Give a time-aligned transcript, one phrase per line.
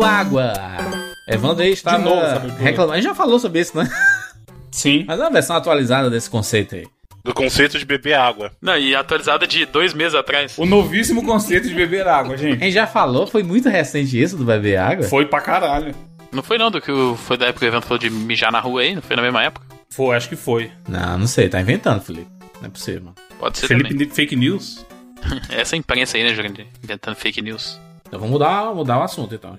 [0.00, 0.52] bebendo água.
[1.28, 2.92] Evandro aí estava De novo reclamando.
[2.92, 3.88] A gente já falou sobre isso, né?
[4.70, 5.04] Sim.
[5.06, 6.86] Mas é uma versão atualizada desse conceito aí.
[7.24, 8.52] Do conceito de beber água.
[8.62, 10.56] Não, e atualizada de dois meses atrás.
[10.56, 12.60] O novíssimo conceito de beber água, A gente.
[12.60, 15.04] gente já falou, foi muito recente isso do beber água.
[15.08, 15.92] Foi pra caralho.
[16.30, 18.52] Não foi não do que o- foi da época que o evento falou de mijar
[18.52, 19.66] na rua aí, não foi na mesma época?
[19.90, 20.70] Foi, acho que foi.
[20.88, 22.28] Não, não sei, tá inventando, Felipe.
[22.60, 23.12] Não é possível.
[23.40, 24.08] Pode ser Felipe também.
[24.10, 24.84] Fake News?
[25.50, 26.66] Essa imprensa aí, né, Jurandir?
[26.84, 27.80] Inventando fake news.
[28.06, 29.58] Então vamos mudar, mudar o assunto então.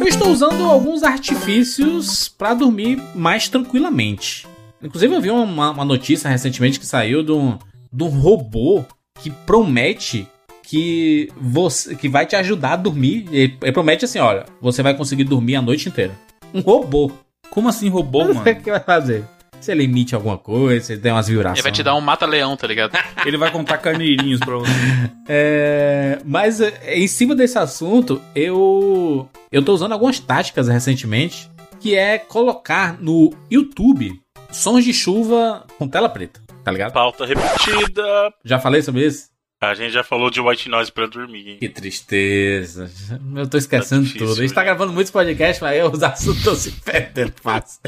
[0.00, 4.46] Eu estou usando alguns artifícios para dormir mais tranquilamente.
[4.82, 7.58] Inclusive eu vi uma, uma notícia recentemente que saiu de um,
[7.92, 8.84] de um robô
[9.20, 10.28] que promete
[10.62, 13.26] que você que vai te ajudar a dormir.
[13.30, 16.14] Ele, ele promete assim, olha, você vai conseguir dormir a noite inteira.
[16.52, 17.10] Um robô.
[17.50, 18.50] Como assim robô, Não mano?
[18.50, 19.24] o que vai fazer.
[19.60, 21.58] Se ele emite alguma coisa, se ele tem umas vibrações.
[21.58, 22.96] Ele vai te dar um mata-leão, tá ligado?
[23.26, 24.70] Ele vai contar carneirinhos pra você.
[25.28, 31.50] É, mas é, em cima desse assunto, eu eu tô usando algumas táticas recentemente,
[31.80, 34.20] que é colocar no YouTube
[34.52, 36.92] sons de chuva com tela preta, tá ligado?
[36.92, 38.32] Pauta repetida.
[38.44, 39.26] Já falei sobre isso?
[39.60, 41.56] A gente já falou de white noise pra dormir, hein?
[41.58, 42.90] Que tristeza.
[43.34, 44.38] Eu tô esquecendo Tá difícil, tudo.
[44.38, 44.66] A gente tá né?
[44.66, 47.80] gravando muitos podcasts, mas eu, os assuntos estão se perdendo fácil.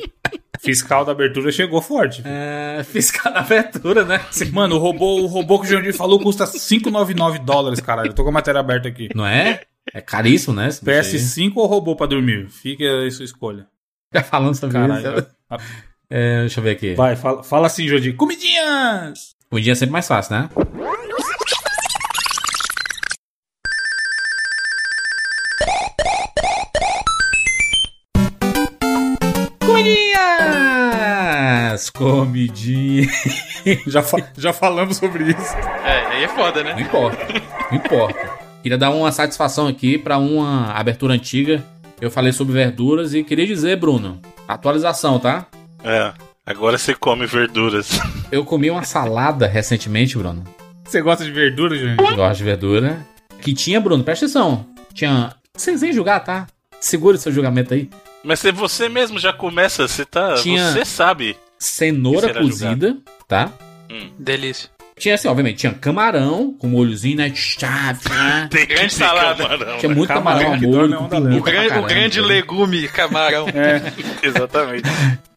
[0.61, 2.23] Fiscal da abertura chegou forte.
[2.25, 4.19] É, fiscal na abertura, né?
[4.51, 8.11] Mano, o robô, o robô que o Jandir falou custa 5,99 dólares, caralho.
[8.11, 9.11] Eu tô com a matéria aberta aqui.
[9.15, 9.61] Não é?
[9.93, 10.69] É caríssimo, né?
[10.69, 11.03] esse bicho aí.
[11.03, 12.49] PS5 ou robô pra dormir?
[12.49, 13.67] Fica aí a sua escolha.
[14.13, 15.19] Fica falando sobre Caralho.
[15.19, 15.27] isso.
[16.11, 16.95] É, deixa eu ver aqui.
[16.95, 18.17] Vai, fala, fala assim, Jandir.
[18.17, 19.37] Comidinhas!
[19.53, 20.49] Dia é sempre mais fácil, né?
[31.91, 33.11] Comidinhas!
[33.11, 33.83] Comidinhas!
[33.87, 35.57] Já, fa- já falamos sobre isso.
[35.85, 36.81] É, aí é foda, Não né?
[36.83, 37.27] importa,
[37.71, 38.31] não importa.
[38.63, 41.63] Queria dar uma satisfação aqui pra uma abertura antiga.
[42.01, 45.47] Eu falei sobre verduras e queria dizer, Bruno, atualização, tá?
[45.85, 46.13] É.
[46.47, 47.91] Agora você come verduras.
[48.33, 50.45] Eu comi uma salada recentemente, Bruno.
[50.85, 52.15] Você gosta de verdura, Jandir?
[52.17, 53.07] Gosto de verdura.
[53.43, 54.65] Que tinha, Bruno, presta atenção.
[54.95, 55.35] Tinha.
[55.55, 56.47] Sem, sem julgar, tá?
[56.81, 57.91] Segura o seu julgamento aí.
[58.25, 60.35] Mas se você mesmo já começa, você tá.
[60.37, 61.37] Tinha- Você sabe.
[61.59, 62.97] Cenoura cozida,
[63.27, 63.53] tá?
[64.19, 64.71] Delícia.
[64.99, 67.31] Tinha assim, obviamente, tinha camarão com molhozinho, né?
[67.31, 68.49] Tchá, tchá.
[68.51, 69.45] Tem Grande salada.
[69.45, 69.95] camarão, Tinha né?
[69.95, 71.89] muito Camarão camarão, molho, dorme é com O grande, o caramba.
[71.89, 73.47] grande legume, camarão.
[74.23, 74.89] Exatamente.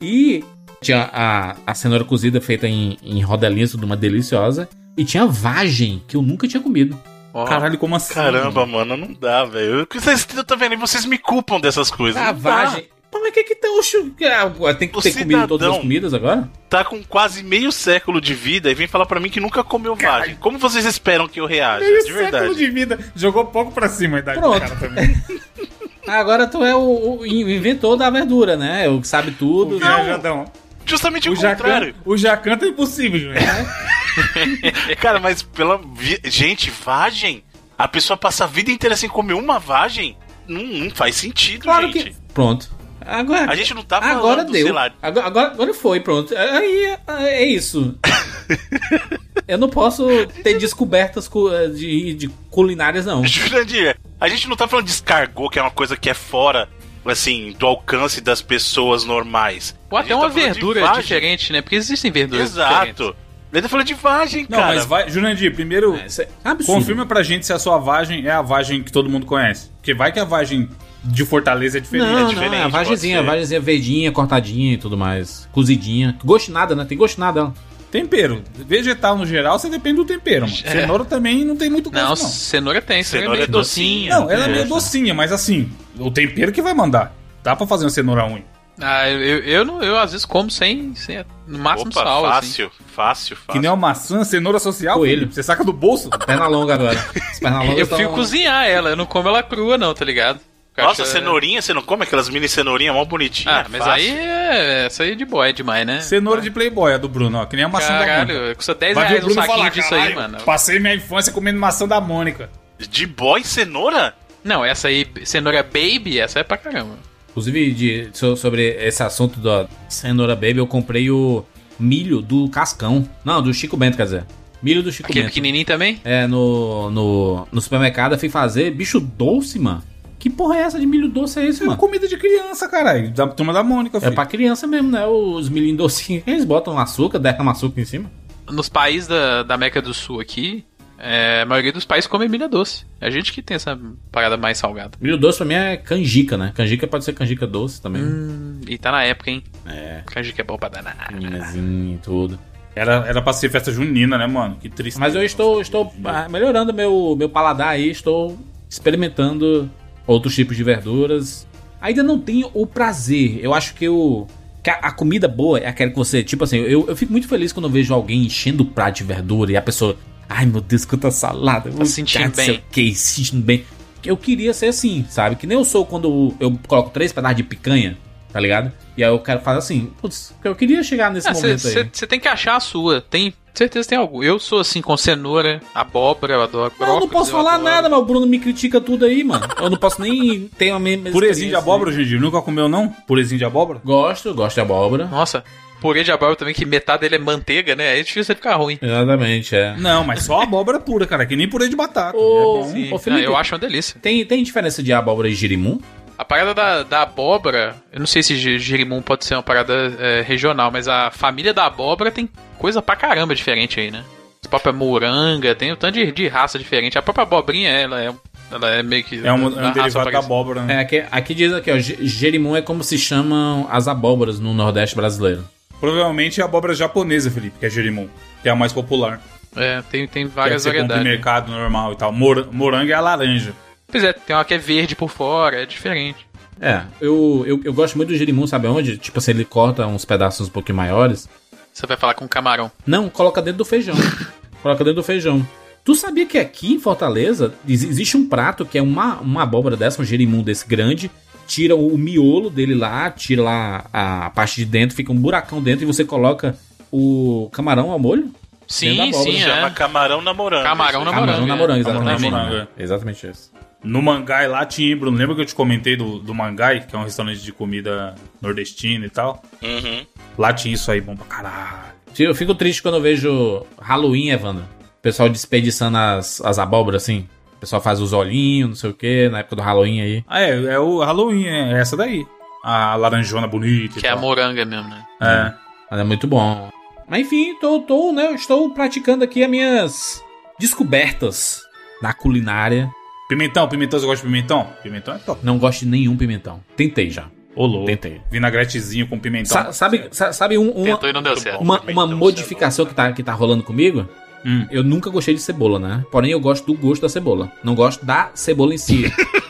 [0.02, 0.44] E
[0.82, 4.68] tinha a, a cenoura cozida feita em, em rodelinhas, tudo uma deliciosa.
[4.98, 7.00] E tinha vagem, que eu nunca tinha comido.
[7.34, 8.14] Ó, Caralho, como assim?
[8.16, 9.88] Caramba, mano, não dá, velho.
[9.94, 10.76] Vocês tá vendo?
[10.78, 12.22] Vocês me culpam dessas coisas.
[12.22, 12.82] A dá.
[13.12, 15.78] Pô, mas que que tem o chu- ah, Tem que O ter comido todas as
[15.80, 16.50] comidas agora?
[16.70, 19.96] Tá com quase meio século de vida e vem falar pra mim que nunca comeu
[19.96, 20.36] vagem.
[20.36, 21.84] Como vocês esperam que eu reaja?
[21.86, 22.46] Meio de verdade.
[22.46, 23.00] século de vida.
[23.14, 24.54] Jogou pouco pra cima a idade Pronto.
[24.56, 25.16] do cara também.
[26.08, 28.88] Agora tu é o, o inventor da verdura, né?
[28.90, 29.76] O que sabe tudo.
[29.76, 29.86] O né?
[29.86, 30.46] viajadão.
[30.86, 31.96] Justamente o, O Jacan, contrário.
[32.06, 34.96] o Jacan tá impossível, Jandir.
[35.00, 35.80] Cara, mas pela.
[36.24, 37.44] Gente, vagem?
[37.78, 40.18] A pessoa passa a vida inteira sem comer uma vagem?
[40.48, 42.12] Não, não faz sentido, Claro gente.
[42.12, 42.16] que.
[42.34, 42.70] Pronto.
[43.12, 44.64] Agora, A gente não tá falando, agora deu.
[44.64, 44.92] sei lá.
[45.02, 46.36] Agora, agora, agora foi, pronto.
[46.38, 47.96] Aí é, é isso.
[49.48, 50.08] Eu não posso
[50.44, 53.24] ter descobertas cu- de, de culinárias, não.
[53.28, 56.70] Jurandir, a gente não tá falando de escargot, que é uma coisa que é fora,
[57.06, 59.76] assim, do alcance das pessoas normais.
[59.90, 61.02] Ou até gente uma tá verdura vagem.
[61.02, 61.62] diferente, né?
[61.62, 63.02] Porque existem verduras diferentes.
[63.02, 63.16] Exato.
[63.52, 64.76] Ele tá falando de vagem, Não, cara.
[64.76, 66.80] mas vai, Jurandir, primeiro é absurdo.
[66.80, 69.70] confirma pra gente se a sua vagem é a vagem que todo mundo conhece.
[69.76, 70.70] Porque vai que a vagem
[71.04, 72.08] de Fortaleza é diferente.
[72.10, 75.48] Não, é não, diferente, é a vagezinha, a vagezinha verdinha, cortadinha e tudo mais.
[75.52, 76.18] Cozidinha.
[76.24, 76.86] Gosto de nada, né?
[76.86, 77.54] Tem gosto de nada.
[77.92, 78.42] Tempero.
[78.56, 80.56] Vegetal no geral, você depende do tempero, mano.
[80.58, 82.16] Cenoura também não tem muito gosto, Não, não.
[82.16, 84.10] cenoura tem, cenoura, Cenoura é meio é docinha.
[84.20, 84.70] Não, ela é É, meio tá.
[84.70, 85.70] docinha, mas assim,
[86.00, 87.14] o tempero que vai mandar.
[87.44, 88.44] Dá pra fazer uma cenoura ruim.
[88.80, 92.26] Ah, eu, eu, eu não, eu às vezes como sem, sem no máximo Opa, sal,
[92.26, 92.34] assim.
[92.48, 93.52] fácil, fácil, fácil.
[93.52, 95.18] Que nem uma maçã, cenoura social, Coelho.
[95.18, 96.10] Felipe, você saca do bolso.
[96.26, 96.98] Perna longa agora.
[97.30, 100.40] As pernas longas Eu fui cozinhar ela, eu não como ela crua não, tá ligado?
[100.84, 103.56] Nossa, cenourinha, você não come aquelas mini cenourinhas mó bonitinhas?
[103.56, 103.94] Ah, mas fácil.
[103.94, 106.02] aí é, essa aí é de boy é demais, né?
[106.02, 107.46] Cenoura de Playboy, a do Bruno, ó.
[107.46, 108.34] Que nem a maçã da Mônica.
[108.34, 110.38] Caralho, custa 10 Vai reais o um saquinho falar, disso aí, "Caralho, mano.
[110.44, 112.50] Passei minha infância comendo maçã da Mônica.
[112.80, 114.14] De boy cenoura?
[114.44, 116.96] Não, essa aí, cenoura baby, essa é pra caramba.
[117.30, 121.46] Inclusive, de- so- sobre esse assunto da cenoura baby, eu comprei o
[121.80, 123.08] milho do Cascão.
[123.24, 124.26] Não, do Chico Bento, quer dizer.
[124.62, 125.32] Milho do Chico Aquele Bento.
[125.34, 126.00] pequenininho também?
[126.04, 129.82] É, no, no, no supermercado eu fui fazer bicho doce, mano.
[130.22, 131.80] Que porra é essa de milho doce é esse, É mano?
[131.80, 133.10] comida de criança, caralho.
[133.10, 134.14] Da turma da Mônica, É filho.
[134.14, 135.04] pra criança mesmo, né?
[135.08, 136.22] Os milhinhos docinhos.
[136.28, 138.12] Eles botam açúcar, derramam açúcar em cima.
[138.52, 140.64] nos países da, da América do Sul aqui,
[141.00, 142.86] é, a maioria dos países come milho doce.
[143.00, 143.76] É a gente que tem essa
[144.12, 144.92] parada mais salgada.
[145.02, 146.52] Milho doce pra mim é canjica, né?
[146.54, 148.04] Canjica pode ser canjica doce também.
[148.04, 149.44] Hum, e tá na época, hein?
[149.66, 151.12] É, Canjica é bom pra danar.
[151.12, 152.38] minazinho e tudo.
[152.76, 154.58] Era, era pra ser festa junina, né, mano?
[154.62, 155.00] Que triste.
[155.00, 158.38] Mas eu estou, estou ah, melhorando meu, meu paladar aí, estou
[158.70, 159.68] experimentando
[160.06, 161.48] outros tipos de verduras.
[161.80, 163.40] Ainda não tenho o prazer.
[163.42, 164.28] Eu acho que o.
[164.64, 166.24] que a, comida boa é aquela que você.
[166.24, 169.04] Tipo assim, eu, eu fico muito feliz quando eu vejo alguém enchendo o prato de
[169.04, 169.98] verdura e a pessoa.
[170.30, 171.70] Ai meu Deus, quanta salada.
[171.72, 172.64] Tá sentindo bem.
[172.72, 173.66] Que, sentindo bem.
[174.04, 175.36] Eu queria ser assim, sabe?
[175.36, 177.98] Que nem eu sou quando eu coloco três pedaços de picanha,
[178.32, 178.72] tá ligado?
[178.98, 181.90] E aí eu quero fazer assim, putz, eu queria chegar nesse momento aí.
[181.92, 183.02] Você tem que achar a sua.
[183.02, 184.24] Tem certeza tem algo.
[184.24, 186.74] Eu sou assim com cenoura, abóbora, eu adoro.
[186.80, 187.64] Não, eu não posso falar adoro.
[187.64, 189.48] nada, mas o Bruno me critica tudo aí, mano.
[189.60, 191.12] Eu não posso nem ter a mesma.
[191.12, 192.18] Purezinho de abóbora, Gigi.
[192.18, 192.90] Nunca comeu, não?
[192.90, 193.82] Purezinho de abóbora?
[193.84, 195.06] Gosto, gosto de abóbora.
[195.06, 195.44] Nossa,
[195.82, 197.90] purê de abóbora também, que metade dele é manteiga, né?
[197.90, 198.78] Aí é difícil ficar ruim.
[198.82, 199.76] Exatamente, é.
[199.78, 201.26] Não, mas só abóbora pura, cara.
[201.26, 202.18] Que nem purê de batata.
[202.18, 202.72] Ô, é bom.
[202.72, 202.94] Sim.
[202.94, 203.24] Ô, Felipe.
[203.24, 204.00] Ah, eu acho uma delícia.
[204.02, 205.80] Tem, tem diferença de abóbora e girimum?
[206.22, 210.22] A parada da, da abóbora, eu não sei se girimum pode ser uma parada é,
[210.22, 212.30] regional, mas a família da abóbora tem
[212.60, 214.04] coisa pra caramba diferente aí, né?
[214.46, 216.96] A própria moranga, tem um tanto de, de raça diferente.
[216.96, 218.14] A própria abobrinha, ela é,
[218.52, 219.26] ela é meio que.
[219.26, 220.76] É um, é um derivado da abóbora, né?
[220.76, 224.96] É, aqui, aqui diz aqui, ó, gerimum é como se chamam as abóboras no Nordeste
[224.96, 225.44] brasileiro.
[225.80, 228.08] Provavelmente é a abóbora japonesa, Felipe, que é gerimum.
[228.44, 229.20] Que é a mais popular.
[229.56, 231.14] É, tem, tem Que é várias que você compra em variedades.
[231.18, 232.12] mercado normal e tal.
[232.12, 233.54] Mor morango é a laranja.
[233.92, 236.26] Pois é, tem uma que é verde por fora, é diferente.
[236.60, 238.98] É, eu, eu, eu gosto muito do girimum, sabe onde?
[238.98, 241.28] Tipo assim, ele corta uns pedaços um pouquinho maiores.
[241.74, 242.72] Você vai falar com camarão.
[242.86, 243.96] Não, coloca dentro do feijão.
[244.62, 245.46] coloca dentro do feijão.
[245.84, 249.76] Tu sabia que aqui em Fortaleza ex- existe um prato que é uma, uma abóbora
[249.76, 251.10] dessa, um gerimum desse grande,
[251.48, 255.62] tira o, o miolo dele lá, tira lá a, parte de dentro, fica um buracão
[255.62, 256.56] dentro e você coloca
[256.92, 258.32] o camarão ao molho?
[258.68, 259.70] Sim, abóbora, sim, Chama é.
[259.72, 260.64] camarão na moranga.
[260.64, 261.34] Camarão na Camarão
[261.76, 261.80] é.
[261.80, 261.84] exatamente.
[261.84, 262.70] Camarão na moranga.
[262.78, 263.52] Exatamente isso.
[263.84, 265.18] No Mangai lá tinha, Bruno.
[265.18, 269.06] Lembra que eu te comentei do, do Mangai, que é um restaurante de comida nordestina
[269.06, 269.42] e tal?
[269.62, 270.06] Uhum.
[270.38, 271.92] Lá tinha isso aí, bom pra caralho.
[272.20, 274.64] Eu fico triste quando eu vejo Halloween, Evandro.
[274.64, 277.28] O pessoal desperdiçando as, as abóboras assim.
[277.56, 280.24] O pessoal faz os olhinhos, não sei o que, na época do Halloween aí.
[280.28, 282.26] Ah, é, é o Halloween, é essa daí.
[282.64, 284.22] A laranjona bonita e Que é a tal.
[284.22, 285.04] moranga mesmo, né?
[285.22, 285.54] É.
[285.90, 286.70] Mas é muito bom.
[287.08, 290.24] Mas enfim, tô, tô, né, estou praticando aqui as minhas
[290.60, 291.62] descobertas
[292.02, 292.90] na culinária.
[293.32, 294.68] Pimentão, pimentão, você gosta de pimentão?
[294.84, 295.40] Pimentão é top.
[295.42, 296.60] Não gosto de nenhum pimentão.
[296.76, 297.28] Tentei já.
[297.56, 297.86] Ô, louco.
[297.86, 298.20] Tentei.
[298.30, 299.52] Vinagretezinho com pimentão.
[299.52, 301.62] Sa- sabe, sa- sabe um- uma, Tentou e não deu certo.
[301.62, 304.06] uma, pimentão, uma modificação que tá, que tá rolando comigo?
[304.46, 304.66] Hum.
[304.70, 306.04] Eu nunca gostei de cebola, né?
[306.12, 307.50] Porém, eu gosto do gosto da cebola.
[307.64, 309.06] Não gosto da cebola em si.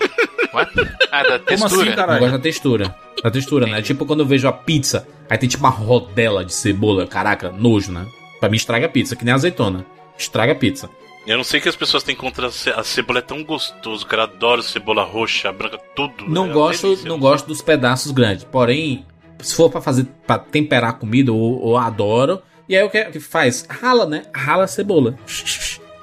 [0.53, 0.71] What?
[1.11, 1.81] Ah, da Como textura.
[1.81, 2.19] assim, Eu caralho?
[2.19, 2.95] gosto da textura.
[3.23, 3.81] Da textura, né?
[3.81, 7.07] Tipo quando eu vejo a pizza, aí tem tipo uma rodela de cebola.
[7.07, 8.05] Caraca, nojo, né?
[8.39, 9.83] Pra mim estraga a pizza, que nem azeitona.
[10.17, 10.87] Estraga a pizza.
[11.27, 13.44] Eu não sei o que as pessoas têm contra a ce- a cebola, é tão
[13.44, 14.23] gostoso, cara.
[14.23, 16.27] Eu adoro cebola roxa, branca, tudo.
[16.27, 17.07] Não É gosto, delícia.
[17.09, 18.44] não gosto dos pedaços grandes.
[18.44, 19.06] Porém,
[19.39, 22.41] se for pra fazer, pra temperar a comida, eu, eu adoro.
[22.68, 23.68] E aí o que, o que faz?
[23.69, 24.23] Rala, né?
[24.33, 25.15] Rala a cebola.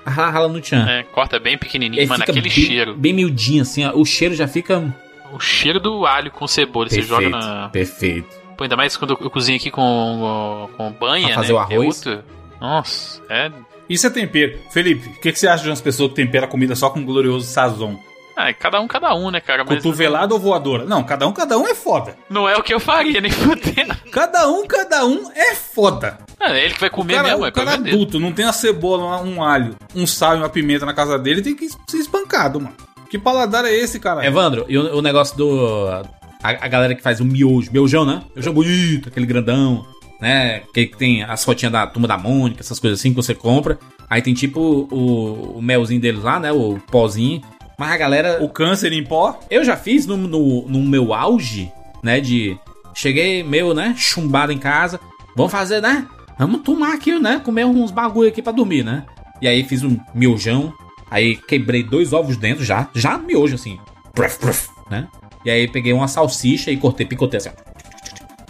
[0.06, 0.87] Rala, rala no tchan.
[0.88, 2.94] É, corta bem pequenininho, mano, fica aquele bem, cheiro.
[2.94, 3.93] Bem miudinho, assim, ó.
[3.94, 4.94] O cheiro já fica.
[5.32, 7.23] O cheiro do alho com cebola, você Perfeito.
[7.23, 7.69] joga na...
[7.71, 8.37] Perfeito.
[8.56, 11.59] Pô, ainda mais quando eu cozinho aqui com, com banha, Pra fazer né?
[11.59, 12.07] o é arroz?
[12.07, 12.25] outro-
[12.61, 13.50] Nossa, é...
[13.88, 14.59] Isso é tempero.
[14.71, 17.04] Felipe, o que, que você acha de umas pessoas que temperam a comida só com
[17.04, 17.97] glorioso sazon?
[18.37, 19.64] Ah, é cada um, cada um, né, cara?
[19.64, 20.85] Mas Cotovelada ou voadora?
[20.85, 22.16] Não, cada um, cada um é foda.
[22.30, 23.97] Não é o que eu faria, nem fudendo.
[24.12, 26.18] Cada um, cada um é foda.
[26.38, 27.97] Ah, é ele que vai O comer cara, mesmo, é o cara problema dele.
[27.97, 31.42] adulto, não tem a cebola, um alho, um sal e uma pimenta na casa dele,
[31.42, 32.76] tem que ser espancado, mano.
[33.11, 34.25] Que paladar é esse, cara?
[34.25, 35.88] Evandro, e o, o negócio do.
[36.40, 38.23] A, a galera que faz o miojo, miojão, né?
[38.37, 39.85] Miojão bonito, aquele grandão,
[40.20, 40.60] né?
[40.72, 43.78] Que, tem as fotinhas da turma da Mônica, essas coisas assim que você compra.
[44.08, 46.52] Aí tem tipo o, o melzinho deles lá, né?
[46.52, 47.42] O pozinho.
[47.78, 48.42] Mas a galera.
[48.42, 49.38] O câncer em pó?
[49.50, 51.70] Eu já fiz no, no, no meu auge,
[52.02, 52.20] né?
[52.20, 52.58] De.
[52.94, 53.94] Cheguei meio, né?
[53.96, 54.98] Chumbado em casa.
[55.37, 56.06] Vamos fazer, né?
[56.38, 57.40] Vamos tomar aqui, né?
[57.44, 59.04] Comer uns bagulho aqui pra dormir, né?
[59.40, 60.72] E aí fiz um miojão.
[61.10, 62.88] Aí quebrei dois ovos dentro já.
[62.94, 63.78] Já no miojo, assim.
[64.12, 65.06] Pruf, pruf, né?
[65.44, 67.50] E aí peguei uma salsicha e cortei, picotei assim.
[67.50, 67.88] ó.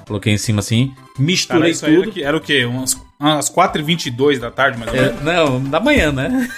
[0.08, 0.88] Coloquei em cima assim.
[0.88, 2.02] Cara, Misturei aí tudo.
[2.02, 2.64] era, que- era o quê?
[2.64, 5.22] Umas, umas 4h22 da tarde, mais ou É, menos?
[5.22, 6.48] não, da manhã, né?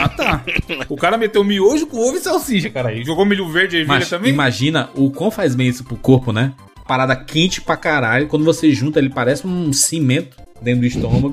[0.00, 0.42] Ah, tá.
[0.88, 2.92] O cara meteu miojo com ovo e salsicha, cara.
[2.92, 4.32] E jogou milho verde e ervilha Mas também?
[4.32, 6.52] imagina o quão faz bem isso pro corpo, né?
[6.88, 8.26] Parada quente pra caralho.
[8.28, 11.32] Quando você junta, ele parece um cimento dentro do estômago.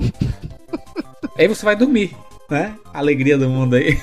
[1.36, 2.14] aí você vai dormir,
[2.50, 2.74] né?
[2.92, 3.98] Alegria do mundo aí.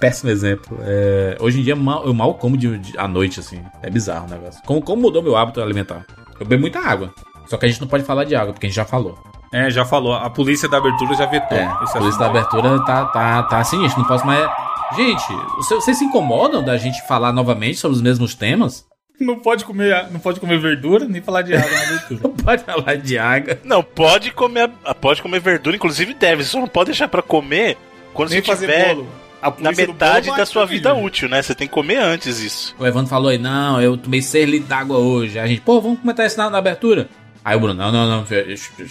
[0.00, 0.78] Péssimo exemplo.
[0.82, 3.60] É, hoje em dia mal- eu mal como de, de- à noite, assim.
[3.82, 4.62] É bizarro o negócio.
[4.64, 6.04] Como, como mudou meu hábito alimentar?
[6.38, 7.12] Eu bebo muita água.
[7.46, 9.18] Só que a gente não pode falar de água, porque a gente já falou.
[9.52, 10.12] É, já falou.
[10.14, 11.56] A polícia da abertura já vetou.
[11.58, 14.00] É, esse a polícia da abertura tá, tá, tá sinistro.
[14.00, 14.48] Não posso mais.
[14.96, 15.24] Gente,
[15.58, 18.86] vocês se incomodam da gente falar novamente sobre os mesmos temas?
[19.20, 22.20] Não pode comer, não pode comer verdura nem falar de água na abertura.
[22.28, 23.58] Não pode falar de água.
[23.64, 27.76] Não, pode comer, a- pode comer verdura, inclusive deve, só não pode deixar pra comer
[28.14, 29.08] quando nem você fazer tiver bolo.
[29.40, 31.00] A na metade da sua vida né?
[31.00, 31.40] útil, né?
[31.40, 32.74] Você tem que comer antes isso.
[32.78, 35.38] O Evandro falou aí, não, eu tomei 6 litros d'água hoje.
[35.38, 37.08] A gente, pô, vamos comentar isso na, na abertura.
[37.44, 38.26] Aí o Bruno, não, não, não.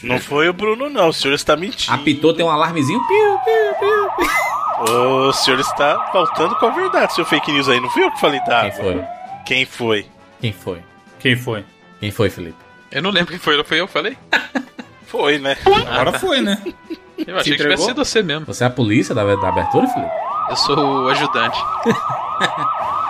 [0.04, 1.10] Não foi o Bruno, não.
[1.10, 1.94] O senhor está mentindo.
[1.94, 3.00] Apitou, tem um alarmezinho.
[3.08, 4.28] Piu, piu, piu, piu.
[5.28, 7.80] O senhor está faltando com a verdade, seu fake news aí.
[7.80, 8.84] Não fui eu que falei da Quem água.
[8.84, 9.04] foi?
[9.46, 10.06] Quem foi?
[10.40, 10.82] Quem foi?
[11.20, 11.66] Quem foi?
[12.00, 12.58] Quem foi, Felipe?
[12.92, 14.18] Eu não lembro quem foi, não foi eu que falei?
[15.08, 15.56] Foi, né?
[15.90, 16.62] Agora foi, né?
[17.26, 18.46] Eu achei que tivesse sido você mesmo.
[18.46, 20.12] Você é a polícia da, da abertura, Felipe?
[20.50, 21.58] Eu sou o ajudante.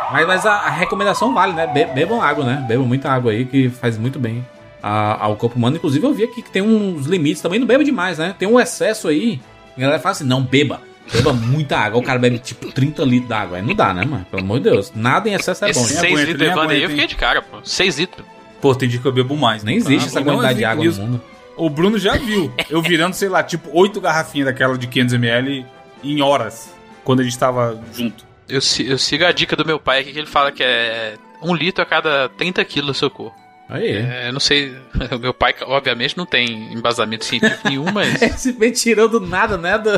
[0.10, 1.68] Mas, mas a, a recomendação vale, né?
[1.68, 2.64] Be- bebam água, né?
[2.66, 4.46] Bebam muita água aí, que faz muito bem
[4.82, 5.76] a- ao corpo humano.
[5.76, 7.60] Inclusive, eu vi aqui que tem uns limites também.
[7.60, 8.34] Não beba demais, né?
[8.40, 9.42] Tem um excesso aí.
[9.78, 10.80] A galera fala assim: não, beba.
[11.12, 12.00] Beba muita água.
[12.00, 13.58] O cara bebe tipo 30 litros d'água.
[13.58, 14.26] Aí não dá, né, mano?
[14.32, 14.94] Pelo amor de Deus.
[14.96, 15.82] Nada em excesso é bom.
[15.82, 16.00] Esse né?
[16.00, 17.58] 6 aguenta, litros nem Evandro aí, eu aguenta, fiquei de cara, pô.
[17.62, 18.26] 6 litros.
[18.62, 19.62] Pô, tem dia que eu bebo mais.
[19.62, 19.92] Nem não tá?
[19.92, 20.98] existe essa Não é quantidade de água news.
[20.98, 21.22] no mundo.
[21.58, 22.50] O Bruno já viu.
[22.70, 25.66] Eu virando, sei lá, tipo, oito garrafinhas daquela de 500ml
[26.02, 26.74] em horas.
[27.08, 28.26] Quando a gente tava junto.
[28.50, 31.56] Eu, eu sigo a dica do meu pai aqui, que ele fala que é um
[31.56, 33.34] litro a cada 30 quilos do seu corpo.
[33.70, 33.92] Aí.
[33.92, 34.76] É, eu não sei,
[35.16, 38.22] o meu pai, obviamente, não tem embasamento científico nenhum, mas...
[38.22, 39.78] Esse bem tirou do nada, né?
[39.78, 39.90] Do...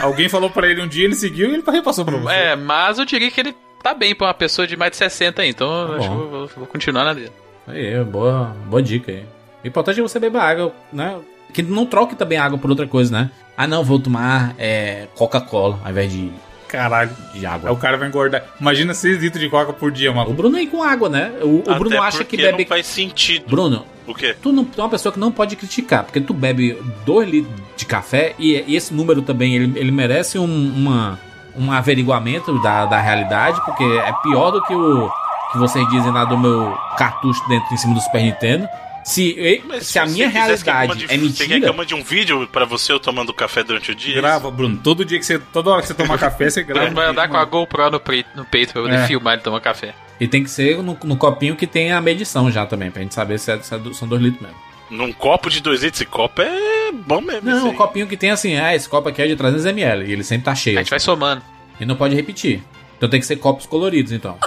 [0.00, 2.32] Alguém falou pra ele um dia, ele seguiu e ele repassou pra você.
[2.32, 5.42] É, mas eu diria que ele tá bem pra uma pessoa de mais de 60
[5.42, 7.32] aí, então eu Tá acho que eu vou, vou continuar na dele.
[7.66, 9.24] Aí, boa, boa dica aí.
[9.64, 11.18] O importante é você beber água, né?
[11.52, 13.30] Que não troque também água por outra coisa, né?
[13.56, 16.32] Ah, não, vou tomar é, Coca-Cola ao invés de,
[16.72, 17.10] Caralho.
[17.32, 17.70] de Aí água.
[17.70, 18.42] o cara vai engordar.
[18.60, 20.32] Imagina 6 litros de coca por dia, O mano.
[20.32, 21.30] Bruno aí com água, né?
[21.42, 22.58] O, o Bruno Até acha que bebe.
[22.62, 23.44] não faz sentido.
[23.48, 24.34] Bruno, O quê?
[24.40, 27.54] tu, não, tu é uma pessoa que não pode criticar, porque tu bebe 2 litros
[27.76, 31.18] de café e, e esse número também ele, ele merece um, uma,
[31.56, 35.10] um averiguamento da, da realidade, porque é pior do que o
[35.52, 38.66] que vocês dizem lá do meu cartucho dentro em cima do Super Nintendo.
[39.04, 42.02] Se, Mas se a minha realidade mande- é Você quer que eu mentira, mande um
[42.02, 44.14] vídeo pra você eu tomando café durante o dia?
[44.16, 44.78] Grava, Bruno.
[44.82, 45.38] Todo dia que você.
[45.38, 46.86] Toda hora que você tomar café, você grava.
[46.86, 49.06] Ele vai andar com a GoPro no, pre- no peito pra poder É.
[49.06, 49.94] filmar ele tomar café.
[50.20, 53.12] e tem que ser no, no copinho que tem a medição já também, pra gente
[53.12, 54.56] saber se, é, se é do- são 2 litros mesmo.
[54.88, 57.50] Num copo de 2 litros, esse copo é bom mesmo.
[57.50, 60.22] Não, o copinho que tem assim, ah, esse copo aqui é de 300ml e ele
[60.22, 60.78] sempre tá cheio.
[60.78, 61.42] A gente vai somando.
[61.80, 62.62] E não pode repetir.
[62.96, 64.38] Então tem que ser copos coloridos, então.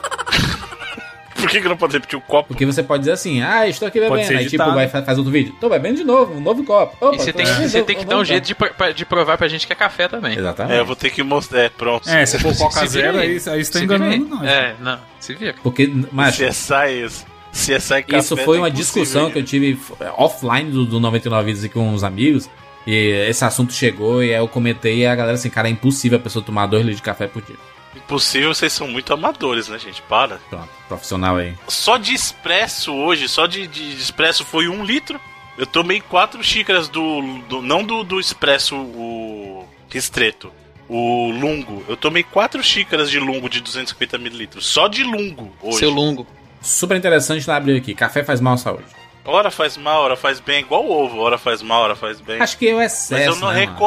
[1.35, 2.47] Por que, que não pode repetir o copo?
[2.49, 4.27] Porque você pode dizer assim, ah, estou aqui Pode bebendo.
[4.27, 5.53] ser Aí tipo, vai fa- faz outro vídeo.
[5.59, 6.95] Tô bebendo de novo, um novo copo.
[7.05, 8.25] Opa, E você tem, você tem que dar um copo.
[8.25, 8.55] jeito de,
[8.95, 10.37] de provar pra gente que é café também.
[10.37, 10.75] Exatamente.
[10.75, 11.59] É, eu vou ter que mostrar.
[11.59, 12.09] É, pronto.
[12.09, 13.31] É, se for Coca Zero, aí.
[13.31, 14.43] aí, você tá enganando nós.
[14.47, 15.53] É, não, se vira.
[15.61, 17.25] Porque, mas CSI, isso.
[17.51, 21.45] CSI café isso foi tá uma discussão que eu tive f- offline do, do 99
[21.45, 22.49] Vidas aqui com uns amigos.
[22.87, 26.17] E esse assunto chegou e aí eu comentei e a galera assim, cara, é impossível
[26.17, 27.55] a pessoa tomar 2 litros de café por dia.
[27.95, 30.01] Impossível, vocês são muito amadores, né, gente?
[30.03, 30.37] Para.
[30.49, 31.53] Pronto, profissional aí.
[31.67, 35.19] Só de expresso hoje, só de, de expresso foi um litro.
[35.57, 37.21] Eu tomei quatro xícaras do.
[37.47, 40.51] do- não do, do expresso o ristreto.
[40.87, 41.83] O lungo.
[41.87, 44.67] Eu tomei quatro xícaras de lungo de 250 mililitros.
[44.67, 45.79] Só de lungo hoje.
[45.79, 46.27] Seu lungo.
[46.61, 47.95] Super interessante lá abrir aqui.
[47.95, 48.85] Café faz mal à saúde.
[49.23, 50.59] Hora faz mal, hora faz bem.
[50.59, 51.19] Igual o ovo.
[51.21, 52.39] Hora faz mal, hora faz bem.
[52.39, 53.13] Acho que é o excesso.
[53.13, 53.77] Mas eu não né, mano?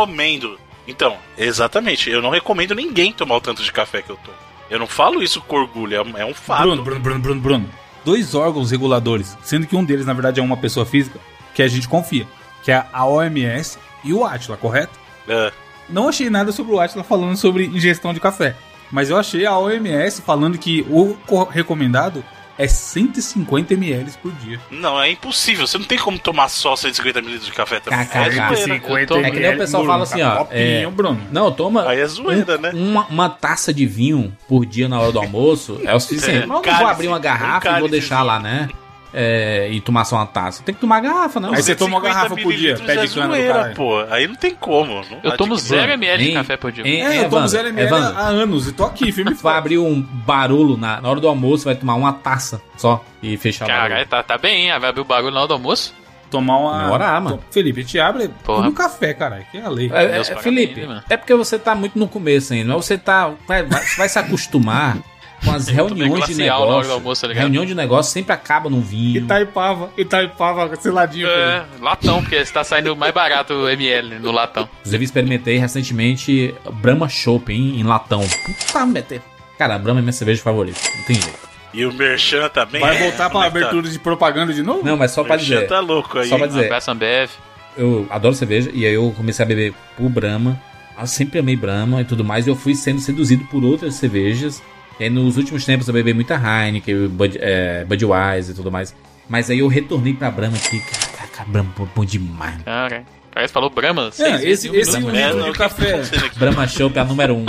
[0.89, 2.11] Então, exatamente.
[2.11, 4.37] Eu não recomendo ninguém tomar o tanto de café que eu tomo.
[4.71, 6.63] Eu não falo isso com orgulho, é- é um fato.
[6.63, 7.69] Bruno, Bruno, Bruno, Bruno, Bruno.
[8.05, 11.19] Dois órgãos reguladores, sendo que um deles, na verdade, é uma pessoa física,
[11.55, 12.27] que a gente confia,
[12.63, 14.99] que é a OMS e o Atila, correto?
[15.29, 15.53] É.
[15.89, 18.55] Não achei nada sobre o Atila falando sobre ingestão de café,
[18.91, 22.25] mas eu achei a OMS falando que o co- recomendado
[22.59, 24.61] é 150 ml por dia.
[24.71, 25.67] Não, é impossível.
[25.67, 27.99] Você não tem como tomar só 150 ml de café também.
[28.05, 28.19] KKK.
[28.19, 28.75] É zoeira.
[29.03, 31.21] Eu tô- É que nem o pessoal fala assim, ó, é- Bruno.
[31.31, 31.89] Não, toma.
[31.89, 32.71] Aí é zoeira, um- né?
[32.75, 36.45] Uma, uma taça de vinho por dia na hora do almoço é o suficiente.
[36.45, 38.69] É, Mas eu não vou abrir uma um garrafa e vou deixar lá, né?
[39.13, 40.63] É, e tomar só uma taça.
[40.63, 41.55] Tem que tomar garrafa, não.
[41.55, 44.01] Aí você toma uma 150 garrafa por dia, mililitros pé de é zoeira, pô.
[44.11, 44.95] Aí não tem como.
[44.97, 45.81] Não Eu tomo adquire.
[45.81, 46.35] 0 ml de Hein?
[46.35, 46.87] café por dia.
[46.87, 47.01] Hein?
[47.03, 48.19] É, eu tomo Evandro, 0 ml Evandro.
[48.19, 51.21] há anos e tô aqui, firme e Tu vai abrir um barulho na, na hora
[51.21, 54.09] do almoço, vai tomar uma taça só e fechar o Caralho, barulho.
[54.09, 54.79] tá, tá bem, hein?
[54.79, 55.95] Vai abrir o bagulho na hora do almoço?
[56.31, 56.83] Tomar uma.
[56.83, 57.41] Demorar, mano.
[57.51, 58.59] Felipe, gente abre Porra.
[58.59, 59.91] toma um café, caralho, que é a lei.
[59.91, 61.03] É, é, Felipe, bem, né, mano?
[61.09, 63.33] é porque você tá muito no começo ainda, mas você tá.
[63.47, 64.99] Vai, vai- vai se acostumar
[65.45, 66.93] com as tomei reuniões de glacial na hora do negócio.
[66.93, 67.33] almoço, tá?
[67.33, 69.23] Reunião de negócio sempre acaba num vinho.
[69.23, 71.29] Itaipava, Itaipava, seladinho.
[71.29, 74.69] É, latão, porque você tá saindo mais barato o ML no latão.
[74.81, 78.21] Inclusive, experimentei recentemente Brahma Chopp em, em latão.
[78.45, 79.23] Puta merda.
[79.57, 80.79] Cara, a Brahma é minha cerveja favorita.
[80.97, 81.49] Não tem jeito.
[81.75, 82.81] E o Merchan também.
[82.81, 83.47] Vai é, voltar pra é tá?
[83.49, 84.85] abertura de propaganda de novo?
[84.85, 85.69] Não, mas só O pra Merchan dizer.
[85.69, 86.29] tá louco aí.
[86.29, 86.65] Só pra dizer.
[86.65, 87.31] Abraço Ambev.
[87.77, 90.61] eu adoro cerveja e aí eu comecei a beber por Brahma.
[90.99, 92.47] Eu sempre amei Brahma e tudo mais.
[92.47, 94.63] E eu fui sendo seduzido por outras cervejas.
[94.99, 98.95] E aí nos últimos tempos eu bebi muita Heineken, Bud, é, Budweiser e tudo mais.
[99.29, 100.81] Mas aí eu retornei pra Brahma aqui.
[100.81, 102.63] Caraca, Brahma bom, demais.
[102.65, 104.09] Cara, parece que falou Brahma.
[104.09, 106.03] É, seis esse, esse um É, litro de o que café.
[106.37, 107.47] Brahma Chopp é a número um.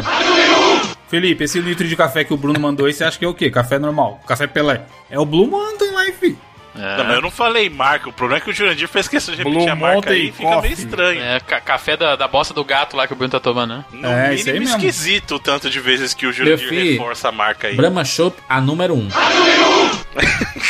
[1.08, 3.34] Felipe, esse litro de café que o Bruno mandou aí, você acha que é o
[3.34, 3.50] quê?
[3.50, 4.20] Café normal?
[4.28, 4.82] Café Pelé?
[5.10, 6.38] É o Blue Mountain Life.
[6.82, 6.98] É.
[6.98, 8.08] Não, mas eu não falei marca.
[8.10, 10.28] O problema é que o Jurandir fez questão de repetir Blue a marca Mountain aí
[10.28, 10.62] e fica Coffee.
[10.62, 11.22] meio estranho.
[11.22, 13.86] É, ca- café da, da bosta do gato lá que o Bruno tá tomando, né?
[13.92, 14.88] No É, isso aí mínimo mesmo.
[14.90, 17.76] esquisito o tanto de vezes que o Jurandir filho, reforça a marca aí.
[17.76, 19.10] Brahma Chopp, a número um.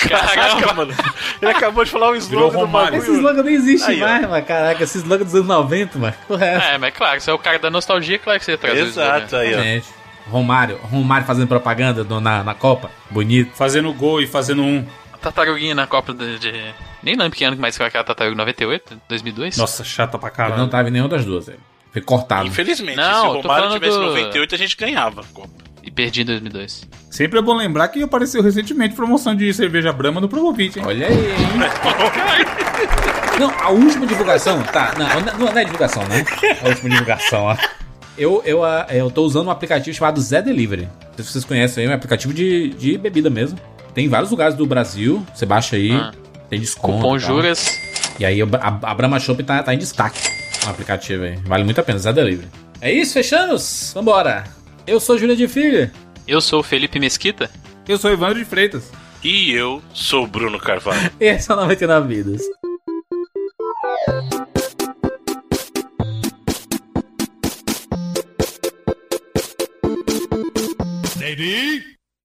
[0.07, 0.93] Caraca, mano.
[1.41, 2.97] Ele acabou de falar um slogan do Romário.
[2.97, 4.05] Esse slogan nem existe Aí, ó.
[4.07, 4.45] mais, mano.
[4.45, 6.13] Caraca, esse slogan dos anos 90, mano.
[6.27, 6.73] Porra, é?
[6.73, 9.35] É, mas claro, você é o cara da nostalgia, claro que você traz o Exato,
[9.35, 9.61] aí, ó.
[9.61, 9.87] Gente,
[10.29, 12.91] Romário, Romário fazendo propaganda do- na, na Copa.
[13.09, 13.51] Bonito.
[13.55, 14.85] Fazendo gol e fazendo um.
[15.21, 16.39] Tartaruguinha na Copa de...
[16.39, 16.73] de-
[17.03, 19.01] Nem lembro que ano que mais foi aquela tartaruga, 98?
[19.07, 19.57] 2002?
[19.57, 20.57] Nossa, chata pra caralho.
[20.57, 21.59] não tava em nenhuma das duas, velho.
[21.91, 22.47] Foi cortado.
[22.47, 25.21] Infelizmente, Não, se o Romário tivesse do- 98, a gente ganhava.
[25.21, 25.49] a Copa.
[25.81, 26.87] E perdi em 2002.
[27.09, 30.85] Sempre é bom lembrar que apareceu recentemente promoção de cerveja Brahma no Promovit, hein?
[30.85, 31.35] Olha aí, hein?
[33.39, 34.61] Não, a última divulgação.
[34.63, 36.25] Tá, não, não, não é divulgação, né?
[36.61, 37.57] A última divulgação, ó.
[38.17, 40.83] Eu, eu, ah, eu tô usando um aplicativo chamado Zé Delivery.
[40.83, 43.57] Não sei se vocês conhecem aí, é um aplicativo de, de bebida mesmo.
[43.93, 45.25] Tem em vários lugares do Brasil.
[45.33, 46.11] Você baixa aí, Ah.
[46.49, 46.97] tem desconto.
[46.97, 47.35] Cupom e tal.
[47.35, 47.79] Juras.
[48.19, 48.45] E aí a,
[48.83, 50.19] a, Brahma Shop tá, tá em destaque
[50.63, 51.35] no aplicativo aí.
[51.45, 52.47] Vale muito a pena, Zé Delivery.
[52.81, 53.91] É isso, fechamos?
[53.93, 54.43] Vambora.
[54.85, 55.89] Eu sou Júlia de Filho.
[56.27, 57.49] Eu sou o Felipe Mesquita.
[57.87, 58.91] Eu sou Evandro de Freitas.
[59.23, 61.11] E eu sou o Bruno Carvalho.
[61.19, 62.41] Esse é o 99 Vidas.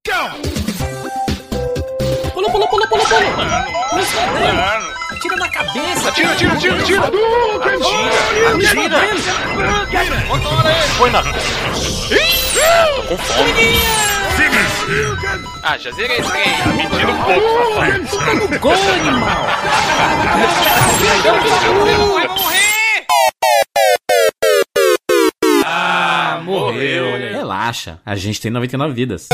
[0.05, 1.24] Pula,
[2.55, 3.21] pula, pula, pula, pula.
[4.53, 6.09] Mano, Atira na cabeça.
[6.09, 7.01] Atira, atira, atira, atira!
[7.03, 8.99] Atira!
[9.83, 10.15] Atira!
[10.97, 11.23] Põe na.
[11.23, 13.53] Tô com fome.
[15.63, 16.45] Ah, já zerei esse trem.
[16.77, 18.59] Me tira um pouco, safado.
[18.61, 19.47] Gol, animal.
[22.15, 23.07] Vai morrer!
[25.65, 27.11] Ah, morreu.
[27.11, 27.33] morreu.
[27.33, 29.29] Relaxa, a gente tem 99 vidas.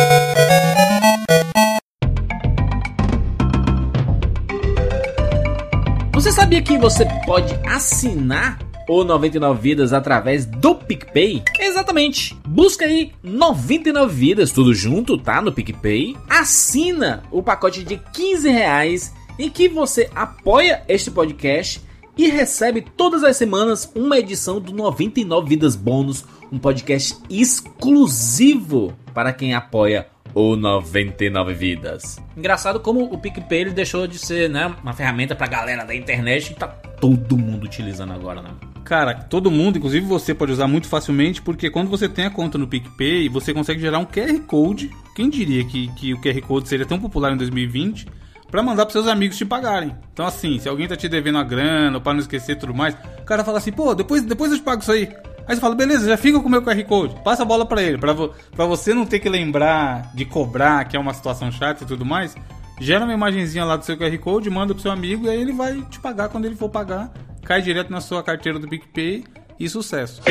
[6.21, 11.43] Você sabia que você pode assinar o 99 Vidas através do PicPay?
[11.59, 12.39] Exatamente.
[12.47, 15.41] Busca aí 99 Vidas, tudo junto, tá?
[15.41, 16.15] No PicPay.
[16.29, 21.81] Assina o pacote de 15 reais em que você apoia este podcast
[22.19, 29.33] e recebe todas as semanas uma edição do 99 Vidas Bônus, um podcast exclusivo para
[29.33, 32.19] quem apoia o 99 Vidas.
[32.37, 36.53] Engraçado como o PicPay ele deixou de ser né, uma ferramenta pra galera da internet
[36.53, 38.51] e tá todo mundo utilizando agora, né?
[38.85, 42.59] Cara, todo mundo, inclusive você, pode usar muito facilmente, porque quando você tem a conta
[42.59, 44.91] no PicPay, você consegue gerar um QR Code.
[45.15, 48.07] Quem diria que, que o QR Code seria tão popular em 2020?
[48.51, 49.95] Pra mandar pros seus amigos te pagarem.
[50.13, 52.97] Então, assim, se alguém tá te devendo a grana, pra não esquecer e tudo mais,
[53.21, 55.09] o cara fala assim, pô, depois, depois eu te pago isso aí.
[55.51, 57.83] Aí você fala, beleza, já fica com o meu QR Code, passa a bola pra
[57.83, 61.83] ele, pra, vo você não ter que lembrar de cobrar, que é uma situação chata
[61.83, 62.37] e tudo mais.
[62.81, 65.53] Gera uma imagenzinha lá do seu QR Code, manda pro seu amigo e aí ele
[65.53, 67.13] vai te pagar quando ele for pagar.
[67.43, 69.25] Cai direto na sua carteira do PicPay
[69.59, 70.23] e sucesso.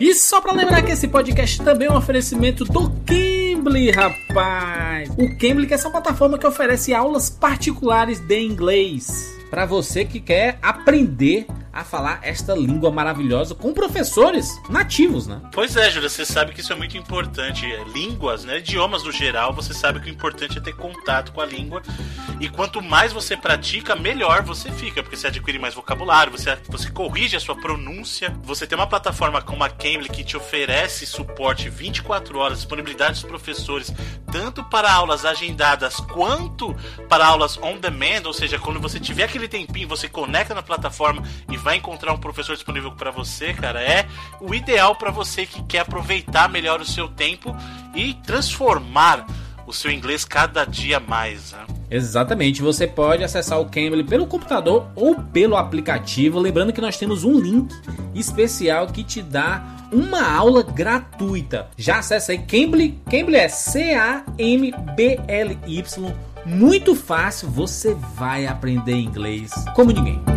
[0.00, 5.10] E só pra lembrar que esse podcast também é um oferecimento do Cambly, rapaz.
[5.18, 10.18] O Cambly que é essa plataforma que oferece aulas particulares de inglês para você que
[10.18, 15.40] quer aprender a falar esta língua maravilhosa com professores nativos, né?
[15.52, 17.64] Pois é, Júlia, você sabe que isso é muito importante.
[17.64, 18.58] É, Línguas, né?
[18.58, 21.82] Idiomas no geral, você sabe que o importante é ter contato com a língua.
[22.40, 26.90] E quanto mais você pratica, melhor você fica, porque você adquire mais vocabulário, você, você
[26.90, 28.36] corrige a sua pronúncia.
[28.42, 33.22] Você tem uma plataforma como a Cambly que te oferece suporte 24 horas, disponibilidade dos
[33.22, 33.92] professores,
[34.30, 36.74] tanto para aulas agendadas quanto
[37.08, 41.22] para aulas on demand, ou seja, quando você tiver aquele tempinho, você conecta na plataforma
[41.50, 44.06] e vai encontrar um professor disponível para você, cara, é
[44.40, 47.56] o ideal para você que quer aproveitar melhor o seu tempo
[47.94, 49.26] e transformar
[49.66, 51.52] o seu inglês cada dia mais.
[51.52, 51.64] Né?
[51.90, 56.38] Exatamente, você pode acessar o Cambly pelo computador ou pelo aplicativo.
[56.38, 57.72] Lembrando que nós temos um link
[58.14, 61.68] especial que te dá uma aula gratuita.
[61.76, 64.32] Já acessa aí Cambly, Cambly é C-A-M-B-L-Y.
[66.44, 70.31] Muito fácil, você vai aprender inglês como ninguém.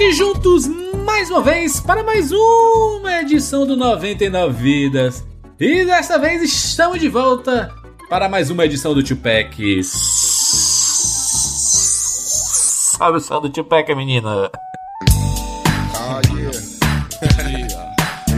[0.00, 0.66] Aqui juntos
[1.04, 5.22] mais uma vez para mais uma edição do 99 Vidas.
[5.58, 7.70] E desta vez estamos de volta
[8.08, 9.84] para mais uma edição do Tupac.
[12.94, 14.50] Salve o som do Tupac, menina.
[15.94, 16.50] Oh yeah.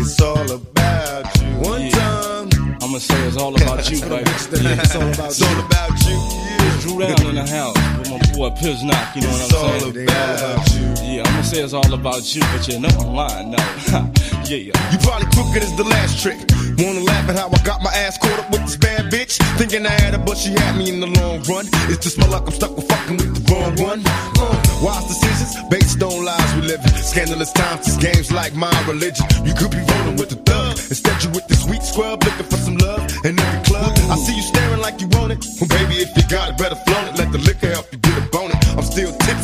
[0.00, 1.46] it's all about you.
[1.64, 2.48] One time.
[2.82, 4.28] I'ma say it's all about you, baby.
[4.28, 6.18] It's all about, it's all about you.
[6.18, 6.80] Yeah.
[6.80, 10.08] Drew down in the house my boy Piznock, you know what I'm saying?
[10.08, 11.16] about you.
[11.16, 13.68] Yeah, I'ma say it's all about you, but you know I'm lying now.
[14.48, 14.72] yeah.
[14.92, 16.38] You probably crooked as the last trick.
[16.78, 19.36] Wanna laugh at how I got my ass caught up with this bad bitch?
[19.58, 21.66] Thinking I had her, but she had me in the long run.
[21.88, 24.02] It's just my luck, I'm stuck with fucking with the wrong one.
[24.04, 26.92] Uh, wise decisions based on lies we live in.
[26.96, 29.26] Scandalous times, it's games like my religion.
[29.44, 30.76] You could be rolling with the thug.
[30.92, 33.92] Instead, you with the sweet scrub looking for some love in every club.
[34.10, 35.44] I see you staring like you want it.
[35.60, 37.18] Well, baby, if you got it, better flaunt it.
[37.18, 38.01] Let the liquor help you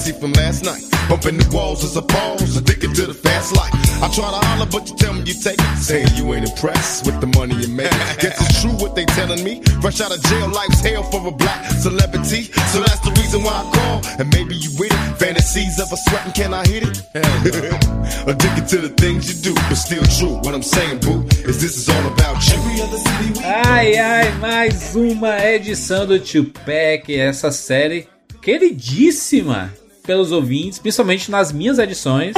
[0.09, 0.83] still tipsy from last night.
[1.09, 3.73] Bumping the walls as a pause, addicted to the fast life.
[4.03, 5.77] I try to holler, but you tell me you take it.
[5.79, 7.90] Saying you ain't impressed with the money you make.
[8.21, 9.62] Guess it's true what they telling me.
[9.81, 12.53] Fresh out of jail, life's hell for a black celebrity.
[12.73, 13.99] So that's the reason why I call.
[14.21, 15.01] And maybe you with it.
[15.18, 16.97] Fantasies of a sweating, can I hit it?
[18.29, 20.37] Addicted to the things you do, but still true.
[20.44, 22.55] What I'm saying, boo, is this is all about you.
[22.55, 28.07] Every other city we Ai, ai, mais uma edição do Tupac, essa série
[28.42, 29.73] queridíssima
[30.09, 32.33] pelos ouvintes, principalmente nas minhas edições.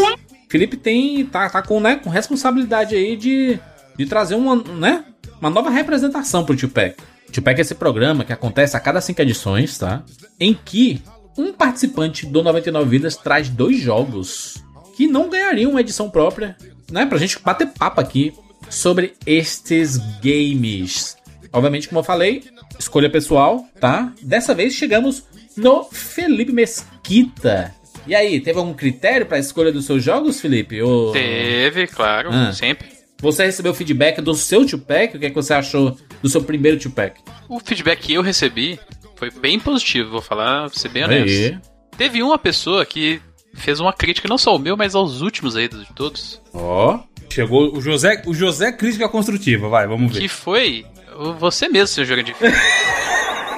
[0.48, 3.60] Felipe tem tá, tá com, né, com responsabilidade aí de,
[3.96, 5.04] de trazer uma, né,
[5.40, 6.96] uma nova representação pro Tupac.
[7.32, 10.02] Tupac é esse programa que acontece a cada cinco edições, tá?
[10.40, 11.00] Em que
[11.38, 14.56] um participante do 99 Vidas traz dois jogos
[14.96, 16.56] que não ganhariam uma edição própria,
[16.90, 17.06] né?
[17.06, 18.34] Pra gente bater papo aqui
[18.68, 21.16] sobre estes games.
[21.52, 22.42] Obviamente, como eu falei,
[22.76, 24.12] escolha pessoal, tá?
[24.20, 25.22] Dessa vez chegamos
[25.56, 27.74] no Felipe Mesquita.
[28.06, 30.80] E aí, teve algum critério pra escolha dos seus jogos, Felipe?
[30.80, 31.12] Ou...
[31.12, 32.52] Teve, claro, Ah.
[32.52, 32.88] sempre.
[33.20, 35.14] Você recebeu feedback do seu Tupac?
[35.16, 37.20] O que, é que você achou do seu primeiro Tupac?
[37.48, 38.80] O feedback que eu recebi
[39.16, 41.28] foi bem positivo, vou falar, vou ser bem honesto.
[41.54, 41.58] Aí.
[41.98, 43.20] Teve uma pessoa que
[43.54, 46.40] fez uma crítica, não só ao meu, mas aos últimos aí de todos.
[46.54, 46.98] Ó.
[47.28, 50.20] Chegou o José, o José Crítica Construtiva, vai, vamos ver.
[50.20, 50.86] Que foi
[51.18, 52.34] o- você mesmo, seu Jurandir.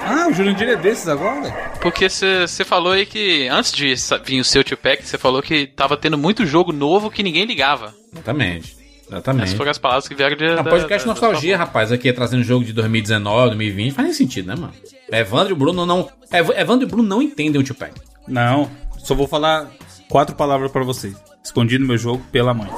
[0.05, 1.49] Ah, o Jurandir é desses agora?
[1.81, 5.95] Porque você falou aí que, antes de vir o seu Tupac, você falou que tava
[5.97, 7.93] tendo muito jogo novo que ninguém ligava.
[8.11, 8.75] Exatamente.
[9.07, 9.43] Exatamente.
[9.45, 10.43] Essas foram as palavras que vieram de.
[10.45, 11.91] É da- um podcast da- da nostalgia, sua rapaz.
[11.91, 13.93] Aqui trazendo jogo de 2019, 2020.
[13.93, 14.73] Faz nem sentido, né, mano?
[15.11, 16.09] Evandro e o Bruno não.
[16.31, 17.93] Ev- Evandro e o Bruno não entendem o Tupac.
[18.27, 19.69] Não, só vou falar
[20.09, 21.15] quatro palavras pra vocês.
[21.43, 22.69] Escondi no meu jogo pela mãe.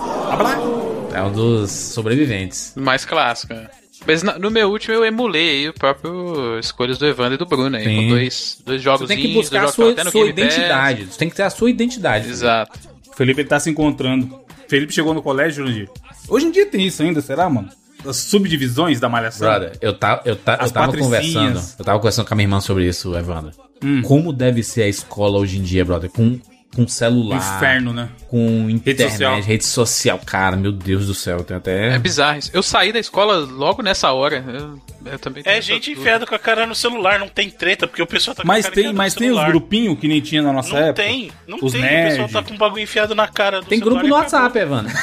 [1.14, 2.74] É um dos sobreviventes.
[2.76, 3.70] Mais clássica.
[4.08, 7.76] Mas no meu último eu emulei aí o próprio escolhas do Evandro e do Bruno
[7.76, 7.84] aí.
[7.84, 7.96] Sim.
[7.96, 11.06] Com dois, dois jogos Você tem que buscar a sua, sua identidade.
[11.06, 12.30] Você tem que ter a sua identidade.
[12.30, 12.80] Exato.
[13.12, 14.26] O Felipe ele tá se encontrando.
[14.26, 15.89] O Felipe chegou no colégio, Jurandir.
[16.28, 17.70] Hoje em dia tem isso ainda, será, mano?
[18.06, 19.48] As subdivisões da malhação.
[19.48, 21.34] Brother, eu, tá, eu, tá, eu tava patricinhas.
[21.34, 21.76] conversando.
[21.80, 23.52] Eu tava conversando com a minha irmã sobre isso, Evandro.
[23.84, 24.02] Hum.
[24.04, 26.10] Como deve ser a escola hoje em dia, brother?
[26.10, 26.39] Com,
[26.76, 27.38] com celular.
[27.58, 28.10] Inferno, né?
[28.28, 29.42] Com internet, social.
[29.42, 30.20] rede social.
[30.26, 31.44] Cara, meu Deus do céu.
[31.44, 31.96] Tem até.
[31.96, 32.52] É bizarro isso.
[32.54, 34.44] Eu saí da escola logo nessa hora.
[34.48, 34.80] Eu,
[35.14, 38.08] eu também É gente enfiada com a cara no celular, não tem treta, porque o
[38.08, 40.42] pessoal tá com a Mas cara tem, mas no tem os grupinhos que nem tinha
[40.42, 41.04] na nossa Não época.
[41.04, 41.82] tem, não Os tem.
[41.82, 42.18] O nerds.
[42.18, 44.16] pessoal tá com um bagulho enfiado na cara do Tem celular grupo no.
[44.16, 44.94] WhatsApp, Evandro.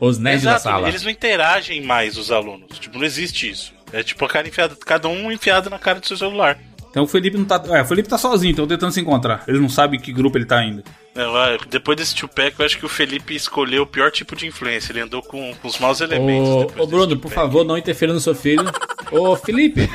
[0.00, 0.88] Os nerds da Exato, sala.
[0.88, 2.78] eles não interagem mais, os alunos.
[2.78, 3.74] Tipo, não existe isso.
[3.92, 6.56] É tipo a cara enfiada, cada um enfiado na cara do seu celular.
[6.90, 7.62] Então o Felipe não tá.
[7.68, 9.44] É, o Felipe tá sozinho, então tentando se encontrar.
[9.46, 10.82] Ele não sabe que grupo ele tá ainda.
[11.14, 14.92] É, depois desse Tupac, eu acho que o Felipe escolheu o pior tipo de influência.
[14.92, 16.48] Ele andou com, com os maus elementos.
[16.48, 18.64] Ô, ô Bruno, por favor, não interfira no seu filho.
[19.10, 19.88] Ô, Felipe,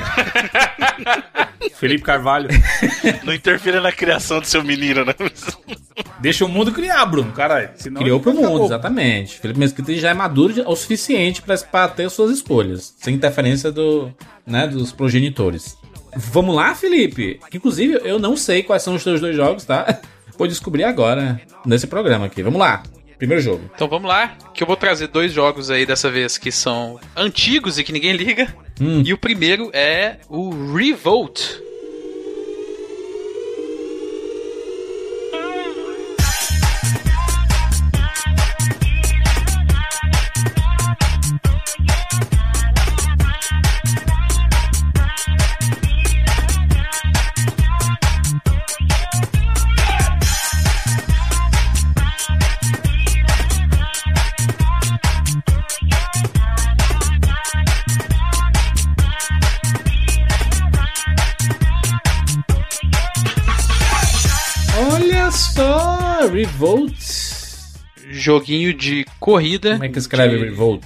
[1.76, 2.50] Felipe Carvalho.
[3.24, 5.14] Não interfira na criação do seu menino, né?
[6.20, 7.70] Deixa o mundo criar, Bruno, caralho.
[7.76, 8.50] Senão criou pro acabou.
[8.50, 9.40] mundo, exatamente.
[9.40, 14.12] Felipe Mesquita já é maduro o suficiente pra, pra ter suas escolhas, sem interferência do,
[14.46, 15.78] né, dos progenitores.
[16.16, 17.40] Vamos lá, Felipe?
[17.50, 20.00] Que, Inclusive, eu não sei quais são os seus dois jogos, tá?
[20.38, 22.42] Vou descobrir agora, nesse programa aqui.
[22.42, 22.82] Vamos lá.
[23.18, 23.70] Primeiro jogo.
[23.74, 27.80] Então vamos lá, que eu vou trazer dois jogos aí dessa vez que são antigos
[27.80, 28.54] e que ninguém liga.
[28.82, 29.02] Hum.
[29.06, 31.40] E o primeiro é o Revolt.
[68.24, 69.72] Joguinho de corrida.
[69.74, 70.84] Como é que escreve de Revolt?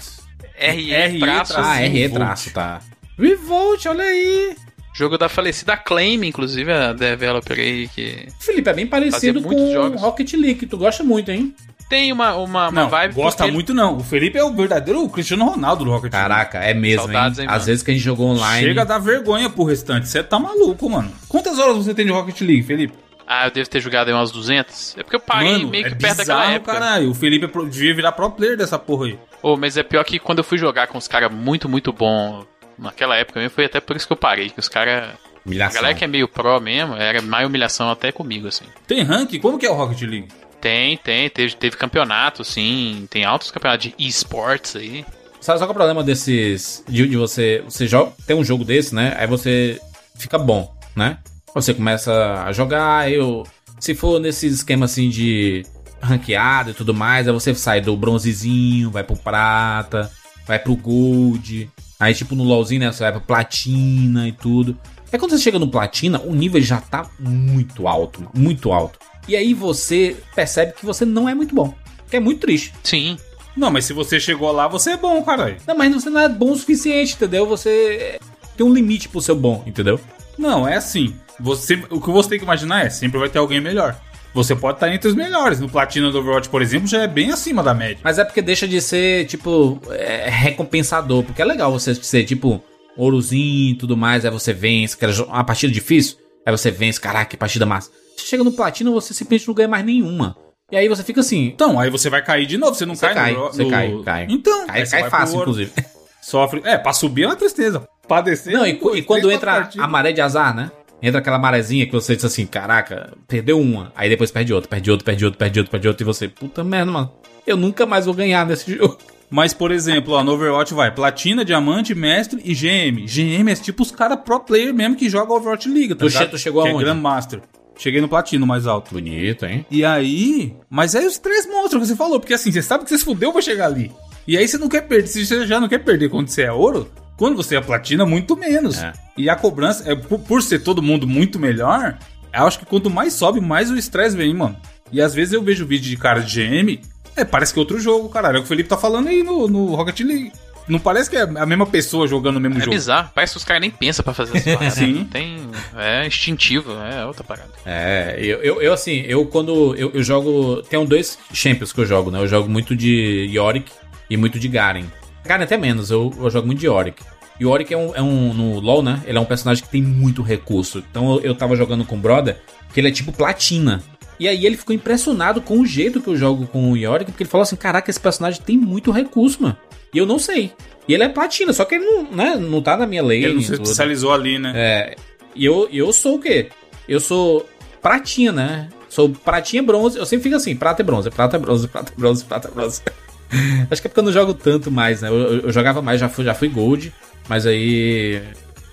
[0.58, 1.70] RE, traço, traço.
[1.70, 2.20] Ah, RE Revolt.
[2.20, 2.82] traço, tá.
[3.18, 4.56] Revolt, olha aí.
[4.94, 9.72] Jogo da falecida Acclaim, inclusive, a developer aí que Felipe, é bem parecido muitos com
[9.72, 10.02] jogos.
[10.02, 11.54] Rocket League, tu gosta muito, hein?
[11.90, 13.14] tem uma, uma, uma Não, vibe.
[13.14, 13.98] gosta porque muito não.
[13.98, 16.28] O Felipe é o verdadeiro Cristiano Ronaldo do Rocket League.
[16.28, 17.46] Caraca, é mesmo, Saudades, hein?
[17.46, 18.68] hein, Às vezes que a gente jogou online...
[18.68, 20.08] Chega a dar vergonha pro restante.
[20.08, 21.12] Você tá maluco, mano.
[21.30, 22.94] Quantas horas você tem de Rocket League, Felipe?
[23.28, 24.98] Ah, eu devo ter jogado aí umas 200.
[24.98, 26.72] É porque eu parei mano, meio que é perto daquela bizarro, época.
[26.74, 27.10] caralho.
[27.12, 29.20] O Felipe é devia virar pro player dessa porra aí.
[29.44, 32.46] Ô, mas é pior que quando eu fui jogar com os caras muito, muito bom
[32.80, 34.50] naquela época mesmo, foi até por isso que eu parei.
[34.50, 35.10] Que os caras.
[35.10, 35.82] A Humilhação.
[35.82, 38.66] galera que é meio pro mesmo, era mais humilhação até comigo, assim.
[38.86, 39.38] Tem rank?
[39.40, 40.28] Como que é o Rocket League?
[40.60, 43.08] Tem, tem, teve, teve campeonato, sim.
[43.10, 45.06] Tem altos campeonatos de esportes aí.
[45.40, 46.84] Sabe só que o problema desses.
[46.88, 47.62] De, de você.
[47.66, 48.12] Você joga.
[48.26, 49.16] Tem um jogo desse, né?
[49.18, 49.80] Aí você
[50.16, 51.18] fica bom, né?
[51.62, 53.44] Você começa a jogar, eu.
[53.80, 55.66] Se for nesse esquema assim de
[56.00, 60.12] ranqueada e tudo mais, aí você sai do bronzezinho, vai pro prata,
[60.46, 61.70] vai pro gold.
[62.00, 62.92] Aí, tipo, no LOLzinho, né?
[62.92, 64.78] Você vai pro platina e tudo.
[65.12, 69.00] Aí quando você chega no platina, o nível já tá muito alto, muito alto.
[69.28, 71.74] E aí você percebe que você não é muito bom.
[72.10, 72.72] Que é muito triste.
[72.84, 73.18] Sim.
[73.56, 75.58] Não, mas se você chegou lá, você é bom, caralho.
[75.66, 77.48] Não, mas você não é bom o suficiente, entendeu?
[77.48, 78.20] Você
[78.56, 80.00] tem um limite pro seu bom, entendeu?
[80.38, 81.16] Não, é assim.
[81.40, 83.96] Você, o que você tem que imaginar é, sempre vai ter alguém melhor.
[84.34, 85.60] Você pode estar entre os melhores.
[85.60, 87.98] No Platina do Overwatch, por exemplo, já é bem acima da média.
[88.04, 91.24] Mas é porque deixa de ser, tipo, é, recompensador.
[91.24, 92.62] Porque é legal você ser, tipo,
[92.96, 94.26] ourozinho e tudo mais.
[94.26, 94.98] Aí você vence,
[95.28, 96.18] uma partida difícil.
[96.46, 97.90] Aí você vence, caraca, que partida massa.
[98.16, 100.36] Você chega no Platina, você simplesmente não ganha mais nenhuma.
[100.72, 101.46] E aí você fica assim.
[101.46, 102.76] Então, aí você vai cair de novo.
[102.76, 104.28] Você não Você cai, cai, no, você no- cai, cai.
[104.30, 105.72] Então, Cai, cai fácil, inclusive.
[106.22, 106.62] Sofre.
[106.66, 107.88] É, pra subir é uma tristeza.
[108.08, 108.54] Pra descer.
[108.54, 110.70] Não, é e, e quando entra a maré de azar, né?
[111.02, 113.92] Entra aquela marezinha que você diz assim, caraca, perdeu uma.
[113.96, 116.04] Aí depois perde outra, perde outra, perde outra, perde outra, perde outra.
[116.04, 117.12] E você, puta merda, mano.
[117.46, 118.98] Eu nunca mais vou ganhar nesse jogo.
[119.30, 123.06] Mas, por exemplo, ó, no Overwatch vai Platina, Diamante, Mestre e GM.
[123.06, 126.30] GM é tipo os caras pro player mesmo que joga Overwatch Liga, tá ligado?
[126.30, 126.84] tu chegou que aonde?
[126.84, 127.42] É Grandmaster.
[127.78, 128.94] Cheguei no Platino mais alto.
[128.94, 129.66] Bonito, hein?
[129.70, 130.56] E aí.
[130.70, 133.06] Mas aí os três monstros que você falou, porque assim, você sabe que você se
[133.06, 133.92] fudeu pra chegar ali.
[134.28, 135.08] E aí você não quer perder.
[135.08, 138.38] Se você já não quer perder quando você é ouro, quando você é platina, muito
[138.38, 138.82] menos.
[138.82, 138.94] É.
[139.18, 141.98] E a cobrança, é, por, por ser todo mundo muito melhor,
[142.34, 144.56] eu acho que quanto mais sobe, mais o estresse vem, mano.
[144.92, 146.80] E às vezes eu vejo vídeo de cara de GM,
[147.16, 148.38] é, parece que é outro jogo, caralho.
[148.38, 150.32] É o que o Felipe tá falando aí no, no Rocket League.
[150.68, 152.72] Não parece que é a mesma pessoa jogando o mesmo É jogo.
[152.72, 153.10] bizarro.
[153.16, 154.70] Parece que os caras nem pensam pra fazer essa parada.
[154.76, 154.94] Sim.
[154.96, 155.38] Não Tem.
[155.78, 157.50] É instintivo, é outra parada.
[157.66, 160.62] É, eu, eu, eu, assim, eu quando eu, eu jogo.
[160.64, 162.20] Tem dois champions que eu jogo, né?
[162.20, 163.72] Eu jogo muito de Yorick
[164.10, 164.86] e muito de Garen.
[165.28, 167.04] Garen até menos, eu, eu jogo muito de Yorick.
[167.40, 168.34] E o Yorick é um, é um.
[168.34, 169.02] No LoL, né?
[169.06, 170.84] Ele é um personagem que tem muito recurso.
[170.90, 172.38] Então eu, eu tava jogando com o brother,
[172.74, 173.84] que ele é tipo platina.
[174.20, 177.24] E aí ele ficou impressionado com o jeito que eu jogo com o Yorick, porque
[177.24, 179.58] ele falou assim: caraca, esse personagem tem muito recurso, mano.
[179.94, 180.52] E eu não sei.
[180.88, 183.24] E ele é platina, só que ele não, né, não tá na minha lei.
[183.24, 184.54] Ele não se especializou ali, né?
[184.56, 184.96] É,
[185.36, 186.50] e eu, eu sou o quê?
[186.88, 187.48] Eu sou
[187.82, 188.70] pratinha, né?
[188.90, 189.98] Sou pratinha bronze.
[189.98, 192.52] Eu sempre fico assim, prata e bronze, prata e bronze, prata e bronze, prata e
[192.52, 192.82] bronze.
[193.70, 195.10] Acho que é porque eu não jogo tanto mais, né?
[195.10, 196.94] Eu, eu- eu jogava mais, já fui, já fui gold,
[197.28, 198.22] mas aí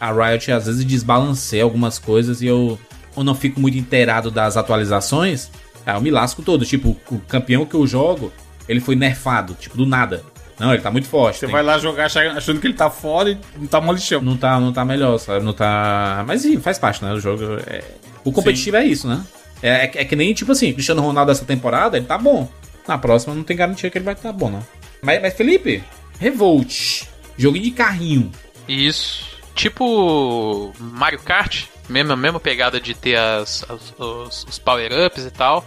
[0.01, 2.79] a Riot às vezes desbalanceia algumas coisas e eu,
[3.17, 5.51] eu não fico muito inteirado das atualizações.
[5.87, 6.65] Aí eu me lasco todo.
[6.65, 8.33] Tipo, o campeão que eu jogo,
[8.69, 10.23] ele foi nerfado, tipo, do nada.
[10.59, 11.41] Não, ele tá muito forte.
[11.41, 14.23] Você tem- vai lá jogar achando que ele tá fora e não tá molichão.
[14.23, 15.45] não tá, não tá melhor, sabe?
[15.45, 16.25] Não tá.
[16.29, 17.13] Mas enfim, faz parte, né?
[17.13, 17.43] O jogo.
[17.67, 17.83] é-
[18.25, 19.21] O competitivo é isso, né?
[19.61, 22.49] É, é, é que nem, tipo assim, Cristiano Ronaldo essa temporada, ele tá bom.
[22.87, 24.67] Na próxima não tem garantia que ele vai estar bom, não.
[25.03, 25.83] Mas, mas Felipe,
[26.19, 27.03] Revolt.
[27.37, 28.31] Joguinho de carrinho.
[28.69, 29.35] Isso.
[29.55, 35.65] Tipo Mario Kart, mesma, mesma pegada de ter as, as- os, os power-ups e tal.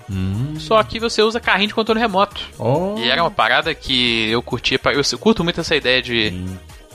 [0.59, 2.41] Só que você usa carrinho de controle remoto.
[2.57, 2.95] Oh.
[2.97, 4.79] E era uma parada que eu curtia.
[5.11, 6.33] Eu curto muito essa ideia de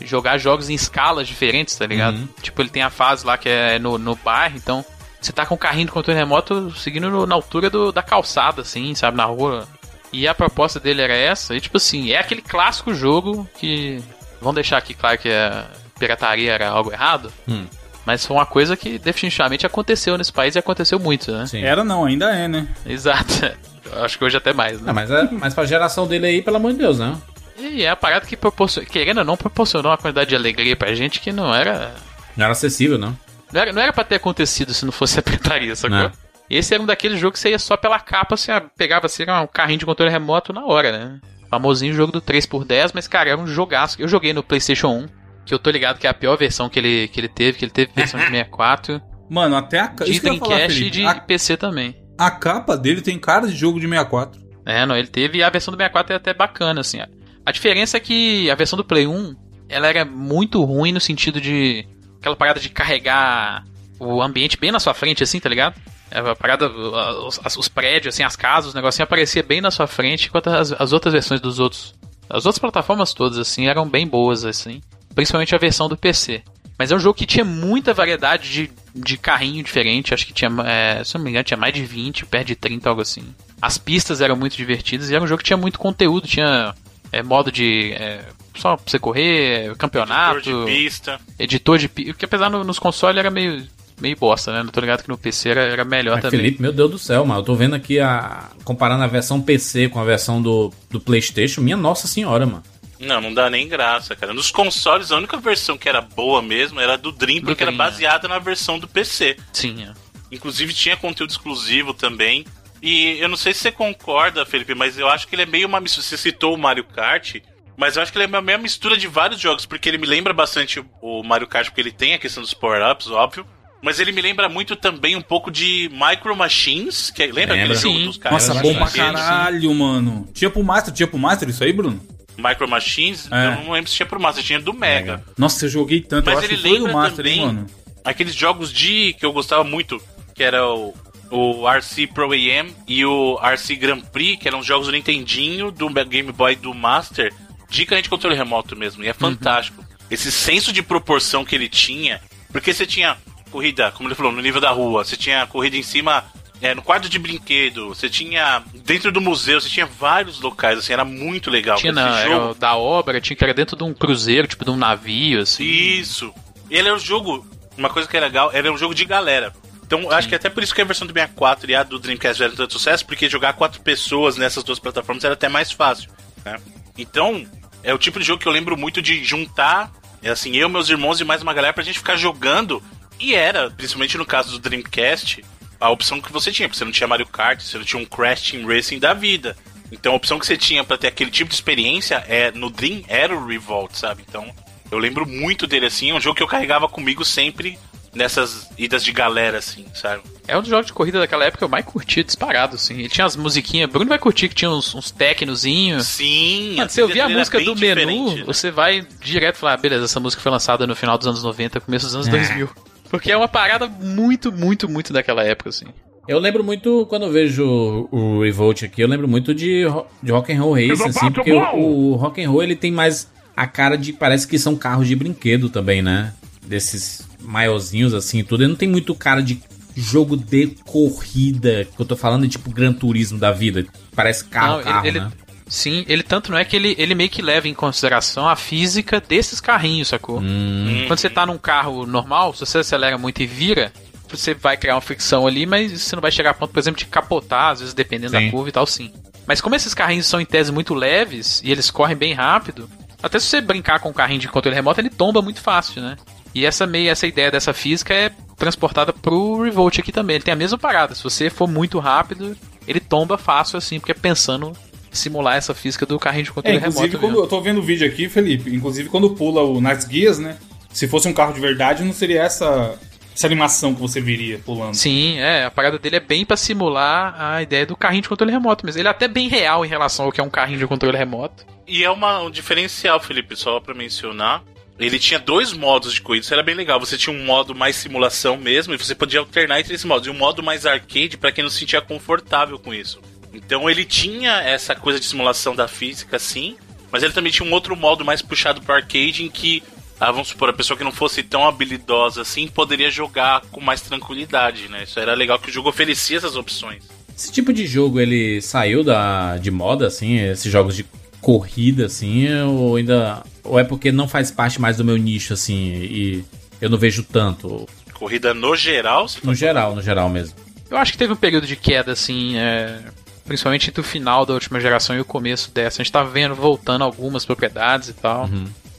[0.00, 2.16] jogar jogos em escalas diferentes, tá ligado?
[2.16, 2.28] Uhum.
[2.42, 4.84] Tipo, ele tem a fase lá que é no, no bairro, então
[5.20, 8.62] você tá com o carrinho de controle remoto seguindo no- na altura do- da calçada,
[8.62, 9.66] assim, sabe, na rua.
[10.12, 14.02] E a proposta dele era essa, e tipo assim, é aquele clássico jogo que.
[14.40, 15.66] Vamos deixar aqui claro que a
[15.98, 17.32] pirataria era algo errado.
[17.48, 17.64] Hum.
[18.04, 21.46] Mas foi uma coisa que definitivamente aconteceu nesse país e aconteceu muito, né?
[21.46, 21.62] Sim.
[21.62, 22.66] Era não, ainda é, né?
[22.84, 23.52] Exato.
[23.84, 24.92] Eu Acho que hoje até mais, né?
[24.92, 27.16] Mas, é, mas pra geração dele aí, pelo amor de Deus, né?
[27.58, 30.94] E é a parada que proporcionou, querendo ou não, proporcionou uma quantidade de alegria pra
[30.94, 31.94] gente que não era.
[32.36, 33.16] Não era acessível, não.
[33.52, 35.98] Não era, não era pra ter acontecido se não fosse a pirataria, sacou?
[35.98, 36.12] Não.
[36.54, 39.40] Esse era um daqueles jogos que você ia só pela capa, você pegava assim, era
[39.40, 41.20] um carrinho de controle remoto na hora, né?
[41.48, 44.00] Famosinho jogo do 3x10, mas cara, era um jogaço.
[44.00, 45.06] Eu joguei no PlayStation 1,
[45.46, 47.64] que eu tô ligado que é a pior versão que ele, que ele teve, que
[47.64, 51.56] ele teve versão de 64, Mano, até a ca- de Dreamcast e de A, PC
[51.56, 51.96] também.
[52.18, 54.40] a capa dele tem cara de jogo de 64.
[54.66, 56.98] É, não, ele teve e a versão do 64 é até bacana, assim.
[57.44, 59.34] A diferença é que a versão do Play 1,
[59.68, 61.84] ela era muito ruim no sentido de
[62.20, 63.64] aquela parada de carregar
[63.98, 65.74] o ambiente bem na sua frente, assim, tá ligado?
[66.12, 69.86] É, A parada, os, os prédios, assim, as casas, o negocinho aparecia bem na sua
[69.86, 71.94] frente, enquanto as, as outras versões dos outros.
[72.28, 74.80] As outras plataformas todas, assim, eram bem boas, assim.
[75.14, 76.42] Principalmente a versão do PC.
[76.78, 80.14] Mas é um jogo que tinha muita variedade de, de carrinho diferente.
[80.14, 82.88] Acho que tinha, é, se não me engano, tinha mais de 20, perto de 30,
[82.88, 83.34] algo assim.
[83.60, 86.26] As pistas eram muito divertidas e era um jogo que tinha muito conteúdo.
[86.26, 86.74] Tinha
[87.12, 87.92] é, modo de.
[87.92, 88.24] é,
[88.56, 91.20] só pra você correr, campeonato Cor de pista.
[91.38, 93.66] editor de pi- que apesar no- nos consoles era meio
[94.02, 94.60] meio bosta, né?
[94.60, 96.40] Eu tô ligado que no PC era, era melhor Mas, também.
[96.40, 97.40] Felipe, meu Deus do céu, mano.
[97.40, 98.50] Eu tô vendo aqui a.
[98.64, 101.60] Comparando a versão PC com a versão do, do PlayStation.
[101.60, 102.62] Minha nossa senhora, mano.
[102.98, 104.32] Não, não dá nem graça, cara.
[104.34, 107.64] Nos consoles, a única versão que era boa mesmo era a do Dream, Do porque
[107.64, 109.36] Dream, era baseada na versão do PC.
[109.52, 109.92] Sim, é.
[110.30, 112.44] Inclusive tinha conteúdo exclusivo também.
[112.80, 115.68] E eu não sei se você concorda, Felipe, mas eu acho que ele é meio
[115.68, 116.04] uma mistura.
[116.04, 117.36] Você citou o Mario Kart,
[117.76, 120.06] mas eu acho que ele é uma meia mistura de vários jogos, porque ele me
[120.06, 123.46] lembra bastante o Mario Kart, porque ele tem a questão dos power-ups, óbvio.
[123.82, 127.56] Mas ele me lembra muito também um pouco de Micro Machines, que é- lembra Lembra.
[127.64, 128.04] aquele jogo Sim.
[128.06, 128.46] dos caras?
[128.48, 130.28] Nossa, bom pra caralho, mano.
[130.32, 132.00] Tinha pro Master, tinha pro Master isso aí, Bruno?
[132.38, 133.46] Micro Machines, É.
[133.48, 135.22] eu não lembro se tinha pro Master, tinha do Mega.
[135.36, 136.24] Nossa, eu joguei tanto.
[136.26, 137.66] Mas eu acho ele que foi do lembra Master, hein, também mano.
[138.04, 140.00] aqueles jogos de que eu gostava muito,
[140.34, 140.94] que era o,
[141.30, 145.88] o RC Pro AM e o RC Grand Prix, que eram jogos do Nintendinho, do
[146.04, 147.32] Game Boy do Master,
[147.68, 149.02] de canhão de controle remoto mesmo.
[149.04, 149.84] E é fantástico.
[150.10, 152.20] Esse senso de proporção que ele tinha,
[152.52, 153.16] porque você tinha
[153.52, 156.24] corrida, como ele falou, no nível da rua, você tinha corrida em cima.
[156.60, 158.62] é, no quadro de brinquedo, você tinha.
[158.84, 161.76] Dentro do museu, você tinha vários locais, assim, era muito legal.
[161.76, 165.40] Tinha na, da obra, tinha que era dentro de um cruzeiro, tipo de um navio,
[165.42, 165.64] assim.
[165.64, 166.32] Isso.
[166.70, 167.46] E ele é um jogo.
[167.76, 169.52] Uma coisa que é legal, ele é um jogo de galera.
[169.84, 172.38] Então, acho que até por isso que a versão do 64 e a do Dreamcast
[172.38, 176.10] fizeram tanto sucesso, porque jogar quatro pessoas nessas duas plataformas era até mais fácil.
[176.44, 176.58] né?
[176.96, 177.44] Então,
[177.82, 179.90] é o tipo de jogo que eu lembro muito de juntar,
[180.22, 182.82] é assim, eu, meus irmãos e mais uma galera pra gente ficar jogando.
[183.18, 185.44] E era, principalmente no caso do Dreamcast,
[185.80, 188.04] a opção que você tinha, porque você não tinha Mario Kart, você não tinha um
[188.06, 189.56] Crash Team Racing da vida.
[189.90, 193.02] Então a opção que você tinha pra ter aquele tipo de experiência é no Dream
[193.08, 194.24] era o Revolt, sabe?
[194.28, 194.50] Então
[194.90, 197.78] eu lembro muito dele assim, é um jogo que eu carregava comigo sempre
[198.14, 200.22] nessas idas de galera, assim, sabe?
[200.46, 202.94] É um dos jogos de corrida daquela época que eu mais curti disparado, assim.
[202.94, 206.06] Ele tinha as musiquinhas, Bruno vai curtir que tinha uns, uns tecnozinhos.
[206.06, 206.74] Sim.
[206.76, 208.44] Mano, se eu ouvir a música do menu, né?
[208.44, 211.80] você vai direto falar, ah, beleza, essa música foi lançada no final dos anos 90,
[211.80, 212.30] começo dos anos É.
[212.30, 212.68] 2000.
[213.12, 215.84] Porque é uma parada muito, muito, muito daquela época, assim.
[216.26, 219.84] Eu lembro muito, quando eu vejo o Revolt aqui, eu lembro muito de,
[220.22, 223.28] de Rock and Roll Race, assim, porque o, o Rock and Roll ele tem mais
[223.56, 226.32] a cara de, parece que são carros de brinquedo também, né?
[226.66, 228.62] Desses maiorzinhos assim e tudo.
[228.62, 229.60] Ele não tem muito cara de
[229.94, 233.84] jogo de corrida, que eu tô falando de tipo Gran Turismo da vida.
[234.16, 235.32] Parece carro, Não, ele- carro, ele- né?
[235.72, 239.18] Sim, ele tanto não é que ele, ele meio que leva em consideração a física
[239.18, 240.38] desses carrinhos, sacou?
[240.38, 243.90] Hum, Quando você tá num carro normal, se você acelera muito e vira,
[244.28, 246.98] você vai criar uma fricção ali, mas você não vai chegar a ponto, por exemplo,
[246.98, 248.44] de capotar, às vezes dependendo Sim.
[248.44, 249.10] da curva e tal, sim.
[249.46, 252.86] Mas como esses carrinhos são em tese muito leves e eles correm bem rápido,
[253.22, 256.18] até se você brincar com um carrinho de controle remoto, ele tomba muito fácil, né?
[256.54, 260.36] E essa meio essa ideia dessa física é transportada pro Revolt aqui também.
[260.36, 261.14] Ele tem a mesma parada.
[261.14, 262.54] Se você for muito rápido,
[262.86, 264.76] ele tomba fácil assim, porque é pensando
[265.12, 267.18] simular essa física do carrinho de É, controle inclusive, remoto.
[267.20, 267.44] quando mesmo.
[267.44, 270.56] eu tô vendo o vídeo aqui, Felipe, inclusive quando pula o, nas guias, né?
[270.92, 272.98] Se fosse um carro de verdade, não seria essa,
[273.34, 274.94] essa animação que você viria pulando.
[274.94, 278.52] Sim, é, a parada dele é bem pra simular a ideia do carrinho de controle
[278.52, 280.86] remoto, mas ele é até bem real em relação ao que é um carrinho de
[280.86, 281.64] controle remoto.
[281.86, 284.62] E é uma, um diferencial, Felipe, só pra mencionar.
[284.98, 287.00] Ele tinha dois modos de corrida, isso era bem legal.
[287.00, 290.26] Você tinha um modo mais simulação mesmo, e você podia alternar entre esses modos.
[290.28, 293.18] E um modo mais arcade pra quem não se sentia confortável com isso.
[293.52, 296.76] Então ele tinha essa coisa de simulação da física, sim,
[297.10, 299.82] mas ele também tinha um outro modo mais puxado pro arcade em que,
[300.18, 304.00] ah, vamos supor, a pessoa que não fosse tão habilidosa assim poderia jogar com mais
[304.00, 305.04] tranquilidade, né?
[305.04, 307.04] Isso era legal que o jogo oferecia essas opções.
[307.36, 311.04] Esse tipo de jogo ele saiu da, de moda, assim, esses jogos de
[311.40, 313.42] corrida, assim, ou ainda.
[313.64, 316.44] Ou é porque não faz parte mais do meu nicho, assim, e
[316.80, 317.88] eu não vejo tanto.
[318.14, 320.56] Corrida no geral, você No geral, no geral mesmo.
[320.90, 323.00] Eu acho que teve um período de queda, assim, é,
[323.44, 326.00] principalmente entre o final da última geração e o começo dessa.
[326.00, 328.48] A gente tá vendo voltando algumas propriedades e tal.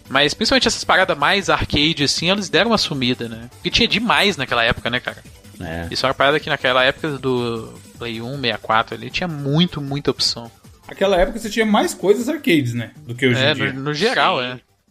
[0.09, 3.49] Mas principalmente essas paradas mais arcade, assim, eles deram uma sumida, né?
[3.51, 5.23] Porque tinha demais naquela época, né, cara?
[5.61, 5.87] É.
[5.89, 10.11] Isso é uma parada que naquela época do Play 1, 64 ali, tinha muito, muita
[10.11, 10.51] opção.
[10.87, 12.91] Naquela época você tinha mais coisas arcades, né?
[13.07, 13.73] Do que hoje É, em dia.
[13.73, 14.45] no, no geral, Sim.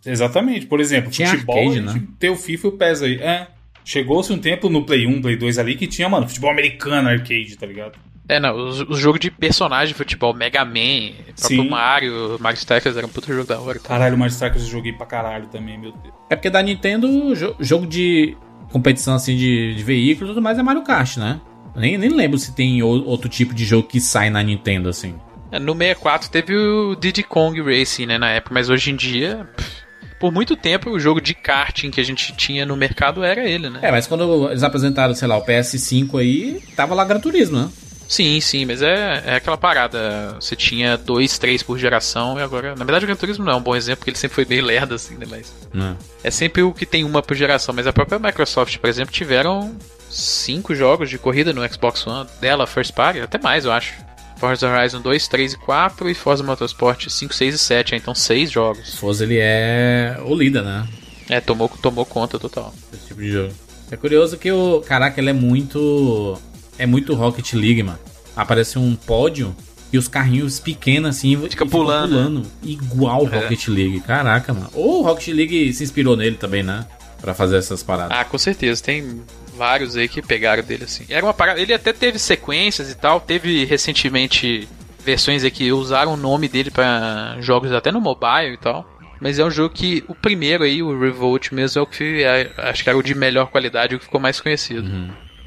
[0.06, 0.10] é.
[0.10, 0.66] Exatamente.
[0.66, 2.06] Por exemplo, Tinha futebol, arcade, a gente né?
[2.18, 3.14] tem o FIFA e o PES aí.
[3.20, 3.46] É.
[3.84, 7.56] Chegou-se um tempo no Play 1, Play 2 ali que tinha, mano, futebol americano arcade,
[7.56, 7.98] tá ligado?
[8.28, 11.68] É, não, os, os jogos de personagem de futebol, Mega Man, próprio Sim.
[11.68, 13.78] Mario, Mario Strikers era um puta jogo da hora.
[13.80, 13.88] Tá?
[13.88, 16.14] Caralho, o Mario Strikers eu joguei pra caralho também, meu Deus.
[16.30, 18.36] É porque da Nintendo, jo- jogo de
[18.70, 21.40] competição assim de, de veículo e tudo mais é Mario Kart, né?
[21.74, 25.14] Nem, nem lembro se tem ou- outro tipo de jogo que sai na Nintendo, assim.
[25.50, 29.46] É, No 64 teve o Diddy Kong Racing, né, na época, mas hoje em dia,
[29.56, 29.82] pff,
[30.20, 33.68] por muito tempo, o jogo de karting que a gente tinha no mercado era ele,
[33.68, 33.80] né?
[33.82, 37.68] É, mas quando eles apresentaram, sei lá, o PS5 aí, tava lá Gran Turismo, né?
[38.12, 40.36] Sim, sim, mas é, é aquela parada.
[40.38, 42.74] Você tinha dois, três por geração e agora.
[42.76, 44.60] Na verdade, o Gran Turismo não é um bom exemplo, porque ele sempre foi bem
[44.60, 45.24] lerdo, assim, né?
[45.26, 45.50] Mas.
[45.72, 45.96] Né?
[46.22, 49.74] É sempre o que tem uma por geração, mas a própria Microsoft, por exemplo, tiveram
[50.10, 53.94] cinco jogos de corrida no Xbox One dela, First Party, até mais, eu acho.
[54.36, 58.50] Forza Horizon 2, 3 e 4 e Forza Motorsport 5, 6 e 7, então seis
[58.50, 58.94] jogos.
[58.96, 60.86] Forza ele é o líder, né?
[61.30, 62.74] É, tomou, tomou conta total.
[62.92, 63.54] Esse tipo de jogo.
[63.90, 64.82] É curioso que o.
[64.82, 66.38] Caraca, ele é muito.
[66.78, 67.98] É muito Rocket League, mano.
[68.34, 69.54] Aparece um pódio
[69.92, 71.36] e os carrinhos pequenos assim.
[71.48, 72.42] ficam pulando, pulando.
[72.62, 73.40] Igual É.
[73.40, 74.00] Rocket League.
[74.00, 74.70] Caraca, mano.
[74.72, 76.86] Ou o Rocket League se inspirou nele também, né?
[77.20, 78.16] Pra fazer essas paradas.
[78.18, 79.22] Ah, com certeza, tem
[79.56, 81.04] vários aí que pegaram dele assim.
[81.08, 84.66] Era uma parada, ele até teve sequências e tal, teve recentemente
[85.04, 88.88] versões aí que usaram o nome dele pra jogos até no mobile e tal.
[89.20, 92.50] Mas é um jogo que o primeiro aí, o Revolt mesmo, é o que é,
[92.56, 94.82] acho que era o de melhor qualidade, o que ficou mais conhecido.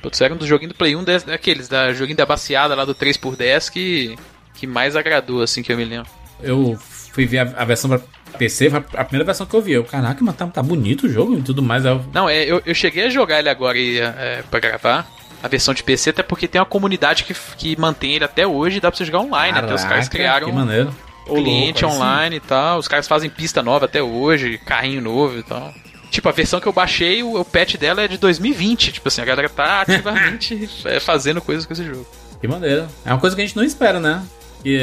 [0.06, 2.86] Putz, era um dos joguinhos do Play 1 des- daqueles, da joguinho da baseada lá
[2.86, 4.16] do 3x10 que,
[4.54, 6.08] que mais agradou, assim, que eu me lembro.
[6.44, 6.78] Eu
[7.12, 8.00] fui ver a, a versão pra
[8.38, 9.72] PC, foi a primeira versão que eu vi.
[9.74, 11.86] Eu, caraca, mas tá, tá bonito o jogo e tudo mais.
[11.86, 15.08] Eu- Não, é, eu, eu cheguei a jogar ele agora e, é, pra gravar.
[15.42, 18.80] A versão de PC, até porque tem uma comunidade que, que mantém ele até hoje
[18.80, 19.58] dá pra você jogar online.
[19.58, 20.96] Até os caras Caraca, criaram Que maneiro.
[21.26, 22.04] Cliente louco, aí sim.
[22.04, 22.78] online e tal.
[22.80, 25.74] Os caras fazem pista nova até hoje, carrinho novo e tal.
[26.16, 28.94] Tipo, a versão que eu baixei, o, o patch dela é de 2020.
[28.94, 32.08] Tipo assim, a galera tá ativamente é, fazendo coisas com esse jogo.
[32.40, 32.88] Que maneiro.
[33.06, 34.24] É uma coisa que a gente não espera, né?
[34.64, 34.80] E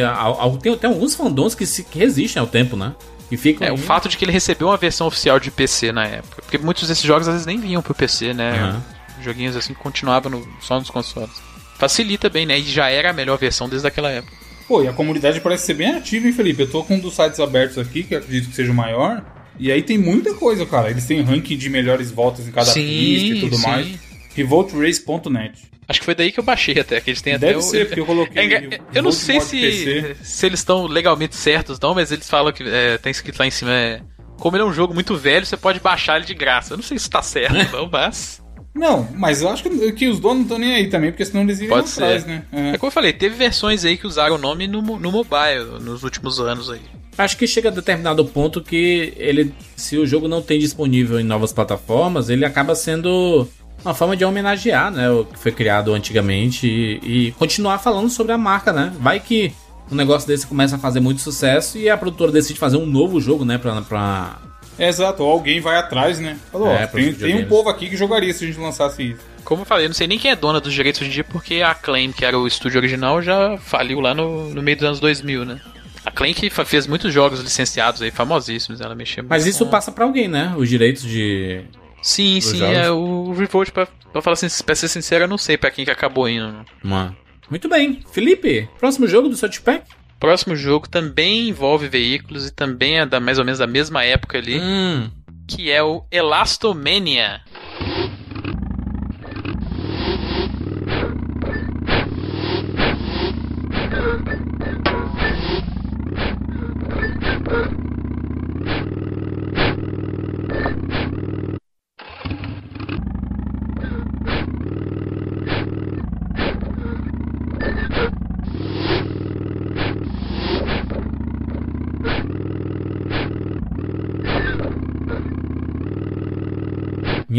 [0.62, 2.95] tem, tem alguns fandoms que, se, que resistem ao tempo, né?
[3.30, 3.66] Que ficam.
[3.66, 6.43] É, o fato de que ele recebeu uma versão oficial de PC na época.
[6.43, 8.51] Porque muitos desses jogos às vezes nem vinham pro PC, né?
[8.59, 8.83] Aham.
[9.22, 11.41] Joguinhos assim que continuavam no- só nos consoles.
[11.78, 12.59] Facilita bem, né?
[12.59, 14.37] E já era a melhor versão desde aquela época.
[14.68, 16.62] Pô, e a comunidade parece ser bem ativa, hein, Felipe?
[16.62, 19.22] Eu tô com um dos sites abertos aqui, que eu acredito que seja o maior.
[19.59, 20.90] E aí tem muita coisa, cara.
[20.90, 23.66] Eles têm ranking de melhores voltas em cada Sim, pista e tudo sim.
[23.68, 23.88] mais.
[24.34, 25.70] Revoltrace.net.
[25.88, 27.86] Acho que foi daí que eu baixei até, que eles têm até Deve o- ser,
[27.88, 28.55] porque eu coloquei.
[28.55, 30.16] É eu não sei se, PC.
[30.22, 33.50] se eles estão legalmente certos, não, mas eles falam que é, tem escrito lá em
[33.50, 33.72] cima.
[33.72, 34.00] É,
[34.38, 36.72] como ele é um jogo muito velho, você pode baixar ele de graça.
[36.72, 38.40] Eu não sei se tá certo, não, mas.
[38.74, 41.42] Não, mas eu acho que, que os donos não estão nem aí também, porque senão
[41.42, 42.28] eles iriam Pode atrás, ser.
[42.28, 42.42] né?
[42.53, 42.78] É É.
[42.78, 46.40] como eu falei, teve versões aí que usaram o nome no, no mobile nos últimos
[46.40, 46.80] anos aí.
[47.16, 51.24] Acho que chega a determinado ponto que ele, se o jogo não tem disponível em
[51.24, 53.46] novas plataformas, ele acaba sendo
[53.84, 58.32] uma forma de homenagear, né, o que foi criado antigamente e, e continuar falando sobre
[58.32, 58.92] a marca, né?
[58.98, 59.52] Vai que
[59.90, 63.20] um negócio desse começa a fazer muito sucesso e a produtora decide fazer um novo
[63.20, 64.38] jogo, né, pra, pra...
[64.78, 66.38] Exato, ou alguém vai atrás, né?
[66.50, 69.20] Falou, É, ó, tem, tem um povo aqui que jogaria se a gente lançasse isso.
[69.44, 71.24] Como eu falei, eu não sei nem quem é dona dos direitos hoje em dia,
[71.24, 74.86] porque a Acclaim, que era o estúdio original, já faliu lá no, no meio dos
[74.86, 75.60] anos 2000, né?
[76.05, 76.11] A
[76.50, 80.28] fa- fez muitos jogos licenciados aí, famosíssimos, ela mexia Mas isso com- passa pra alguém,
[80.28, 80.53] né?
[80.57, 81.62] Os direitos de...
[82.03, 82.76] Sim, dos sim, jogos.
[82.76, 85.84] é o Revolt, pra, pra falar assim, pra ser sincero, eu não sei pra quem
[85.84, 86.64] que acabou indo.
[86.82, 87.16] Uma...
[87.48, 88.00] Muito bem.
[88.12, 89.84] Felipe, próximo jogo do South Pack?
[90.18, 94.38] Próximo jogo também envolve veículos e também é da mais ou menos da mesma época
[94.38, 95.11] ali, Hum...
[95.46, 97.40] que é o Elastomania.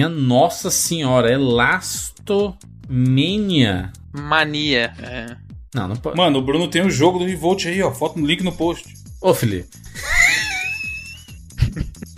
[0.03, 3.89] Minha nossa senhora, Elastomania.
[4.11, 4.93] Mania.
[5.01, 5.37] É.
[5.73, 6.17] Não, não pode.
[6.17, 7.89] Mano, o Bruno tem o jogo do Revolt aí, ó.
[7.91, 8.93] Foto no link no post.
[9.21, 9.69] Ô, Felipe.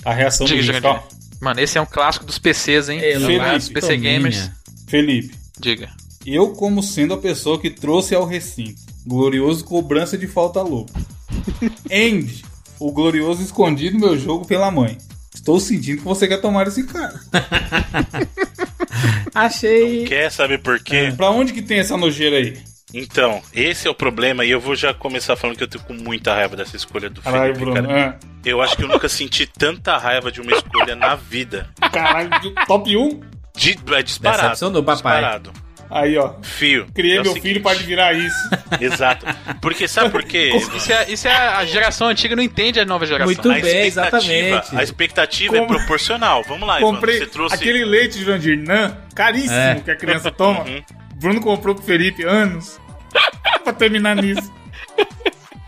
[0.03, 1.03] A reação Diga, do diga, diga.
[1.39, 2.99] Mano, esse é um clássico dos PCs, hein?
[2.99, 3.97] Dos PC Elastomania.
[3.97, 4.49] Gamers.
[4.87, 5.89] Felipe, Diga.
[6.25, 10.93] eu como sendo a pessoa que trouxe ao recinto, glorioso cobrança de falta louca.
[11.89, 12.43] End,
[12.79, 14.97] o glorioso escondido meu jogo pela mãe.
[15.35, 17.13] Estou sentindo que você quer tomar esse cara.
[19.33, 20.05] Achei.
[20.05, 21.13] Quer saber por quê?
[21.15, 22.57] Pra onde que tem essa nojeira aí?
[22.93, 25.93] Então, esse é o problema e eu vou já começar falando que eu tenho com
[25.93, 27.87] muita raiva dessa escolha do Caralho, Felipe, Bruno.
[27.87, 28.17] cara.
[28.21, 31.69] Ah, Eu acho que eu nunca senti tanta raiva de uma escolha na vida.
[31.91, 32.29] Caralho,
[32.65, 33.19] top 1?
[33.57, 34.41] De, é disparado.
[34.43, 34.95] Decepcionou, papai.
[34.95, 35.51] Disparado.
[35.89, 36.33] Aí, ó.
[36.41, 36.87] Fio.
[36.93, 37.43] Criei é meu seguinte.
[37.43, 38.35] filho para virar isso.
[38.81, 39.25] Exato.
[39.61, 40.51] Porque sabe por quê?
[40.75, 43.27] Isso é, isso é a geração antiga não entende a nova geração.
[43.27, 44.75] Muito A bem, exatamente.
[44.75, 46.43] a expectativa é Como- proporcional.
[46.47, 46.93] Vamos lá, Ivan.
[46.93, 47.55] Comprei Você trouxe.
[47.55, 49.81] aquele leite de Jurandir Nan, caríssimo, É.
[49.83, 50.61] que a criança toma.
[50.63, 50.83] Uhum.
[51.15, 52.79] Bruno comprou pro Felipe anos.
[53.63, 54.51] pra terminar nisso.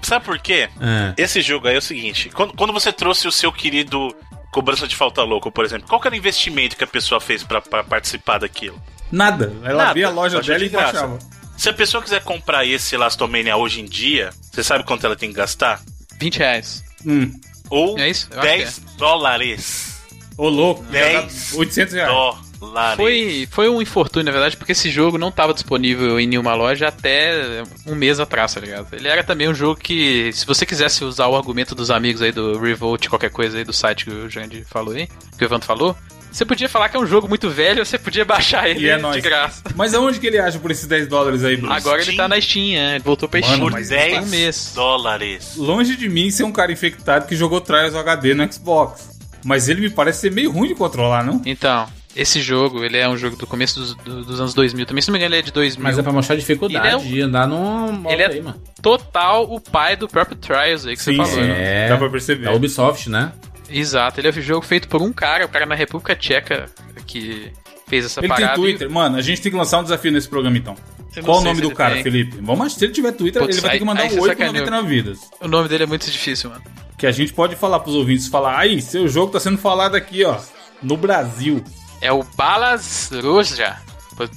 [0.01, 0.70] Sabe por quê?
[0.80, 1.22] É.
[1.22, 4.15] Esse jogo aí é o seguinte: quando, quando você trouxe o seu querido
[4.51, 7.43] cobrança de falta louco, por exemplo, qual que era o investimento que a pessoa fez
[7.43, 8.82] pra participar daquilo?
[9.12, 9.53] Nada.
[9.64, 9.89] Ela Nada.
[9.91, 10.91] abria a loja dela de e graça.
[10.93, 11.20] baixava.
[11.58, 15.30] Se a pessoa quiser comprar esse Elastomania hoje em dia, você sabe quanto ela tem
[15.30, 15.82] que gastar?
[16.20, 16.84] 20 reais.
[17.05, 17.32] Hum.
[17.70, 18.28] Ou É isso?
[18.32, 20.01] Eu acho 10 dólares.
[20.38, 20.84] Ô, louco.
[20.84, 22.12] 10 800 reais.
[22.60, 22.95] Dólares.
[22.95, 26.88] Foi, foi um infortúnio, na verdade, porque esse jogo não estava disponível em nenhuma loja
[26.88, 28.88] até um mês atrás, tá ligado?
[28.93, 32.32] Ele era também um jogo que, se você quisesse usar o argumento dos amigos aí
[32.32, 35.68] do Revolt, qualquer coisa aí do site que o Jandy falou aí, que o Evandro
[35.68, 35.95] falou,
[36.32, 38.95] você podia falar que é um jogo muito velho, você podia baixar ele E é
[38.95, 39.23] de nóis.
[39.23, 39.63] graça.
[39.75, 41.73] Mas aonde que ele acha por esses 10 dólares aí, Bruno?
[41.73, 42.17] Agora ele Steam.
[42.17, 43.65] tá na Steam, é, ele voltou pra Mano, Steam.
[43.65, 44.71] Por mas tem 10 um mês.
[44.75, 45.53] dólares.
[45.55, 49.09] Longe de mim ser um cara infectado que jogou Trials HD no Xbox.
[49.45, 51.41] Mas ele me parece ser meio ruim de controlar, não?
[51.45, 55.01] Então, esse jogo, ele é um jogo do começo dos, do- dos anos 2000 também,
[55.01, 55.82] se não me engano ele é de 2000.
[55.84, 58.28] Mas é pra mostrar a dificuldade Ele é um- de andar num modo Ele é-
[58.28, 58.59] aí, mano.
[58.82, 61.36] total o pai do próprio Trials aí que você falou.
[61.38, 61.86] né?
[61.86, 62.45] É, Dá pra perceber.
[62.45, 63.32] Da Ubisoft, né?
[63.70, 66.65] Exato, ele é um jogo feito por um cara, o cara na República Tcheca
[67.05, 67.51] que
[67.88, 68.53] fez essa Ele parada.
[68.53, 68.89] tem Twitter.
[68.89, 70.76] Mano, a gente tem que lançar um desafio nesse programa, então.
[71.24, 72.03] Qual o nome do ele cara, tem.
[72.03, 72.38] Felipe?
[72.41, 74.28] Vamos, se ele tiver Twitter, Putz, ele vai ter aí- que mandar um você 8
[74.38, 74.65] sacaneou.
[74.65, 75.20] 99 vidas.
[75.41, 76.61] O nome dele é muito difícil, mano.
[76.97, 80.24] Que a gente pode falar pros ouvintes, falar, aí, seu jogo tá sendo falado aqui,
[80.24, 80.38] ó,
[80.84, 81.63] no Brasil.
[82.01, 83.78] É o Balas Roja.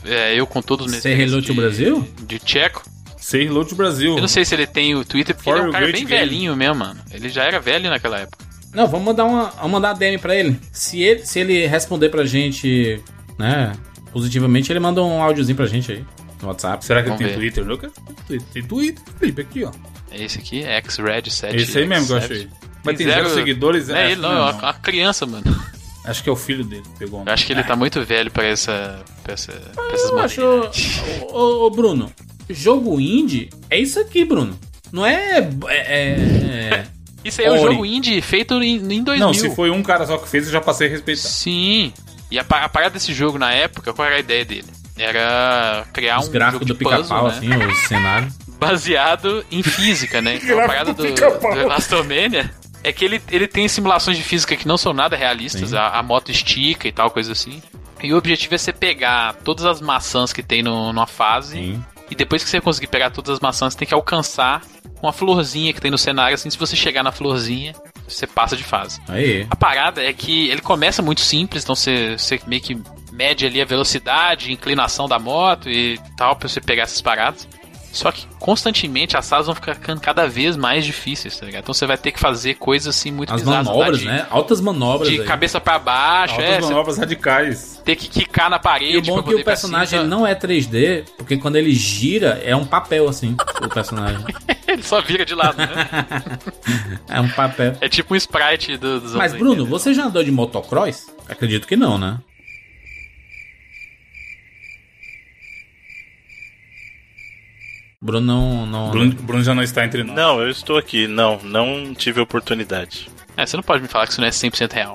[0.04, 2.06] É, eu com todos os meus Say hello to Brasil?
[2.22, 2.82] De tcheco.
[3.18, 4.14] Say hello Brasil.
[4.14, 5.94] Eu não sei se ele tem o Twitter, porque For ele é um cara bem
[6.06, 6.06] game.
[6.06, 7.00] velhinho mesmo, mano.
[7.10, 8.44] Ele já era velho naquela época.
[8.72, 10.58] Não, vamos mandar uma, vamos mandar DM pra ele.
[10.72, 13.02] Se ele, se ele responder pra gente,
[13.38, 13.72] né,
[14.12, 16.04] positivamente, ele manda um áudiozinho pra gente aí
[16.40, 16.84] no WhatsApp.
[16.84, 17.34] Será que ele tem ver.
[17.34, 17.64] Twitter?
[17.64, 17.90] Twitter.
[18.52, 19.72] Tem Twitter, Felipe, aqui, ó.
[20.12, 21.54] É esse aqui, X-Red7.
[21.54, 22.24] Esse aí mesmo que eu X7.
[22.24, 22.48] achei.
[22.84, 25.44] Mas tem zero seguidores, Não é acho ele, que não, não, é uma criança, mano.
[26.04, 27.22] Acho que é o filho dele que pegou.
[27.26, 29.02] Eu acho que ele tá muito velho pra essa.
[29.22, 32.10] pra, essa, pra essas Eu acho, ô, ô, ô, Bruno,
[32.48, 34.58] jogo indie é isso aqui, Bruno.
[34.90, 36.86] Não é, é, é-
[37.24, 39.18] Isso aí é um jogo indie feito em, em 2000.
[39.18, 41.28] Não, se foi um cara só que fez, eu já passei a respeitar.
[41.28, 41.92] Sim.
[42.30, 44.68] E a, a parada desse jogo na época, qual era a ideia dele?
[44.96, 47.34] Era criar os um gráficos jogo do pica-pau, né?
[47.34, 48.34] assim, os cenários.
[48.58, 50.38] baseado em física, né?
[50.42, 52.50] Então, a parada do, do Elastomania
[52.82, 56.02] é que ele, ele tem simulações de física que não são nada realistas, a, a
[56.02, 57.62] moto estica e tal, coisa assim.
[58.02, 61.84] E o objetivo é você pegar todas as maçãs que tem no, numa fase, Sim.
[62.10, 64.62] E depois que você conseguir pegar todas as maçãs, você tem que alcançar
[65.02, 67.74] uma florzinha que tem no cenário, assim, se você chegar na florzinha,
[68.06, 69.00] você passa de fase.
[69.08, 69.46] Aí.
[69.50, 72.78] A parada é que ele começa muito simples, então você, você meio que
[73.12, 77.48] mede ali a velocidade, inclinação da moto e tal, pra você pegar essas paradas.
[77.92, 81.62] Só que constantemente as fases vão ficando cada vez mais difíceis, tá ligado?
[81.64, 84.26] Então você vai ter que fazer coisas assim muito As manobras, de, né?
[84.30, 85.26] Altas manobras De aí.
[85.26, 87.82] cabeça pra baixo, Altas é, manobras radicais.
[87.84, 90.04] ter que quicar na parede E o bom pra é que poder o personagem cima.
[90.04, 94.24] não é 3D, porque quando ele gira, é um papel, assim, o personagem.
[94.70, 95.66] Ele só vira de lado, né?
[97.08, 97.74] É um papel.
[97.80, 99.68] é tipo um sprite do- dos Mas, Bruno, 80.
[99.68, 101.06] você já andou de motocross?
[101.28, 102.18] Acredito que não, né?
[108.02, 108.66] Bruno não.
[108.66, 110.16] não Bruno, Bruno já não está entre nós.
[110.16, 111.06] Não, eu estou aqui.
[111.06, 113.10] Não, não tive oportunidade.
[113.36, 114.94] É, você não pode me falar que isso não é 100% real.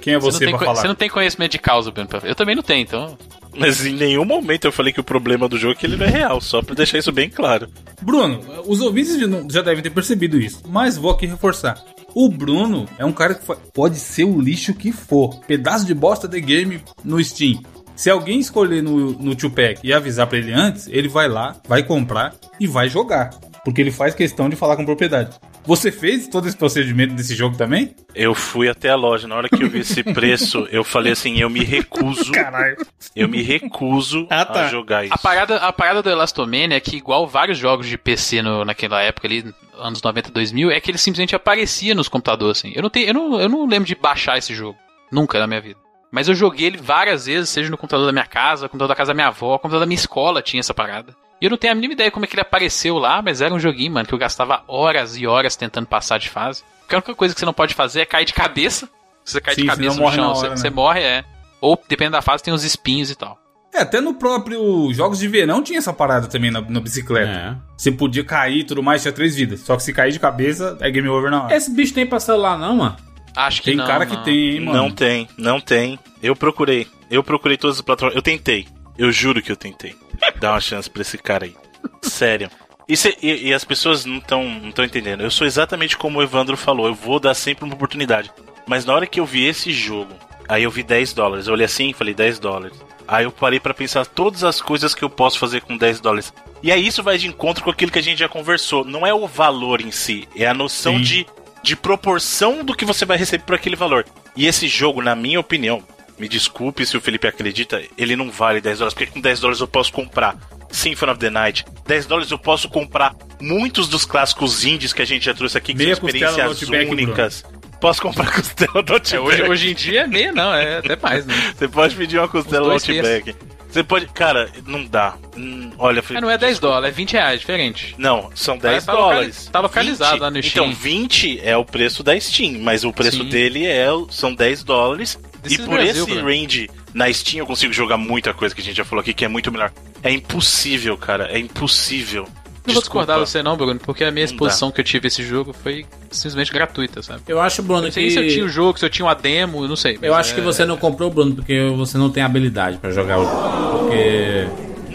[0.00, 0.80] Quem é Você, você, não tem, pra falar?
[0.80, 2.08] você não tem conhecimento de causa, Bruno.
[2.08, 3.18] pra- Eu também não tenho, então.
[3.56, 6.06] Mas em nenhum momento eu falei que o problema do jogo é que ele não
[6.06, 7.68] é real, só pra deixar isso bem claro.
[8.00, 9.18] Bruno, os ouvintes
[9.50, 11.82] já devem ter percebido isso, mas vou aqui reforçar.
[12.14, 13.44] O Bruno é um cara que
[13.74, 15.38] pode ser o lixo que for.
[15.46, 17.60] Pedaço de bosta de game no Steam.
[18.02, 21.84] Se alguém escolher no, no Tupac e avisar pra ele antes, ele vai lá, vai
[21.84, 23.30] comprar e vai jogar.
[23.64, 25.38] Porque ele faz questão de falar com propriedade.
[25.64, 27.94] Você fez todo esse procedimento desse jogo também?
[28.12, 31.38] Eu fui até a loja, na hora que eu vi esse preço, eu falei assim,
[31.38, 32.76] eu me recuso, Caralho.
[33.14, 34.66] eu me recuso Ah, tá.
[34.66, 35.14] a jogar isso.
[35.14, 39.00] A parada, a parada do Elastomania é que, igual vários jogos de PC no, naquela
[39.00, 39.44] época ali,
[39.78, 42.72] anos 90, 2000, é que ele simplesmente aparecia nos computadores, assim.
[42.74, 44.76] Eu não, tenho, eu, não, eu não lembro de baixar esse jogo.
[45.12, 45.78] Nunca na minha vida.
[46.12, 48.94] Mas eu joguei ele várias vezes, seja no computador da minha casa, no computador da
[48.94, 51.16] casa da minha avó, no computador da minha escola tinha essa parada.
[51.40, 53.52] E eu não tenho a mínima ideia como é que ele apareceu lá, mas era
[53.52, 56.62] um joguinho, mano, que eu gastava horas e horas tentando passar de fase.
[56.80, 58.88] Porque a única coisa que você não pode fazer é cair de cabeça.
[59.24, 60.56] Se você cair Sim, de cabeça no chão, hora, você, né?
[60.56, 61.24] você morre, é.
[61.62, 63.38] Ou, dependendo da fase, tem uns espinhos e tal.
[63.72, 67.30] É, até no próprio Jogos de Verão tinha essa parada também na, na bicicleta.
[67.30, 67.56] É.
[67.74, 69.60] Você podia cair e tudo mais, tinha três vidas.
[69.60, 71.56] Só que se cair de cabeça, é game over na hora.
[71.56, 72.96] Esse bicho tem pra celular, não, mano?
[73.34, 74.16] Acho que Tem não, cara não.
[74.16, 74.78] que tem, hein, mano.
[74.78, 75.98] Não tem, não tem.
[76.22, 76.86] Eu procurei.
[77.10, 78.16] Eu procurei todas as plataformas.
[78.16, 78.66] Eu tentei.
[78.98, 79.94] Eu juro que eu tentei.
[80.38, 81.54] Dá uma chance pra esse cara aí.
[82.02, 82.50] Sério.
[82.88, 85.22] E, cê- e- e as pessoas não estão não tão entendendo.
[85.22, 86.86] Eu sou exatamente como o Evandro falou.
[86.86, 88.30] Eu vou dar sempre uma oportunidade.
[88.66, 90.12] Mas na hora que eu vi esse jogo,
[90.48, 91.46] aí eu vi 10 dólares.
[91.46, 92.76] Eu olhei assim e falei 10 dólares.
[93.08, 96.32] Aí eu parei pra pensar todas as coisas que eu posso fazer com 10 dólares.
[96.62, 98.84] E aí isso vai de encontro com aquilo que a gente já conversou.
[98.84, 101.02] Não é o valor em si, é a noção Sim.
[101.02, 101.26] de,
[101.62, 104.04] de proporção do que você vai receber por aquele valor.
[104.36, 105.82] E esse jogo, na minha opinião,
[106.18, 109.60] me desculpe se o Felipe acredita, ele não vale 10 dólares, porque com 10 dólares
[109.60, 110.36] eu posso comprar
[110.70, 111.64] Symphony of the Night.
[111.86, 115.72] 10 dólares eu posso comprar muitos dos clássicos indies que a gente já trouxe aqui,
[115.72, 117.44] que Meia são experiências únicas.
[117.80, 119.14] Posso comprar costela do Outback.
[119.14, 121.34] É, hoje, hoje em dia é meia, não, é até mais, né?
[121.56, 123.34] Você pode pedir uma costela Os do Outback.
[123.72, 124.06] Você pode.
[124.08, 125.16] Cara, não dá.
[125.34, 126.20] Hum, olha, Felipe.
[126.20, 126.74] não é 10 desculpa.
[126.74, 127.94] dólares, é 20 reais, diferente.
[127.96, 129.48] Não, são 10 tá dólares.
[129.50, 130.64] tá localizado 20 lá no Steam.
[130.66, 133.28] Então, 20 é o preço da Steam, mas o preço Sim.
[133.30, 135.18] dele é, são 10 dólares.
[135.42, 136.28] This e por Brasil, esse Bruno.
[136.28, 139.24] range, na Steam eu consigo jogar muita coisa que a gente já falou aqui, que
[139.24, 139.72] é muito melhor.
[140.02, 141.28] É impossível, cara.
[141.32, 142.28] É impossível.
[142.66, 145.08] Não vou discordar de você não, Bruno, porque a minha Não exposição que eu tive
[145.08, 147.22] esse jogo foi simplesmente gratuita, sabe?
[147.26, 148.10] Eu acho, Bruno, Não sei que.
[148.12, 149.98] se eu tinha o jogo, se eu tinha uma demo, eu não sei.
[150.00, 153.18] Eu acho que é- você não comprou, Bruno, porque você não tem habilidade pra jogar
[153.18, 153.78] o jogo.
[153.80, 154.46] Porque.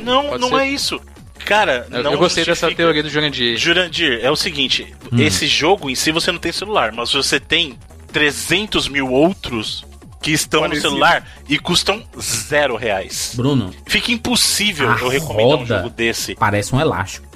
[0.03, 0.55] Não, Pode não ser.
[0.59, 0.99] é isso.
[1.45, 2.83] Cara, Eu, não eu gostei dessa justifica.
[2.83, 3.57] teoria do Jurandir.
[3.57, 5.17] Jurandir, é o seguinte: Hum.
[5.19, 7.77] esse jogo em si você não tem celular, mas você tem
[8.11, 9.85] 300 mil outros
[10.21, 10.85] que estão Parecido.
[10.87, 13.33] no celular e custam zero reais.
[13.35, 16.35] Bruno, Fica impossível A eu recomendar um jogo desse.
[16.35, 17.26] parece um elástico.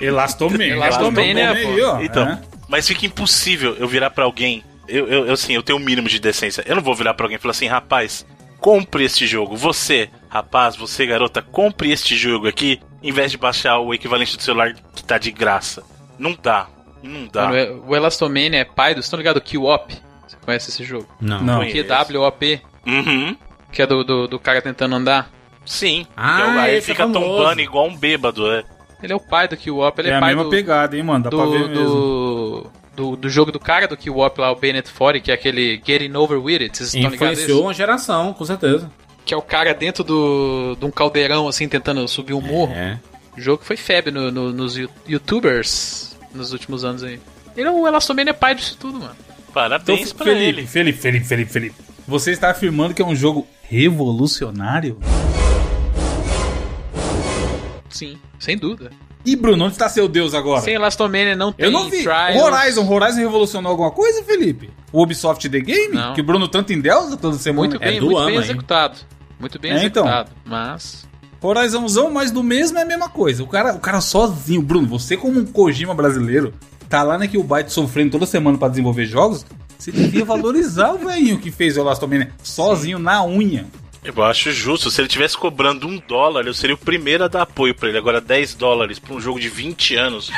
[0.00, 0.72] Elastomania.
[0.74, 1.86] Elastomania, aí, pô.
[1.86, 2.00] ó.
[2.00, 2.40] Então, É.
[2.68, 4.62] mas fica impossível eu virar pra alguém.
[4.88, 6.64] Eu, eu, eu, assim, eu tenho o mínimo de decência.
[6.66, 8.26] Eu não vou virar pra alguém e falar assim, rapaz,
[8.58, 9.56] compre este jogo.
[9.56, 14.42] Você, rapaz, você, garota, compre este jogo aqui, em vez de baixar o equivalente do
[14.42, 15.82] celular que tá de graça.
[16.18, 16.66] Não dá.
[17.02, 17.48] Não dá.
[17.48, 18.96] Mano, o Elastomania é pai do.
[18.96, 19.42] Vocês estão ligados?
[19.42, 19.94] Kill-Op?
[20.28, 21.08] Você conhece esse jogo?
[21.20, 21.40] Não.
[21.42, 21.60] Não.
[21.64, 23.36] QWOP, Uhum.
[23.72, 25.30] que é do, do, do cara tentando andar.
[25.64, 26.06] Sim.
[26.16, 27.20] Ah, Que é o- aí esse é fica famoso.
[27.38, 28.64] tombando igual um bêbado, é.
[29.02, 29.56] Ele é o pai do
[30.00, 31.24] ele É é, a pai mesma do, pegada, hein, mano?
[31.24, 31.84] Dá pra ver do, mesmo.
[31.84, 35.80] do, do, do jogo do cara do Kill-Op lá, o Bennett 40, que é aquele
[35.84, 36.76] Getting Over With It.
[36.76, 37.38] Vocês estão ligados?
[37.38, 38.90] Influenciou uma geração, com certeza.
[39.24, 42.72] Que é o cara dentro do, de um caldeirão, assim, tentando subir um morro.
[42.74, 42.98] É.
[43.36, 47.18] O jogo que foi febre no- no- nos you- youtubers nos últimos anos aí.
[47.56, 49.14] Ele é o Elastomania é pai disso tudo, mano.
[49.14, 50.66] Então, Parabéns pra Felipe, ele.
[50.66, 51.76] Felipe, Felipe, Felipe, Felipe.
[52.06, 54.98] Você está afirmando que é um jogo revolucionário?
[57.88, 58.90] Sim, sem dúvida.
[59.24, 60.62] E Bruno, onde está seu Deus agora?
[60.62, 62.02] Sem Elastomania não tem Eu não vi.
[62.02, 62.42] Trials.
[62.42, 64.70] Horizon, Horizon revolucionou alguma coisa, Felipe?
[64.92, 65.94] O Ubisoft The Game?
[65.94, 66.14] Não.
[66.14, 67.68] Que o Bruno tanto endeusa toda semana?
[67.68, 68.42] Muito É bem, do muito ano, bem hein?
[68.42, 68.98] executado.
[69.38, 70.04] Muito bem É, então.
[70.04, 70.30] executado.
[70.44, 71.06] Mas.
[71.42, 73.42] Horizonzão, mas do mesmo é a mesma coisa.
[73.42, 76.52] O cara, o cara sozinho, Bruno, você como um Kojima brasileiro,
[76.88, 79.44] tá lá na Killbyte sofrendo toda semana pra desenvolver jogos,
[79.78, 83.66] você devia valorizar o velhinho que fez o Elastomania sozinho na unha.
[84.02, 84.90] Eu acho justo.
[84.90, 87.98] Se ele tivesse cobrando um dólar, eu seria o primeiro a dar apoio pra ele.
[87.98, 90.30] Agora, 10 dólares pra um jogo de 20 anos.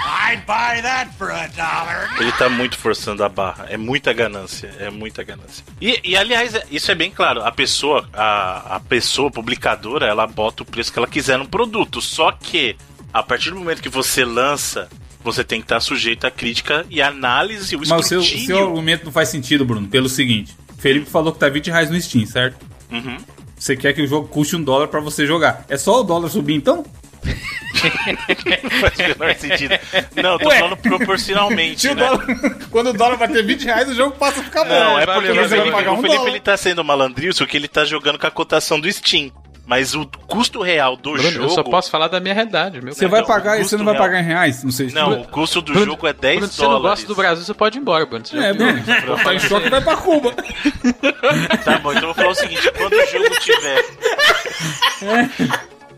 [2.18, 3.66] Ele tá muito forçando a barra.
[3.68, 4.74] É muita ganância.
[4.80, 5.64] É muita ganância.
[5.80, 7.42] E, e, aliás, é- isso é bem claro.
[7.44, 12.00] A pessoa, a, a pessoa publicadora, ela bota o preço que ela quiser no produto.
[12.00, 12.76] Só que,
[13.14, 14.88] a partir do momento que você lança,
[15.22, 18.46] você tem que estar sujeito à crítica e análise, o Mas o seu, o escrutínio.
[18.56, 20.56] seu argumento não faz sentido, Bruno, pelo seguinte.
[20.78, 22.66] Felipe falou que tá 20 reais no Steam, certo?
[22.90, 23.16] Uhum.
[23.62, 25.64] Você quer que o jogo custe um dólar pra você jogar.
[25.68, 26.84] É só o dólar subir então?
[27.22, 29.74] faz o menor sentido.
[30.20, 30.58] Não, tô Ué.
[30.58, 31.94] falando proporcionalmente.
[31.94, 32.04] né?
[32.72, 35.48] quando o dólar bater 20 reais, o jogo passa a ficar Não, é porque o
[35.48, 36.30] Felipe, pagar um o Felipe dólar.
[36.30, 39.30] ele tá sendo malandrilso porque ele tá jogando com a cotação do Steam.
[39.64, 41.44] Mas o custo real do Bruno, jogo.
[41.46, 42.82] eu só posso falar da minha realidade.
[42.82, 44.04] Meu Você vai pagar e você não vai real.
[44.04, 44.64] pagar em reais?
[44.64, 46.82] Não sei se Não, o custo do Bruno, jogo é 10 Bruno, se você dólares.
[46.82, 48.26] não gosta do Brasil, você pode ir embora, Bruno.
[48.26, 48.52] Você É?
[48.52, 48.82] Bruno.
[49.22, 50.34] Tá em choque, vai pra Cuba.
[51.64, 53.84] Tá bom, então eu vou falar o seguinte: quando o jogo tiver.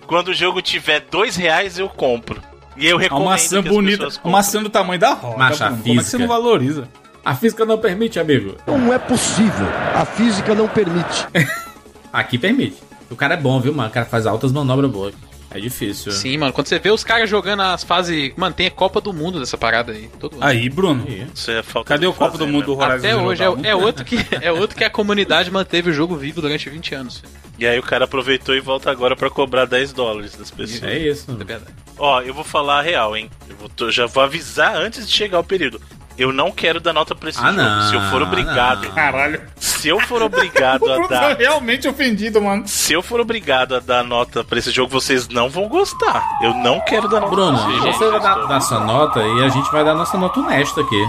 [0.06, 2.40] quando o jogo tiver 2 reais, eu compro.
[2.76, 3.28] E eu Uma recomendo.
[3.30, 4.08] maçã que as bonita.
[4.22, 5.38] Uma maçã do tamanho da roda.
[5.38, 5.82] Macha Bruno.
[5.82, 6.88] Como é que você não valoriza?
[7.24, 8.56] A física não permite, amigo.
[8.66, 9.66] Não é possível.
[9.94, 11.26] A física não permite.
[12.12, 12.76] Aqui permite.
[13.10, 13.88] O cara é bom, viu, mano?
[13.88, 15.14] O cara faz altas manobras boas.
[15.50, 16.10] É difícil.
[16.10, 16.52] Sim, mano.
[16.52, 18.32] Quando você vê os caras jogando as fases.
[18.36, 20.10] Mantém a Copa do Mundo dessa parada aí.
[20.18, 20.44] Todo ano.
[20.44, 21.04] Aí, Bruno.
[21.06, 21.28] Aí.
[21.32, 22.84] Isso é falta Cadê de o Copa fazer, do Mundo do né?
[22.84, 26.16] Horizon Até hoje é, é outro que, é outro que a comunidade manteve o jogo
[26.16, 27.18] vivo durante 20 anos.
[27.18, 27.32] filho.
[27.56, 30.82] E aí o cara aproveitou e volta agora pra cobrar 10 dólares das pessoas.
[30.82, 31.30] É isso.
[31.30, 31.70] É verdade.
[31.96, 33.30] Ó, eu vou falar a real, hein?
[33.48, 35.80] Eu vou- tô- já vou avisar antes de chegar o período.
[36.16, 37.56] Eu não quero dar nota pra esse Ah, jogo.
[37.62, 38.84] não, Se eu for obrigado.
[38.84, 38.90] não.
[38.92, 39.40] Caralho.
[39.56, 41.36] Se eu for obrigado a dar.
[41.36, 42.62] realmente ofendido, mano.
[42.66, 46.22] Se eu for obrigado a dar nota pra esse jogo, vocês não vão gostar.
[46.42, 47.92] Eu não quero dar nota Bruno, pra esse jogo.
[47.92, 51.04] você vai dar, dar sua nota e a gente vai dar nossa nota honesta aqui.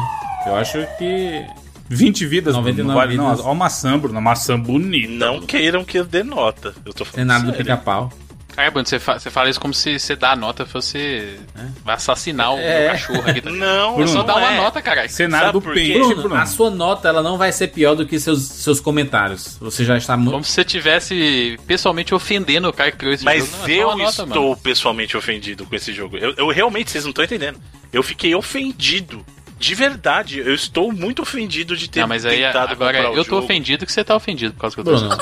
[0.47, 1.45] Eu acho que
[1.87, 3.29] 20 vidas, Bruno, 99 não vale não.
[3.29, 3.45] vidas.
[3.45, 5.13] Ó a maçã, Bruno, a maçã bonita.
[5.25, 6.73] Não queiram que eu dê nota.
[6.85, 7.65] Eu tô falando Cenário do sério.
[7.65, 8.11] pica-pau.
[8.55, 11.37] Cara, Bruno, você, fa- você fala isso como se você dá a nota fosse.
[11.83, 12.81] Vai assassinar o É.
[12.83, 13.41] meu cachorro aqui.
[13.41, 13.49] Tá?
[13.51, 14.57] Não, É só não dar uma é.
[14.57, 15.09] nota, caralho.
[15.09, 15.93] Cenário Sabe do quê?
[15.93, 16.15] Bruno.
[16.15, 19.57] Bruno, a sua nota ela não vai ser pior do que seus, seus comentários.
[19.59, 20.31] Você já está muito.
[20.31, 23.57] Como se você estivesse pessoalmente ofendendo o cara que criou esse Mas jogo.
[23.57, 24.57] Não, só eu nota, estou mano.
[24.57, 26.17] pessoalmente ofendido com esse jogo.
[26.17, 27.59] Eu, eu realmente, vocês não estão entendendo.
[27.91, 29.25] Eu fiquei ofendido.
[29.57, 33.15] De verdade, eu estou muito ofendido de ter Não, mas aí tentado agora comprar o
[33.17, 33.45] eu tô jogo.
[33.45, 35.17] ofendido que você tá ofendido por causa que eu tô Bruno,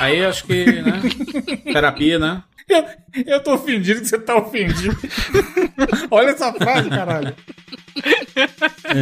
[0.00, 1.00] aí acho que, né?
[1.72, 2.42] Terapia, né?
[2.68, 2.84] Eu,
[3.26, 4.96] eu tô ofendido que você tá ofendido.
[6.10, 7.34] Olha essa frase, caralho.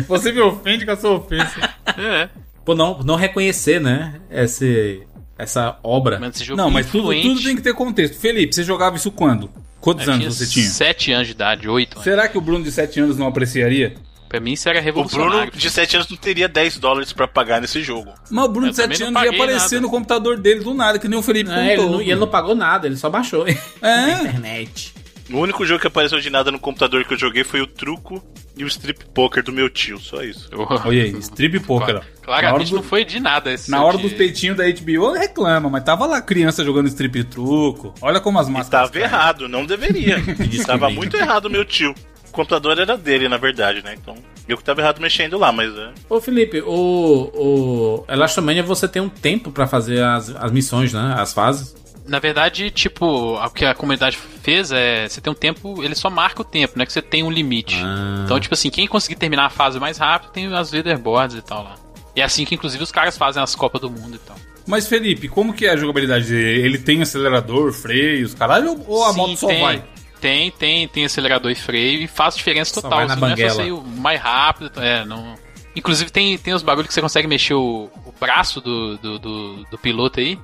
[0.08, 1.74] Você me ofende com a sua ofensa.
[1.98, 2.28] É,
[2.64, 4.20] Por não, não reconhecer, né?
[4.30, 5.02] Esse,
[5.38, 6.18] essa obra.
[6.18, 8.18] mas Não, mas tudo, tudo tem que ter contexto.
[8.18, 9.50] Felipe, você jogava isso quando?
[9.80, 10.66] Quantos Eu anos você tinha?
[10.66, 12.04] 7 anos de idade, 8 anos.
[12.04, 13.94] Será que o Bruno de 7 anos não apreciaria?
[14.36, 15.32] Pra mim isso era O revolucionário.
[15.46, 18.12] Bruno de 7 anos não teria 10 dólares pra pagar nesse jogo.
[18.30, 19.80] Mas o Bruno Eu de 7 também não anos ia aparecer nada.
[19.80, 21.92] no computador dele do nada, que nem o Felipe É, ele, contou.
[21.92, 23.46] não, e ele não pagou nada, ele só baixou.
[23.80, 24.92] Na É, internet.
[25.32, 28.22] O único jogo que apareceu de nada no computador que eu joguei foi o truco
[28.56, 30.48] e o strip poker do meu tio, só isso.
[30.54, 32.00] olha aí, strip poker.
[32.22, 35.68] Claramente Na do- não foi de nada esse Na hora dos peitinhos da HBO, reclama,
[35.70, 37.92] mas tava lá criança jogando strip truco.
[38.00, 38.88] Olha como as máscaras.
[38.88, 40.18] Estava errado, não deveria.
[40.52, 41.92] Estava muito errado meu tio.
[42.36, 43.94] O computador era dele, na verdade, né?
[43.94, 44.14] Então,
[44.46, 45.88] eu que tava errado mexendo lá, mas é.
[46.10, 51.14] Ô Felipe, o, o Elastomania você tem um tempo pra fazer as, as missões, né?
[51.16, 51.74] As fases.
[52.06, 53.06] Na verdade, tipo,
[53.42, 55.08] o que a comunidade fez é.
[55.08, 56.84] Você tem um tempo, ele só marca o tempo, né?
[56.84, 57.80] Que você tem um limite.
[57.82, 58.20] Ah.
[58.26, 61.64] Então, tipo assim, quem conseguir terminar a fase mais rápido tem as leaderboards e tal
[61.64, 61.76] lá.
[62.14, 64.36] E é assim que, inclusive, os caras fazem as Copas do Mundo e tal.
[64.66, 66.66] Mas Felipe, como que é a jogabilidade dele?
[66.66, 69.82] Ele tem acelerador, freios, caralho, ou- ou a Sim, moto só tem, vai?
[70.20, 72.98] Tem, tem, tem acelerador e freio e faz diferença Só total.
[72.98, 74.70] vai na assim, não é só o mais rápido.
[74.80, 75.34] É, não.
[75.74, 79.64] Inclusive tem, tem os bagulhos que você consegue mexer o, o braço do, do, do,
[79.70, 80.38] do piloto aí.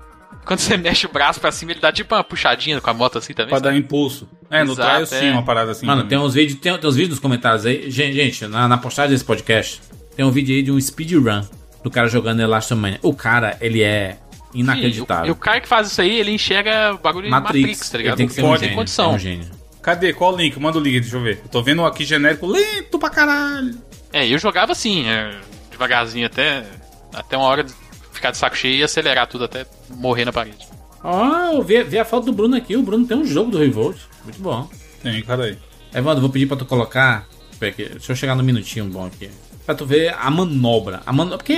[0.45, 3.17] Quando você mexe o braço pra cima, ele dá tipo uma puxadinha com a moto
[3.19, 3.49] assim também.
[3.49, 3.71] Pra sabe?
[3.71, 4.29] dar impulso.
[4.51, 5.33] É, no Exato, trial sim, é.
[5.33, 5.87] uma parada assim.
[5.87, 6.19] Mano, também.
[6.19, 7.91] tem uns vídeos, tem, tem uns vídeos nos comentários aí.
[7.91, 9.81] Gente, gente, na, na postagem desse podcast,
[10.15, 11.43] tem um vídeo aí de um speedrun
[11.83, 13.01] do cara jogando Elastomania.
[13.03, 14.19] O cara, ele é
[14.53, 15.25] E inacreditável.
[15.25, 17.89] o, e o cara que faz isso aí, ele enxerga o bagulho Matrix, em Matrix,
[17.91, 18.17] tá ele ligado?
[18.19, 18.75] tem que ser um gênio.
[18.75, 19.13] condição.
[19.13, 19.62] É um gênio.
[19.83, 20.13] Cadê?
[20.13, 20.59] Qual o link?
[20.59, 21.41] Manda o link, deixa eu ver.
[21.43, 23.77] Eu tô vendo aqui genérico lento pra caralho.
[24.13, 26.65] É, eu jogava assim, é, devagarzinho até,
[27.13, 27.75] até uma hora de
[28.13, 30.69] ficar de saco cheio e acelerar tudo até morrer na parede.
[31.03, 32.77] Ó, eu vi, vi a foto do Bruno aqui.
[32.77, 33.97] O Bruno tem um jogo do Revolt.
[34.23, 34.69] Muito bom.
[35.03, 35.57] Tem, cadê?
[35.93, 37.27] Evandro, vou pedir pra tu colocar.
[37.51, 39.29] Espera aqui, Deixa eu chegar no minutinho bom aqui.
[39.67, 41.03] Pra tu ver a manobra.
[41.05, 41.39] A manobra.
[41.39, 41.57] Porque.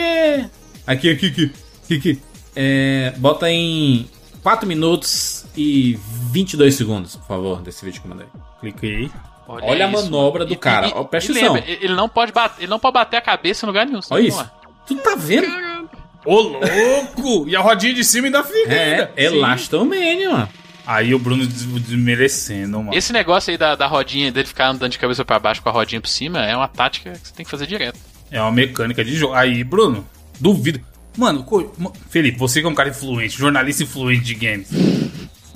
[0.86, 1.52] Aqui, aqui, aqui.
[1.84, 2.22] aqui, aqui.
[2.56, 4.08] É, bota em
[4.42, 5.98] 4 minutos e
[6.32, 8.26] 22 segundos, por favor, desse vídeo que eu mandei.
[8.60, 9.10] Cliquei.
[9.46, 10.90] Olha a manobra do cara.
[10.94, 11.54] Ó, presta e atenção.
[11.54, 14.00] lembra, ele não pode bater, ele não pode bater a cabeça em lugar nenhum.
[14.10, 14.50] Olha isso.
[14.86, 15.46] Tu tá vendo?
[16.24, 17.46] Ô, louco!
[17.48, 19.12] e a rodinha de cima ainda fica É.
[19.16, 20.48] Elastomania, mano.
[20.86, 22.94] Aí o Bruno des- desmerecendo, mano.
[22.94, 25.72] Esse negócio aí da, da rodinha, dele ficar andando de cabeça pra baixo com a
[25.72, 27.98] rodinha por cima, é uma tática que você tem que fazer direto.
[28.30, 29.34] É uma mecânica de jogo.
[29.34, 30.06] Aí, Bruno,
[30.40, 30.80] duvido.
[31.16, 31.46] Mano,
[32.10, 34.68] Felipe, você que é um cara influente, jornalista influente de games.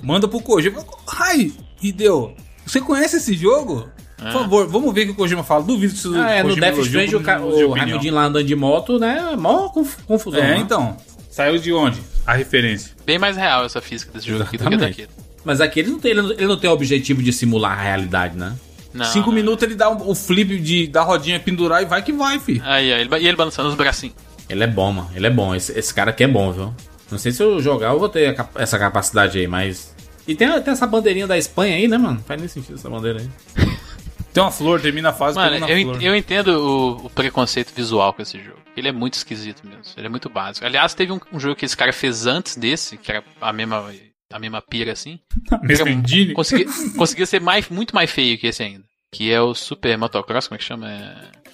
[0.03, 0.85] Manda pro Kojima.
[1.21, 2.35] Ai, Hideo,
[2.65, 3.89] você conhece esse jogo?
[4.17, 5.63] Por favor, vamos ver o que o Kojima fala.
[5.63, 7.73] Duvido que isso Ah, é, no Death Strange o, ca- o.
[7.73, 9.35] Raimundinho lá andando de moto, né?
[9.39, 10.41] Mó conf- confusão.
[10.41, 10.59] É, né?
[10.59, 10.97] então.
[11.31, 12.01] Saiu de onde?
[12.27, 12.93] A referência.
[13.07, 14.91] Bem mais real essa física desse jogo aqui do que Exatamente.
[15.03, 15.09] daquele.
[15.45, 17.83] Mas aqui ele não, tem, ele, não, ele não tem o objetivo de simular a
[17.83, 18.55] realidade, né?
[18.93, 19.35] Não, Cinco não.
[19.37, 22.61] minutos ele dá um- o flip de, da rodinha pendurar e vai que vai, fi.
[22.65, 24.17] Aí, aí, ele, ba- e ele balançando os bracinhos.
[24.49, 25.11] Ele é bom, mano.
[25.15, 25.55] Ele é bom.
[25.55, 26.75] Esse, esse cara aqui é bom, viu?
[27.11, 29.95] Não sei se eu jogar eu vou ter essa capacidade aí, mas.
[30.27, 32.23] E tem, tem essa bandeirinha da Espanha aí, né, mano?
[32.27, 33.29] Faz nem sentido essa bandeira aí.
[34.33, 36.03] Tem uma flor, termina a fase Mano, eu, flor.
[36.03, 38.59] eu entendo o, o preconceito visual com esse jogo.
[38.77, 39.83] Ele é muito esquisito mesmo.
[39.97, 40.65] Ele é muito básico.
[40.65, 43.91] Aliás, teve um, um jogo que esse cara fez antes desse, que era a mesma,
[44.31, 45.19] a mesma pira assim.
[45.63, 46.35] Mesmo engine.
[46.35, 48.85] conseguia, conseguia ser mais, muito mais feio que esse ainda.
[49.11, 50.89] Que é o Super Motocross, como é que chama?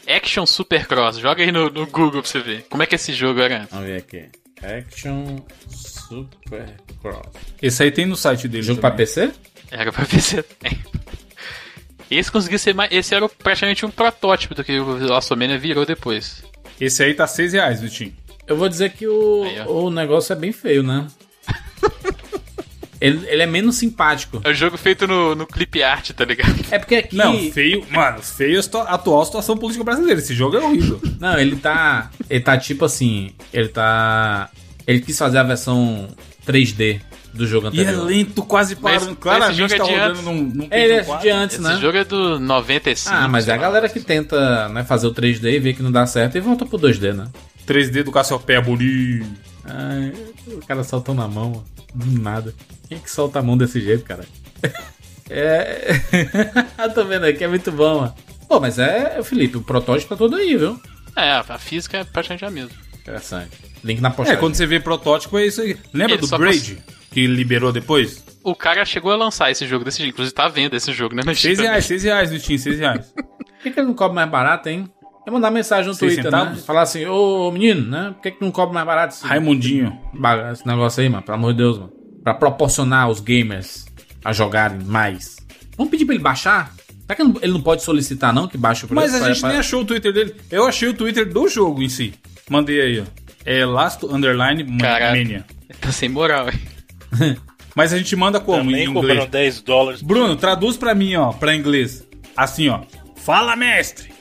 [0.07, 0.17] É...
[0.17, 1.19] Action Supercross.
[1.19, 2.67] Joga aí no, no Google pra você ver.
[2.69, 3.71] Como é que esse jogo era antes.
[3.71, 4.29] Vamos ver aqui.
[4.65, 5.39] Action
[5.69, 7.29] Super Cross.
[7.61, 8.63] Esse aí tem no site dele.
[8.63, 9.07] Jogo pra também.
[9.07, 9.33] PC?
[9.71, 10.79] Era pra PC também.
[12.11, 12.93] Esse conseguia ser mais.
[12.93, 16.45] Esse era praticamente um protótipo do que o Velocomania virou depois.
[16.81, 18.13] Esse aí tá 6 reais no Steam.
[18.47, 21.07] Eu vou dizer que o, Aí, o negócio é bem feio, né?
[23.01, 24.41] Ele, ele é menos simpático.
[24.45, 26.55] É um jogo feito no, no clip art, tá ligado?
[26.71, 27.17] É porque aqui.
[27.17, 27.85] Não, feio.
[27.91, 30.21] Mano, feio a atual situação política brasileira.
[30.21, 31.01] Esse jogo é horrível.
[31.21, 32.11] Não, ele tá.
[32.31, 33.33] Ele tá tipo assim.
[33.53, 34.49] Ele tá.
[34.87, 36.09] Ele quis fazer a versão
[36.47, 37.01] 3D
[37.33, 38.05] do jogo E é anterior.
[38.07, 39.07] lento, quase parando.
[39.07, 40.25] mas Claramente esse jogo é tá de rodando antes.
[40.25, 41.23] num, num É, ele é Pentium 4.
[41.25, 41.77] de antes, Esse né?
[41.81, 43.15] jogo é do 95.
[43.17, 45.91] Ah, mas é a galera que tenta né, fazer o 3D e vê que não
[45.91, 47.27] dá certo e volta pro 2D, né?
[47.67, 49.27] 3D do Cassiopeia bonito.
[49.67, 50.13] Ai,
[50.49, 52.55] o cara soltou na mão, do nada.
[52.89, 54.25] Quem é que solta a mão desse jeito, cara?
[55.31, 55.95] É.
[56.95, 58.15] Tô vendo aqui, é muito bom, mano.
[58.47, 60.79] Pô, mas é, Felipe, o protótipo tá todo aí, viu?
[61.17, 62.71] É, a física é praticamente a mesma.
[63.01, 63.51] Interessante.
[63.83, 64.39] Link na É, postagem.
[64.41, 65.79] quando você vê protótipo é isso aí.
[65.95, 66.79] Lembra Ele do Braid?
[67.11, 68.23] Que liberou depois?
[68.43, 70.13] O cara chegou a lançar esse jogo desse jeito.
[70.13, 71.23] Inclusive tá vendo esse jogo, né?
[71.25, 71.71] no 6 Steam também.
[71.71, 73.07] reais, 6 reais no Steam, 6 reais.
[73.17, 73.25] Por
[73.63, 74.87] que, que ele não cobra mais barato, hein?
[75.27, 76.31] Eu mandar mensagem no Twitter, né?
[76.31, 76.67] centavos?
[76.67, 78.11] Falar assim, ô menino, né?
[78.15, 79.99] Por que, que não cobra mais barato esse, Raimundinho.
[80.53, 81.23] esse negócio aí, mano?
[81.23, 81.93] Pelo amor de Deus, mano.
[82.23, 83.87] Pra proporcionar aos gamers
[84.25, 85.37] a jogarem mais.
[85.77, 86.73] Vamos pedir pra ele baixar?
[87.03, 89.01] Será que ele não- pode solicitar, não, que baixe o preço?
[89.13, 90.35] Mas a gente pra- nem achou o Twitter dele.
[90.51, 92.15] Eu achei o Twitter do jogo em si.
[92.49, 93.05] Mandei aí, ó.
[93.45, 94.65] É Last Underline.
[94.65, 95.45] Mania.
[95.81, 96.59] Tá sem moral, hein?
[97.77, 98.59] Mas a gente manda como?
[98.65, 99.31] Também em cobrando inglês.
[99.31, 100.01] 10 dólares.
[100.03, 102.07] Bruno, traduz pra mim, ó, pra inglês.
[102.37, 102.81] Assim, ó.
[103.17, 104.14] Fala, mestre.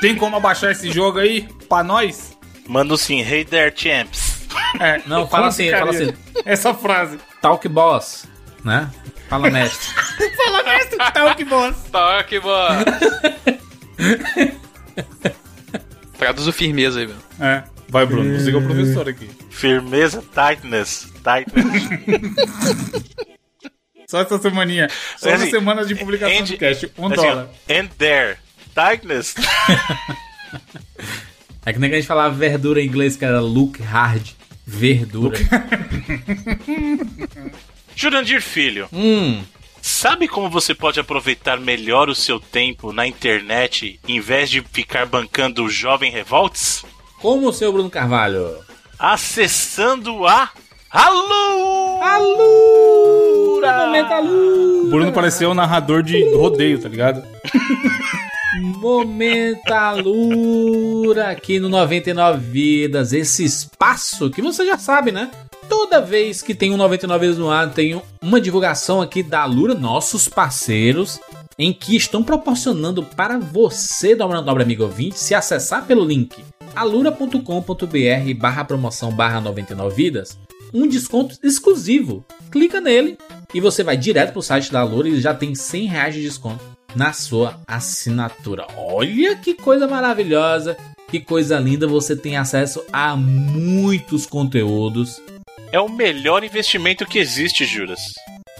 [0.00, 2.36] Tem como abaixar esse jogo aí pra nós?
[2.68, 4.46] Manda sim, Hey there, champs.
[4.80, 6.12] É, Não, fala assim, fala assim.
[6.44, 7.18] Essa frase.
[7.40, 8.26] Talk boss,
[8.64, 8.90] né?
[9.28, 9.88] Fala mestre.
[11.12, 11.76] Talk boss.
[11.90, 12.84] Toque, mano.
[16.18, 17.18] Traduz o firmeza aí, velho.
[17.40, 17.64] É.
[17.88, 18.38] Vai, Bruno.
[18.38, 19.28] Você que é o professor aqui.
[19.50, 21.08] Firmeza, tightness.
[21.22, 21.82] Tightness.
[24.08, 24.88] Só essa semaninha.
[25.16, 26.92] Só essa assim, semana de publicação and- do cast.
[26.98, 27.48] Um assim, dólar.
[27.70, 28.36] and there.
[28.74, 29.34] Tightness.
[31.66, 34.28] É que nem que a gente falava verdura em inglês, que era look hard.
[34.66, 35.38] Verdura.
[37.96, 39.42] Jurandir Filho, hum.
[39.80, 45.06] sabe como você pode aproveitar melhor o seu tempo na internet em vez de ficar
[45.06, 46.84] bancando o Jovem Revolts?
[47.18, 48.58] Como o seu Bruno Carvalho?
[48.98, 50.50] Acessando a
[50.90, 52.00] Alô!
[52.02, 53.86] Alura!
[53.86, 54.86] Momento!
[54.86, 57.24] O Bruno pareceu um narrador de rodeio, tá ligado?
[58.60, 63.12] Momento Alura aqui no 99 Vidas.
[63.12, 65.30] Esse espaço que você já sabe, né?
[65.68, 69.74] Toda vez que tem um 99 Vidas no ar, tem uma divulgação aqui da Alura,
[69.74, 71.18] nossos parceiros,
[71.58, 76.44] em que estão proporcionando para você, nobre amigo ouvinte, se acessar pelo link
[76.74, 80.38] alura.com.br barra promoção barra 99 vidas,
[80.72, 82.24] um desconto exclusivo.
[82.50, 83.16] Clica nele
[83.52, 86.73] e você vai direto pro site da Alura e já tem 100 reais de desconto
[86.94, 88.66] na sua assinatura.
[88.76, 90.76] Olha que coisa maravilhosa,
[91.08, 95.20] que coisa linda, você tem acesso a muitos conteúdos.
[95.70, 98.00] É o melhor investimento que existe, Juras.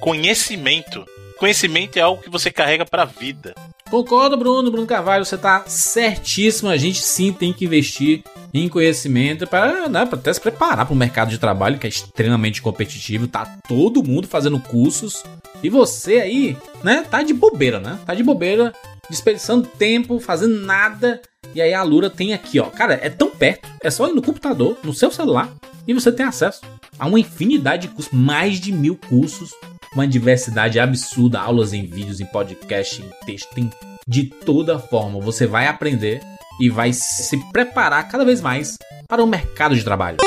[0.01, 1.05] Conhecimento.
[1.39, 3.55] Conhecimento é algo que você carrega pra vida.
[3.91, 6.68] Concordo, Bruno, Bruno Carvalho, você tá certíssimo.
[6.68, 8.22] A gente sim tem que investir
[8.55, 12.62] em conhecimento para né, até se preparar para o mercado de trabalho que é extremamente
[12.62, 13.26] competitivo.
[13.26, 15.24] Tá todo mundo fazendo cursos
[15.61, 17.98] e você aí, né, tá de bobeira, né?
[18.07, 18.72] Tá de bobeira,
[19.11, 21.20] desperdiçando tempo, fazendo nada.
[21.52, 22.66] E aí a Lura tem aqui, ó.
[22.66, 25.52] Cara, é tão perto, é só ir no computador, no seu celular,
[25.86, 26.61] e você tem acesso
[26.96, 29.50] a uma infinidade de cursos, mais de mil cursos,
[29.92, 33.70] uma diversidade absurda, aulas em vídeos, em podcast, em texto, tem
[34.07, 35.20] de toda forma.
[35.20, 36.20] Você vai aprender
[36.61, 38.76] e vai se preparar cada vez mais
[39.09, 40.18] para o mercado de trabalho.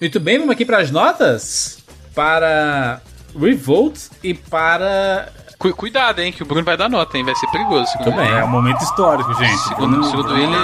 [0.00, 1.78] Muito bem, vamos aqui para as notas.
[2.14, 3.00] Para
[3.38, 5.28] Revolt e para.
[5.58, 7.24] Cu- cuidado, hein, que o Bruno vai dar nota, hein?
[7.24, 7.86] Vai ser perigoso.
[7.92, 8.30] segundo Tudo bem.
[8.32, 9.58] É um momento histórico, gente.
[9.58, 10.56] Segundo, segundo ele,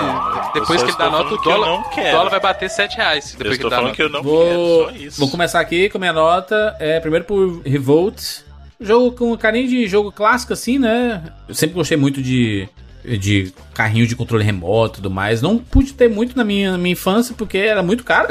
[0.55, 2.97] depois que ele dá nota, o que eu dólar, não o dólar vai bater 7
[2.97, 3.33] reais.
[3.33, 3.97] Eu Depois que estou ele dá falando nota.
[3.97, 5.20] que eu não Vou, quero, só isso.
[5.20, 6.74] vou começar aqui com a minha nota.
[6.81, 8.20] É, primeiro por Revolt.
[8.81, 11.22] Jogo com carinho de jogo clássico, assim, né?
[11.49, 12.66] Eu sempre gostei muito de,
[13.19, 15.41] de carrinho de controle remoto e tudo mais.
[15.41, 18.29] Não pude ter muito na minha, na minha infância porque era muito caro.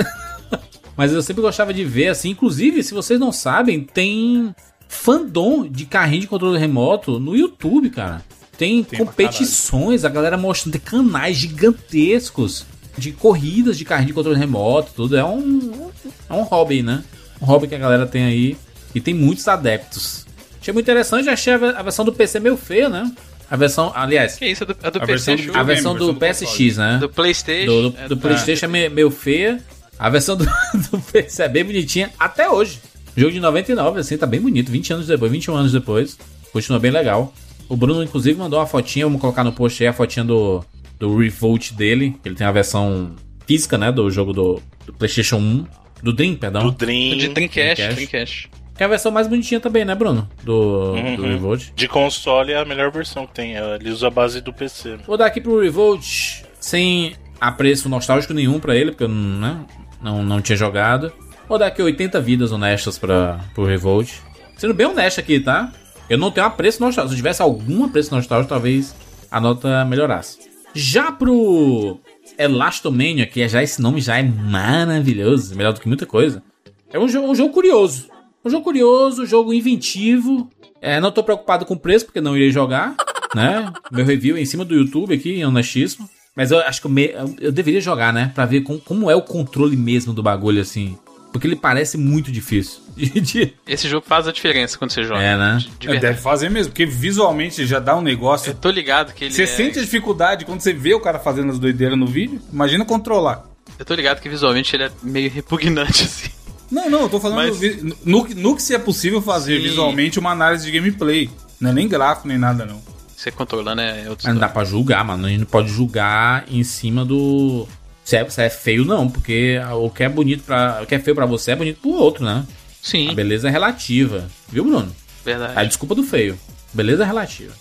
[0.97, 2.29] Mas eu sempre gostava de ver, assim.
[2.29, 4.55] Inclusive, se vocês não sabem, tem
[4.87, 8.21] fandom de carrinho de controle remoto no YouTube, cara.
[8.57, 12.65] Tem, Tem competições, a galera mostrando, tem canais gigantescos
[12.97, 15.17] de corridas de carrinho de controle remoto, tudo.
[15.17, 15.91] É um,
[16.29, 17.03] é um hobby, né?
[17.41, 18.57] Um hobby que a galera tem aí
[18.93, 20.25] e tem muitos adeptos.
[20.61, 23.11] Achei muito interessante, achei a versão do PC meio feia, né?
[23.49, 25.95] A versão, aliás, Que isso, é do, é do A PC, versão do a versão
[25.95, 26.97] do do PSX, né?
[26.99, 27.65] Do Playstation.
[27.65, 29.61] Do, do, é do PlayStation é meio, meio feia.
[29.97, 30.45] A versão do,
[30.91, 32.79] do PC é bem bonitinha até hoje.
[33.15, 34.69] Jogo de 99, assim, tá bem bonito.
[34.71, 36.17] 20 anos depois, 21 anos depois.
[36.51, 37.33] Continua bem legal.
[37.69, 39.05] O Bruno, inclusive, mandou uma fotinha.
[39.05, 40.63] Vamos colocar no post aí a fotinha do,
[40.99, 42.15] do Revolt dele.
[42.25, 43.15] Ele tem a versão
[43.47, 43.91] física, né?
[43.91, 45.65] Do jogo do, do PlayStation 1.
[46.03, 46.63] Do Dream, perdão.
[46.63, 47.17] Do Dream.
[47.17, 47.95] De Dreamcast, Dreamcast.
[47.95, 48.49] Dreamcast.
[48.75, 50.27] Que é a versão mais bonitinha também, né, Bruno?
[50.43, 51.15] Do, Uhum.
[51.15, 51.69] do Revolt.
[51.75, 53.55] De console é a melhor versão que tem.
[53.55, 54.97] Ele usa a base do PC.
[55.07, 59.65] Vou dar aqui pro Revolt sem apreço nostálgico nenhum pra ele, porque eu não, né,
[60.01, 61.11] não, não tinha jogado.
[61.47, 64.11] Vou dar aqui 80 vidas honestas pra, pro Revolt.
[64.57, 65.71] Sendo bem honesto aqui, tá?
[66.09, 67.09] Eu não tenho apreço nostálgico.
[67.09, 68.93] Se eu tivesse algum apreço nostálgico, talvez
[69.31, 70.37] a nota melhorasse.
[70.73, 71.97] Já pro
[72.37, 76.43] Elastomania, que é já esse nome já é maravilhoso, melhor do que muita coisa.
[76.91, 78.07] É um jogo, um jogo curioso.
[78.45, 80.49] Um jogo curioso, um jogo inventivo.
[80.81, 82.95] É, não tô preocupado com o preço, porque não irei jogar,
[83.33, 83.73] né?
[83.91, 86.07] Meu review é em cima do YouTube aqui, em honestíssimo.
[86.35, 88.31] Mas eu acho que eu, me- eu deveria jogar, né?
[88.35, 90.97] Pra ver com- como é o controle mesmo do bagulho, assim.
[91.31, 92.79] Porque ele parece muito difícil.
[93.67, 95.21] Esse jogo faz a diferença quando você joga.
[95.21, 95.57] É, né?
[95.59, 98.51] De, de É, deve fazer mesmo, porque visualmente já dá um negócio.
[98.51, 101.19] Eu tô ligado que ele Você é- sente a dificuldade quando você vê o cara
[101.19, 102.39] fazendo as doideiras no vídeo?
[102.53, 103.45] Imagina controlar.
[103.79, 106.29] Eu tô ligado que visualmente ele é meio repugnante, assim.
[106.71, 109.63] Não, não, eu tô falando Mas- no, no que se é possível fazer Sim.
[109.63, 111.29] visualmente uma análise de gameplay.
[111.59, 112.81] Não é nem gráfico, nem nada, não.
[113.15, 115.25] Você controlando é outro Mas não dá pra julgar, mano.
[115.25, 117.67] A gente não pode julgar em cima do.
[118.03, 119.09] Se é, se é feio, não.
[119.09, 121.91] Porque o que é bonito para O que é feio pra você é bonito pro
[121.91, 122.45] outro, né?
[122.81, 124.27] Sim, A beleza é relativa.
[124.49, 124.93] Viu, Bruno?
[125.23, 125.53] verdade.
[125.55, 126.37] A desculpa do feio.
[126.73, 127.53] Beleza é relativa.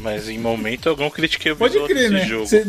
[0.00, 2.26] Mas em momento algum critiquei o Pode crer, desse né?
[2.26, 2.46] jogo.
[2.46, 2.66] Você-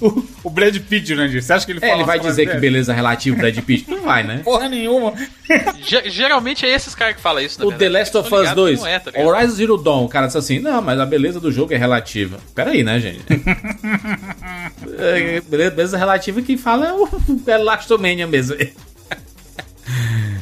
[0.00, 2.56] o, o Brad Pitt, né, Você acha que ele É, fala ele vai dizer que
[2.58, 3.88] beleza é relativa Brad Pitt?
[3.90, 4.40] Não vai, né?
[4.44, 5.14] Porra nenhuma.
[5.82, 7.92] Ge- geralmente é esses caras que falam isso, O verdade.
[7.92, 9.10] The Last of Us ligado 2, que Não é, tá?
[9.20, 12.38] Horizon Zero Dawn, o cara disse assim, não, mas a beleza do jogo é relativa.
[12.54, 13.24] Pera aí, né, gente?
[14.98, 17.08] É, beleza, beleza relativa quem fala é o
[17.46, 18.56] é Lastomania mesmo.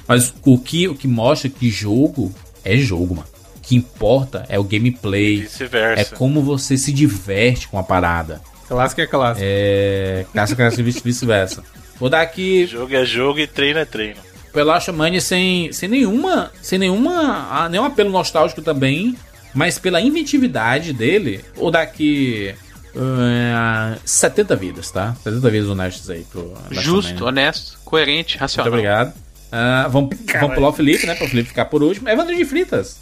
[0.07, 2.35] mas o que, o que mostra que jogo
[2.65, 3.29] é jogo, mano.
[3.57, 5.47] O que importa é o gameplay,
[5.97, 8.41] é como você se diverte com a parada.
[8.69, 9.45] Clássico é clássico.
[9.49, 10.25] É.
[10.33, 11.63] Caça, caça, vice- vice-versa.
[11.99, 14.19] Vou dar aqui Jogo é jogo e treino é treino.
[14.53, 16.51] Pelacha Mania sem, sem nenhuma.
[16.61, 17.49] Sem nenhuma.
[17.51, 19.17] ah, nenhum apelo nostálgico também.
[19.55, 22.55] Mas pela inventividade dele, ou daqui.
[23.55, 25.15] ah, 70 vidas, tá?
[25.23, 26.55] 70 vidas honestas aí pro.
[26.71, 28.73] Justo, honesto, coerente, Muito racional.
[28.73, 29.13] obrigado.
[29.51, 31.15] Ah, vamos, vamos pular o Felipe, né?
[31.15, 32.09] Para o Felipe ficar por último.
[32.09, 32.97] Evandro de Fritas.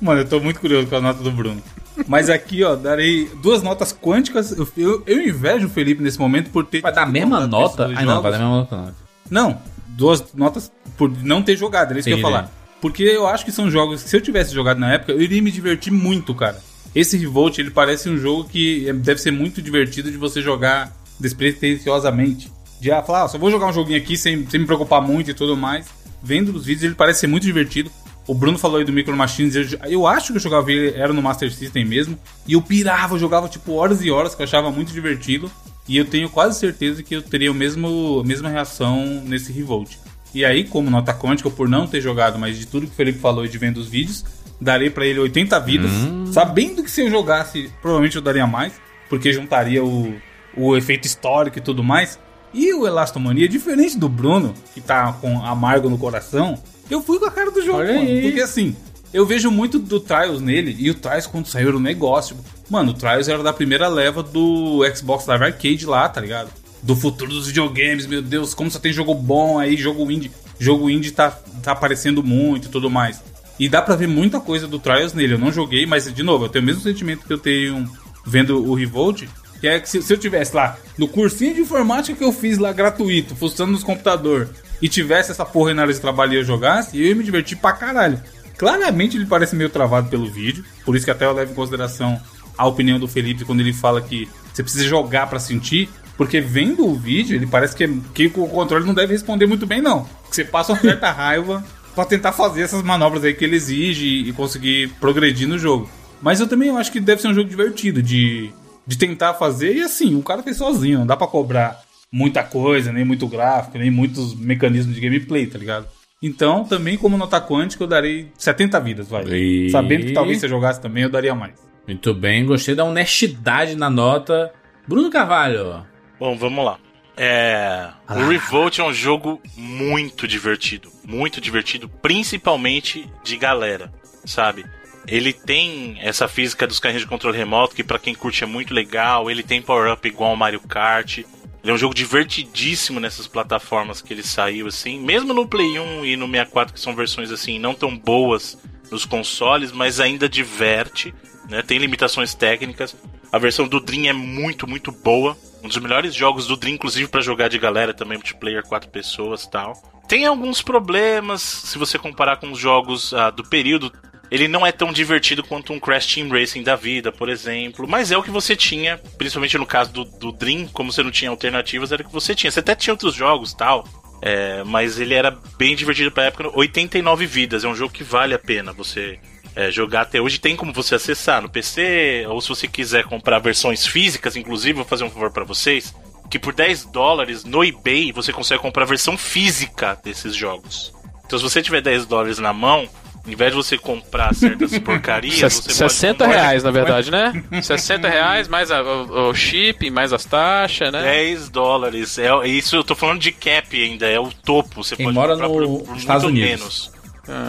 [0.00, 1.62] Mano, eu tô muito curioso com a nota do Bruno.
[2.06, 4.50] Mas aqui, ó, darei duas notas quânticas.
[4.52, 6.80] Eu, eu, eu invejo o Felipe nesse momento por ter.
[6.80, 7.90] Vai dar a mesma nota?
[7.94, 8.92] Ah, não, vai dar a mesma nota, não.
[9.30, 9.58] Não,
[9.88, 12.50] duas notas por não ter jogado, era isso que eu ia falar.
[12.80, 15.40] Porque eu acho que são jogos que se eu tivesse jogado na época, eu iria
[15.40, 16.60] me divertir muito, cara.
[16.94, 20.92] Esse Revolt, ele parece um jogo que é- deve ser muito divertido de você jogar
[21.18, 22.52] despretensiosamente.
[22.80, 25.30] De ah, falar, ah, só vou jogar um joguinho aqui sem, sem me preocupar muito
[25.30, 25.86] e tudo mais.
[26.22, 27.90] Vendo os vídeos, ele parece ser muito divertido.
[28.26, 31.12] O Bruno falou aí do Micro Machines, eu, eu acho que eu jogava ele, era
[31.12, 32.18] no Master System mesmo.
[32.46, 35.50] E eu pirava, eu jogava tipo horas e horas, que eu achava muito divertido.
[35.88, 39.96] E eu tenho quase certeza que eu teria o mesmo, a mesma reação nesse Revolt.
[40.34, 43.18] E aí, como nota quântica, por não ter jogado, mas de tudo que o Felipe
[43.18, 44.24] falou e de vendo os vídeos,
[44.60, 45.90] darei pra ele 80 vidas.
[46.32, 48.72] Sabendo que se eu jogasse, provavelmente eu daria mais,
[49.08, 50.14] porque juntaria o,
[50.56, 52.18] o efeito histórico e tudo mais.
[52.54, 56.58] E o Elastomania, diferente do Bruno, que tá com amargo no coração,
[56.90, 58.08] eu fui com a cara do jogo, Olha mano.
[58.08, 58.22] aí.
[58.22, 58.76] Porque assim,
[59.12, 62.36] eu vejo muito do Trials nele, e o Trials quando saiu era um negócio.
[62.70, 66.50] Mano, o Trials era da primeira leva do Xbox Live Arcade lá, tá ligado?
[66.82, 70.30] Do futuro dos videogames, meu Deus, como só tem jogo bom aí, jogo indie.
[70.58, 71.30] Jogo indie tá,
[71.62, 73.20] tá aparecendo muito e tudo mais.
[73.58, 75.34] E dá pra ver muita coisa do Trials nele.
[75.34, 77.88] Eu não joguei, mas de novo, eu tenho o mesmo sentimento que eu tenho
[78.26, 79.24] vendo o Revolt.
[79.60, 82.58] Que é que se, se eu tivesse lá no cursinho de informática que eu fiz
[82.58, 84.48] lá gratuito, fuçando nos computador,
[84.82, 87.22] e tivesse essa porra aí na área de trabalho e eu jogasse, eu ia me
[87.22, 88.20] divertir pra caralho.
[88.58, 92.20] Claramente ele parece meio travado pelo vídeo, por isso que até eu levo em consideração
[92.58, 96.86] a opinião do Felipe quando ele fala que você precisa jogar pra sentir, porque vendo
[96.86, 100.04] o vídeo, ele parece que, que o controle não deve responder muito bem, não.
[100.28, 101.64] Que você passa uma certa raiva
[101.94, 105.88] pra tentar fazer essas manobras aí que ele exige e, conseguir progredir no jogo.
[106.20, 108.52] Mas eu também acho que deve ser um jogo divertido de,
[108.86, 111.82] de tentar fazer, e assim, o cara fez sozinho, não dá pra cobrar
[112.12, 115.88] muita coisa, nem muito gráfico, nem muitos mecanismos de gameplay, tá ligado?
[116.22, 119.24] Então, também como nota quântica, eu darei 70 vidas, vai.
[119.24, 121.54] E- Sabendo que talvez se eu jogasse também, eu daria mais.
[121.88, 124.52] Muito bem, gostei da honestidade na nota.
[124.86, 125.84] Bruno Carvalho.
[126.20, 126.78] Bom, vamos lá.
[127.16, 128.18] É, Ah.
[128.18, 133.92] o Revolt é um jogo muito divertido, muito divertido, principalmente de galera,
[134.24, 134.64] sabe?
[135.06, 138.72] Ele tem essa física dos carrinhos de controle remoto que pra quem curte é muito
[138.72, 141.18] legal, ele tem power up igual ao Mario Kart.
[141.62, 146.04] Ele é um jogo divertidíssimo nessas plataformas que ele saiu assim, mesmo no Play 1
[146.04, 148.58] e no 64 que são versões assim não tão boas
[148.90, 151.14] nos consoles, mas ainda diverte,
[151.48, 151.62] né?
[151.62, 152.94] Tem limitações técnicas.
[153.32, 155.36] A versão do Dream é muito, muito boa.
[155.62, 159.46] Um dos melhores jogos do Dream, inclusive pra jogar de galera também, multiplayer, quatro pessoas
[159.46, 159.72] tal.
[160.06, 163.90] Tem alguns problemas, se você comparar com os jogos ah, do período.
[164.32, 167.86] Ele não é tão divertido quanto um Crash Team Racing da vida, por exemplo.
[167.86, 171.10] Mas é o que você tinha, principalmente no caso do, do Dream, como você não
[171.10, 172.50] tinha alternativas, era o que você tinha.
[172.50, 173.86] Você até tinha outros jogos tal.
[174.22, 176.50] é, mas ele era bem divertido pra época.
[176.58, 179.18] 89 vidas, é um jogo que vale a pena você
[179.54, 180.40] é, jogar até hoje.
[180.40, 184.86] Tem como você acessar no PC, ou se você quiser comprar versões físicas, inclusive, vou
[184.86, 185.94] fazer um favor pra vocês.
[186.30, 190.90] Que por 10 dólares no eBay você consegue comprar a versão física desses jogos.
[191.26, 192.88] Então se você tiver 10 dólares na mão,
[193.24, 197.44] ao invés de você comprar certas porcarias, você pode 60 comprar reais, na verdade, né?
[197.62, 201.02] 60 reais, mais a- o, o chip, mais as taxas, né?
[201.02, 202.18] 10 dólares.
[202.18, 204.82] É, isso eu tô falando de cap ainda, é o topo.
[204.82, 206.90] Você Quem pode mora comprar no- por, por Estados muito Unidos.
[206.90, 207.02] menos.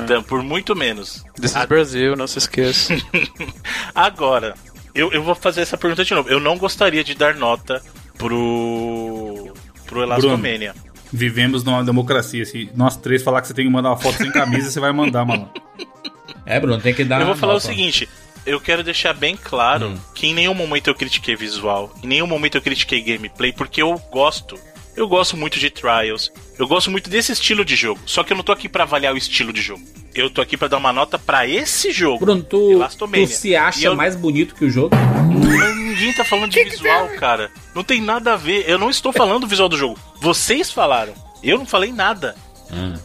[0.04, 1.24] Então, por muito menos.
[1.42, 2.94] This is A- Brasil, não se esqueça.
[3.96, 4.54] Agora,
[4.94, 6.30] eu, eu vou fazer essa pergunta de novo.
[6.30, 7.82] Eu não gostaria de dar nota
[8.16, 9.52] pro.
[9.86, 10.76] pro Elastomania.
[11.14, 12.44] Vivemos numa democracia.
[12.46, 14.92] Se nós três falar que você tem que mandar uma foto sem camisa, você vai
[14.92, 15.48] mandar, mano.
[16.46, 17.20] É, Bruno, tem que dar.
[17.22, 17.66] Eu vou falar nota.
[17.66, 18.10] o seguinte.
[18.46, 19.98] Eu quero deixar bem claro Hum.
[20.14, 23.98] que em nenhum momento eu critiquei visual, em nenhum momento eu critiquei gameplay, porque eu
[24.12, 24.60] gosto.
[24.96, 26.32] Eu gosto muito de Trials.
[26.58, 28.00] Eu gosto muito desse estilo de jogo.
[28.06, 29.82] Só que eu não tô aqui pra avaliar o estilo de jogo.
[30.14, 32.20] Eu tô aqui pra dar uma nota pra esse jogo.
[32.26, 34.96] Bruno, tu, tu se acha eu- mais bonito que o jogo?
[35.76, 37.50] Ninguém tá falando de visual, cara.
[37.74, 38.70] Não tem nada a ver.
[38.70, 39.98] Eu não estou falando do visual do jogo.
[40.22, 41.14] Vocês falaram.
[41.42, 42.36] Eu não falei nada.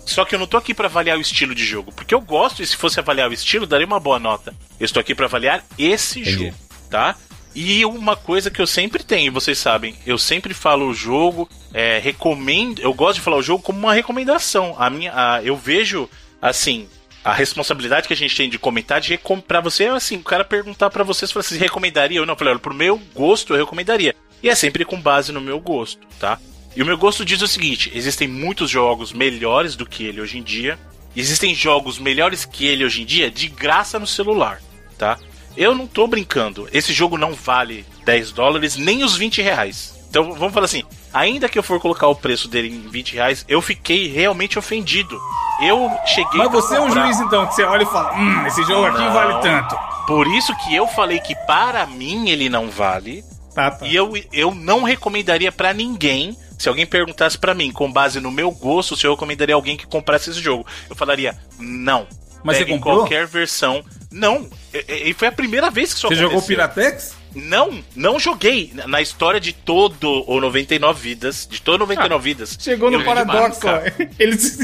[0.06, 1.92] Só que eu não tô aqui pra avaliar o estilo de jogo.
[1.92, 4.54] Porque eu gosto, e se fosse avaliar o estilo, daria uma boa nota.
[4.80, 6.44] Eu estou aqui pra avaliar esse Entendi.
[6.46, 6.54] jogo,
[6.90, 7.14] tá?
[7.60, 11.98] E uma coisa que eu sempre tenho, vocês sabem, eu sempre falo o jogo, é,
[11.98, 12.80] recomendo.
[12.80, 14.76] Eu gosto de falar o jogo como uma recomendação.
[14.78, 16.08] A minha, a- eu vejo,
[16.40, 16.86] assim,
[17.24, 20.44] a responsabilidade que a gente tem de comentar, de pra você, é assim, o cara
[20.44, 22.34] perguntar pra vocês, falar assim, recomendaria ou não?
[22.34, 24.14] Eu falei, olha, pro meu gosto eu recomendaria.
[24.40, 26.38] E é sempre com base no meu gosto, tá?
[26.76, 30.38] E o meu gosto diz o seguinte: existem muitos jogos melhores do que ele hoje
[30.38, 30.78] em dia.
[31.16, 34.62] Existem jogos melhores que ele hoje em dia de graça no celular,
[34.96, 35.18] tá?
[35.58, 36.68] Eu não tô brincando.
[36.72, 39.94] Esse jogo não vale 10 dólares nem os 20 reais.
[40.08, 43.44] Então vamos falar assim: ainda que eu for colocar o preço dele em 20 reais,
[43.48, 45.20] eu fiquei realmente ofendido.
[45.60, 46.38] Eu cheguei.
[46.38, 48.86] Mas você é um comprar- juiz, então, que você olha e fala: Hum, esse jogo
[48.86, 49.12] aqui Não.
[49.12, 49.76] vale tanto.
[50.06, 53.22] Por isso que eu falei que para mim ele não vale.
[53.54, 53.84] Tá, tá.
[53.86, 56.36] E eu, eu não recomendaria pra ninguém.
[56.58, 59.86] Se alguém perguntasse pra mim, com base no meu gosto, se eu recomendaria alguém que
[59.86, 62.06] comprasse esse jogo, eu falaria não.
[62.42, 62.98] Mas você Pegue comprou?
[63.00, 63.84] qualquer versão.
[64.10, 64.48] Não.
[64.72, 66.56] E- E foi a primeira vez que isso Você jogou aconteceu.
[66.56, 67.14] Piratex?
[67.34, 68.72] Não, não joguei.
[68.86, 72.56] Na- história de todo o 99 vidas, de todo 99 vidas.
[72.60, 73.80] Chegou no eu paradoxo, ó.
[74.18, 74.58] Eles.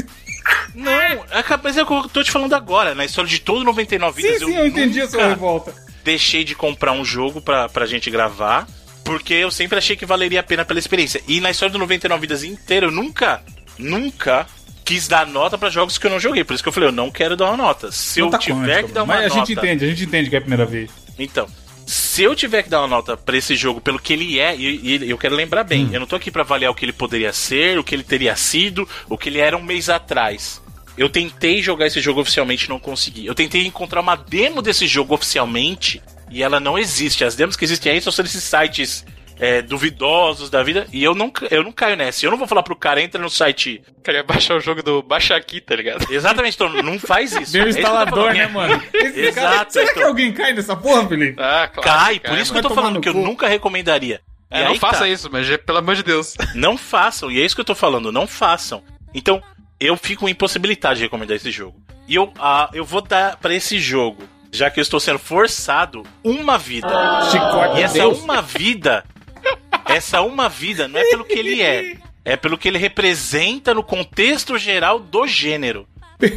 [0.73, 2.93] Não, é capaz é o que eu tô te falando agora.
[2.93, 5.73] Na história de todo 99 Sim, vidas, sim, eu entendi a sua revolta.
[6.03, 8.67] deixei de comprar um jogo pra, pra gente gravar,
[9.03, 11.21] porque eu sempre achei que valeria a pena pela experiência.
[11.27, 13.41] E na história do 99 Vidas inteira, eu nunca,
[13.77, 14.45] nunca
[14.85, 16.43] quis dar nota pra jogos que eu não joguei.
[16.43, 17.91] Por isso que eu falei, eu não quero dar uma nota.
[17.91, 19.39] Se eu Nota tiver que dar uma Mas a nota.
[19.47, 20.91] gente entende, a gente entende que é a primeira vez.
[21.17, 21.47] Então,
[21.85, 25.03] se eu tiver que dar uma nota pra esse jogo pelo que ele é, e,
[25.03, 27.33] e eu quero lembrar bem, eu não tô aqui pra avaliar o que ele poderia
[27.33, 30.61] ser, o que ele teria sido, o que ele era um mês atrás.
[30.97, 33.25] Eu tentei jogar esse jogo oficialmente e não consegui.
[33.25, 37.25] Eu tentei encontrar uma demo desse jogo oficialmente e ela não existe.
[37.25, 39.05] As demos que existem aí são esses sites
[39.39, 42.25] é, duvidosos da vida e eu não, eu não caio nessa.
[42.25, 43.81] Eu não vou falar pro cara, entra no site.
[44.03, 46.05] Queria baixar o jogo do Baixa Aqui, tá ligado?
[46.11, 47.57] Exatamente, então não faz isso.
[47.57, 48.81] O É instalador, né, mano?
[48.93, 49.95] Esse cara- Exato, Será então.
[49.95, 51.35] que alguém cai nessa porra, Felipe?
[51.41, 51.89] Ah, claro.
[51.89, 54.21] Cai, por isso que eu tô falando que eu nunca recomendaria.
[54.49, 55.07] É, não faça tá.
[55.07, 56.35] isso, mas pelo amor de Deus.
[56.55, 58.81] Não façam, e é isso que eu tô falando, não façam.
[59.13, 59.41] Então,
[59.79, 61.81] eu fico impossibilitado de recomendar esse jogo.
[62.07, 66.03] E eu, ah, eu vou dar pra esse jogo, já que eu estou sendo forçado,
[66.23, 66.87] uma vida.
[67.31, 67.79] Chicote.
[67.79, 68.19] E essa Deus.
[68.21, 69.03] uma vida,
[69.87, 73.83] essa uma vida não é pelo que ele é, é pelo que ele representa no
[73.83, 75.87] contexto geral do gênero.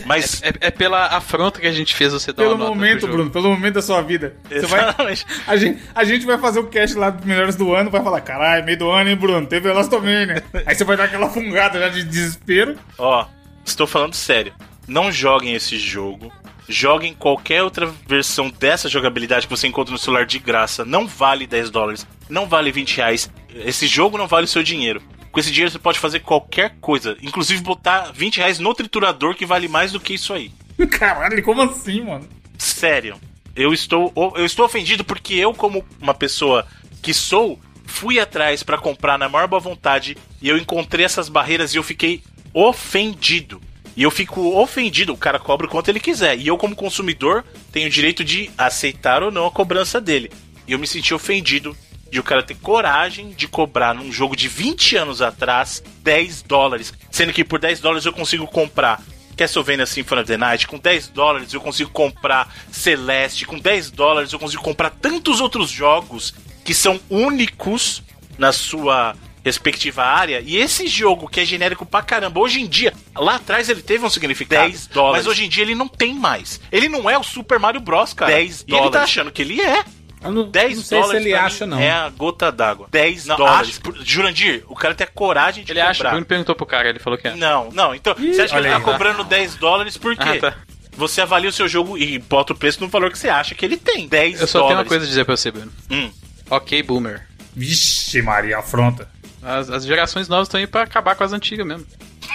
[0.06, 2.80] Mas É, é pela afronta que a gente fez você dar Pelo uma nota pro
[2.80, 3.12] momento, jogo.
[3.12, 4.34] Bruno, pelo momento da sua vida.
[4.48, 5.26] Você vai, Exatamente.
[5.46, 8.20] a, gente, a gente vai fazer o cast lá dos melhores do ano, vai falar,
[8.20, 9.46] caralho, meio do ano, hein, Bruno?
[9.46, 10.42] Teve Elastomania.
[10.66, 12.76] Aí você vai dar aquela fungada já de desespero.
[12.98, 13.24] Ó,
[13.64, 14.52] estou falando sério.
[14.86, 16.32] Não joguem esse jogo.
[16.68, 20.84] Joguem qualquer outra versão dessa jogabilidade que você encontra no celular de graça.
[20.84, 22.06] Não vale 10 dólares.
[22.28, 23.30] Não vale 20 reais.
[23.54, 25.02] Esse jogo não vale o seu dinheiro.
[25.32, 27.16] Com esse dinheiro você pode fazer qualquer coisa.
[27.22, 30.52] Inclusive botar 20 reais no triturador que vale mais do que isso aí.
[30.90, 32.28] Caralho, como assim, mano?
[32.58, 33.16] Sério.
[33.56, 36.66] Eu estou, eu estou ofendido porque eu, como uma pessoa
[37.02, 41.74] que sou, fui atrás pra comprar na maior boa vontade e eu encontrei essas barreiras
[41.74, 42.22] e eu fiquei
[42.52, 43.60] ofendido.
[43.98, 46.38] E eu fico ofendido, o cara cobra o quanto ele quiser.
[46.38, 50.30] E eu, como consumidor, tenho o direito de aceitar ou não a cobrança dele.
[50.68, 51.76] E eu me senti ofendido
[52.08, 56.94] de o cara ter coragem de cobrar num jogo de 20 anos atrás 10 dólares.
[57.10, 59.02] Sendo que por 10 dólares eu consigo comprar
[59.36, 64.32] Castlevania Symphony of the Night, com 10 dólares eu consigo comprar Celeste, com 10 dólares
[64.32, 66.32] eu consigo comprar tantos outros jogos
[66.64, 68.04] que são únicos
[68.38, 69.16] na sua
[69.48, 70.40] respectiva área.
[70.44, 74.04] E esse jogo que é genérico pra caramba, hoje em dia, lá atrás ele teve
[74.04, 74.68] um significado.
[74.70, 75.26] 10 dólares.
[75.26, 76.60] Mas hoje em dia ele não tem mais.
[76.70, 78.30] Ele não é o Super Mario Bros, cara.
[78.32, 79.02] 10 E ele tá dólares.
[79.04, 79.84] achando que ele é.
[80.20, 81.78] Eu não, 10 não sei se dólares ele acha, não.
[81.78, 82.88] É a gota d'água.
[82.90, 83.80] 10 Não, dólares.
[83.84, 84.04] acho.
[84.04, 86.10] Jurandir, o cara tem a coragem de Ele acha, o cobrar.
[86.10, 87.36] Bruno perguntou pro cara, ele falou que é.
[87.36, 87.94] Não, não.
[87.94, 88.82] Então, você acha que ele tá aí.
[88.82, 90.22] cobrando 10 dólares por quê?
[90.28, 90.54] Ah, tá.
[90.96, 93.64] Você avalia o seu jogo e bota o preço no valor que você acha que
[93.64, 94.08] ele tem.
[94.08, 94.68] 10 Eu só dólares.
[94.74, 95.70] tenho uma coisa a dizer pra você, Bruno.
[95.88, 96.10] Hum.
[96.50, 97.24] Ok, boomer.
[97.54, 99.08] Vixe, Maria, afronta.
[99.43, 101.86] As, as gerações novas estão aí pra acabar com as antigas mesmo.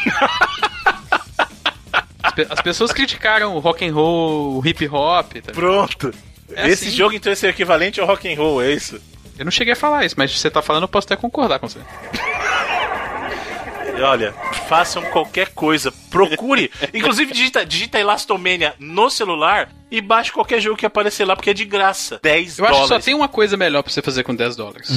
[2.24, 5.34] As, pe- as pessoas criticaram o rock and roll, o hip hop.
[5.44, 5.52] Tá?
[5.52, 6.14] Pronto.
[6.56, 6.96] É Esse assim.
[6.96, 9.00] jogo, então, é equivalente ao rock and roll, é isso?
[9.38, 11.60] Eu não cheguei a falar isso, mas se você tá falando, eu posso até concordar
[11.60, 11.80] com você.
[14.02, 14.34] Olha,
[14.68, 15.92] façam qualquer coisa.
[16.10, 16.72] Procure.
[16.94, 21.54] Inclusive, digita, digita Elastomania no celular e baixe qualquer jogo que aparecer lá, porque é
[21.54, 22.20] de graça.
[22.24, 23.04] 10 Eu acho que dólares.
[23.04, 24.90] só tem uma coisa melhor pra você fazer com 10 dólares.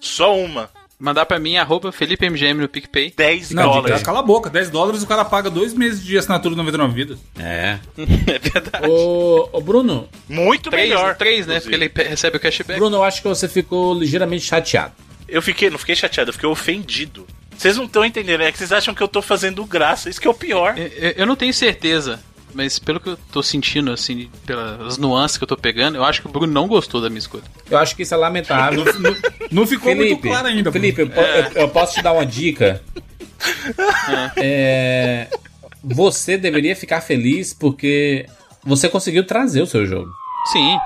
[0.00, 0.70] Só uma.
[1.00, 3.14] Mandar pra mim, arroba FelipeMGM no PicPay.
[3.16, 4.02] 10 Não, dólares.
[4.02, 4.50] cala a boca.
[4.50, 7.18] 10 dólares o cara paga dois meses de assinatura de 99 vidas.
[7.38, 7.78] É.
[8.30, 8.86] É verdade.
[8.86, 11.16] Ô, ô, Bruno, Muito Três, melhor.
[11.16, 11.58] três, né?
[11.58, 12.78] Porque ele recebe o cashback.
[12.78, 14.92] Bruno, eu acho que você ficou ligeiramente chateado.
[15.26, 17.26] Eu fiquei, não fiquei chateado, eu fiquei ofendido.
[17.56, 20.08] Vocês não estão entendendo, é que vocês acham que eu tô fazendo graça.
[20.10, 20.76] Isso que é o pior.
[20.78, 22.20] Eu- Eu, eu não tenho certeza,
[22.54, 26.20] mas pelo que eu tô sentindo, assim, pelas nuances que eu tô pegando, eu acho
[26.22, 27.44] que o Bruno não gostou da minha escolha.
[27.70, 28.84] Eu acho que isso é lamentável.
[29.50, 30.70] Não ficou muito Felipe, claro ainda.
[30.70, 30.72] Bruno.
[30.72, 32.82] Felipe, eu, po- eu- eu posso te dar uma dica?
[34.36, 35.28] É,
[35.82, 38.26] você deveria ficar feliz porque
[38.64, 40.10] você conseguiu trazer o seu jogo.
[40.52, 40.76] Sim.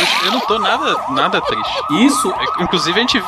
[0.00, 1.72] Eu, eu não tô nada, nada triste.
[2.04, 3.18] Isso É, Inclusive, a gente.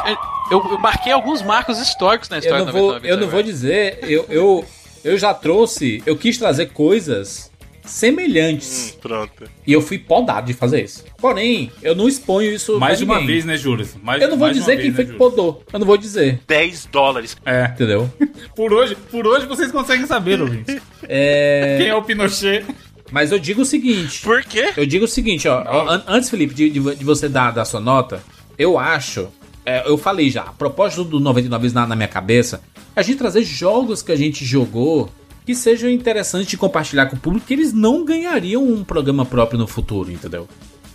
[0.51, 3.29] Eu, eu marquei alguns marcos históricos na eu história não do vou, 99 eu não
[3.33, 3.99] vou dizer.
[4.03, 4.65] Eu, eu,
[5.03, 7.51] eu já trouxe, eu quis trazer coisas
[7.85, 8.95] semelhantes.
[8.97, 9.45] Hum, pronto.
[9.67, 11.05] E eu fui podado de fazer isso.
[11.19, 13.27] Porém, eu não exponho isso Mais de uma ninguém.
[13.35, 13.97] vez, né, Juras?
[14.03, 15.31] Mais, Eu não vou dizer vez, quem né, foi que Juras?
[15.31, 15.63] podou.
[15.73, 16.41] Eu não vou dizer.
[16.47, 17.37] 10 dólares.
[17.45, 17.65] É.
[17.67, 18.11] Entendeu?
[18.55, 20.77] Por hoje, por hoje vocês conseguem saber, ouvintes.
[21.09, 22.65] É, Quem é o Pinochet?
[23.11, 24.23] mas eu digo o seguinte.
[24.23, 24.73] Por quê?
[24.77, 25.63] Eu digo o seguinte, ó.
[25.67, 28.23] ó, an- antes, Felipe, de, de- de você dar, dar sua nota,
[28.59, 29.29] eu acho.
[29.67, 32.61] é, eu falei já, a proposta do 99 vezes na, na minha cabeça,
[32.95, 35.11] a gente trazer jogos que a gente jogou
[35.45, 39.59] que sejam interessantes de compartilhar com o público, que eles não ganhariam um programa próprio
[39.59, 40.49] no futuro, entendeu?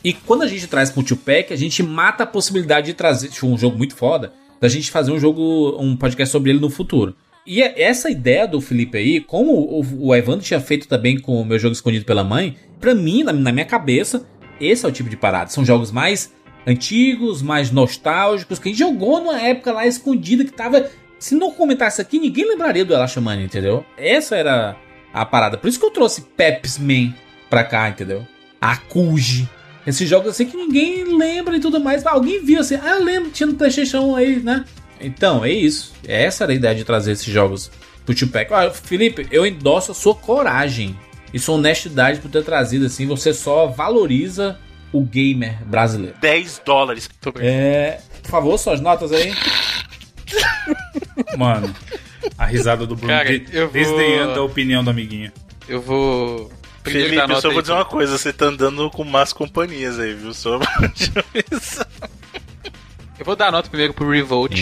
[0.04, 3.48] E quando a gente traz pro 2-Pack, a gente mata a possibilidade de trazer tipo,
[3.48, 7.16] um jogo muito foda, da gente fazer um jogo, um podcast sobre ele no futuro.
[7.46, 11.42] E é- essa ideia do Felipe aí, como o, o Evandro tinha feito também com
[11.42, 14.26] o meu jogo escondido pela mãe, pra mim, na, na minha cabeça,
[14.60, 15.50] esse é o tipo de parada.
[15.50, 16.34] São jogos mais
[16.66, 20.90] antigos, mais nostálgicos, que a gente jogou numa época lá escondida que tava.
[21.20, 23.86] Se não comentasse aqui, ninguém lembraria do Elastomania, entendeu?
[23.98, 24.78] Essa era
[25.14, 25.58] a parada.
[25.58, 27.14] Por isso que eu trouxe Peps Man
[27.50, 28.26] pra cá, entendeu?
[28.62, 29.50] Akuji.
[29.86, 32.04] Esses jogos assim que ninguém lembra e tudo mais.
[32.04, 34.64] Mas Alguém viu assim, ah, eu lembro, tinha no Playstation aí, né?
[35.02, 35.94] Então, é isso.
[36.08, 37.72] Essa era a ideia de trazer esses jogos
[38.06, 38.54] pro Tupac.
[38.54, 40.98] Ah, Felipe, eu endosso a sua coragem
[41.34, 43.08] e sua honestidade por ter trazido assim.
[43.08, 44.60] Você só valoriza
[44.92, 46.16] o gamer brasileiro.
[46.20, 47.10] 10 dólares.
[47.40, 48.00] É.
[48.24, 49.34] Por favor, suas notas aí.
[51.38, 51.74] Mano,
[52.38, 55.32] a risada do Bruno Cara, de- eu vou- desdenhando a opinião do amiguinho.
[55.68, 56.52] Eu vou.
[56.84, 60.14] Primeiro Felipe, eu só vou dizer uma coisa, você tá andando com más companhias aí,
[60.14, 60.34] viu?
[60.34, 61.88] Só pra te avisar.
[63.20, 64.58] Eu vou dar nota primeiro pro Revolt.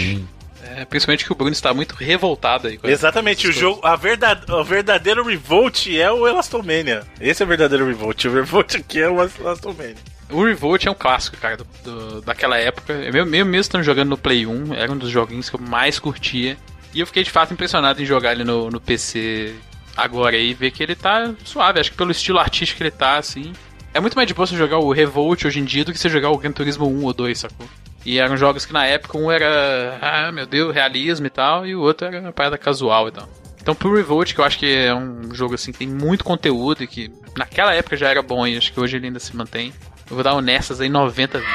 [0.63, 2.77] É, principalmente que o Bruno está muito revoltado aí.
[2.77, 7.03] com Exatamente, o jogo, a verdade, o verdadeiro Revolt é o Elastomania.
[7.21, 8.25] Esse é o verdadeiro Revolt.
[8.25, 9.95] O Revolt aqui é o Elastomania.
[10.29, 12.93] O Revolt é um clássico, cara, do, do- daquela época.
[12.93, 15.99] Eu mesmo, mesmo estando jogando no Play 1, era um dos joguinhos que eu mais
[15.99, 16.57] curtia.
[16.93, 19.55] E eu fiquei de fato impressionado em jogar ele no, no PC
[19.95, 21.79] agora e ver que ele tá suave.
[21.79, 23.53] Acho que pelo estilo artístico que ele tá, assim.
[23.93, 26.09] É muito mais de boa você jogar o Revolt hoje em dia do que você
[26.09, 27.67] jogar o Gran Turismo 1 ou 2, sacou?
[28.05, 31.75] E eram jogos que na época um era, ah, meu Deus, realismo e tal, e
[31.75, 33.27] o outro era uma parada casual e tal.
[33.61, 36.83] Então pro Revolt, que eu acho que é um jogo assim que tem muito conteúdo
[36.83, 39.73] e que naquela época já era bom e acho que hoje ele ainda se mantém,
[40.09, 41.53] eu vou dar honestas aí 90 vidas.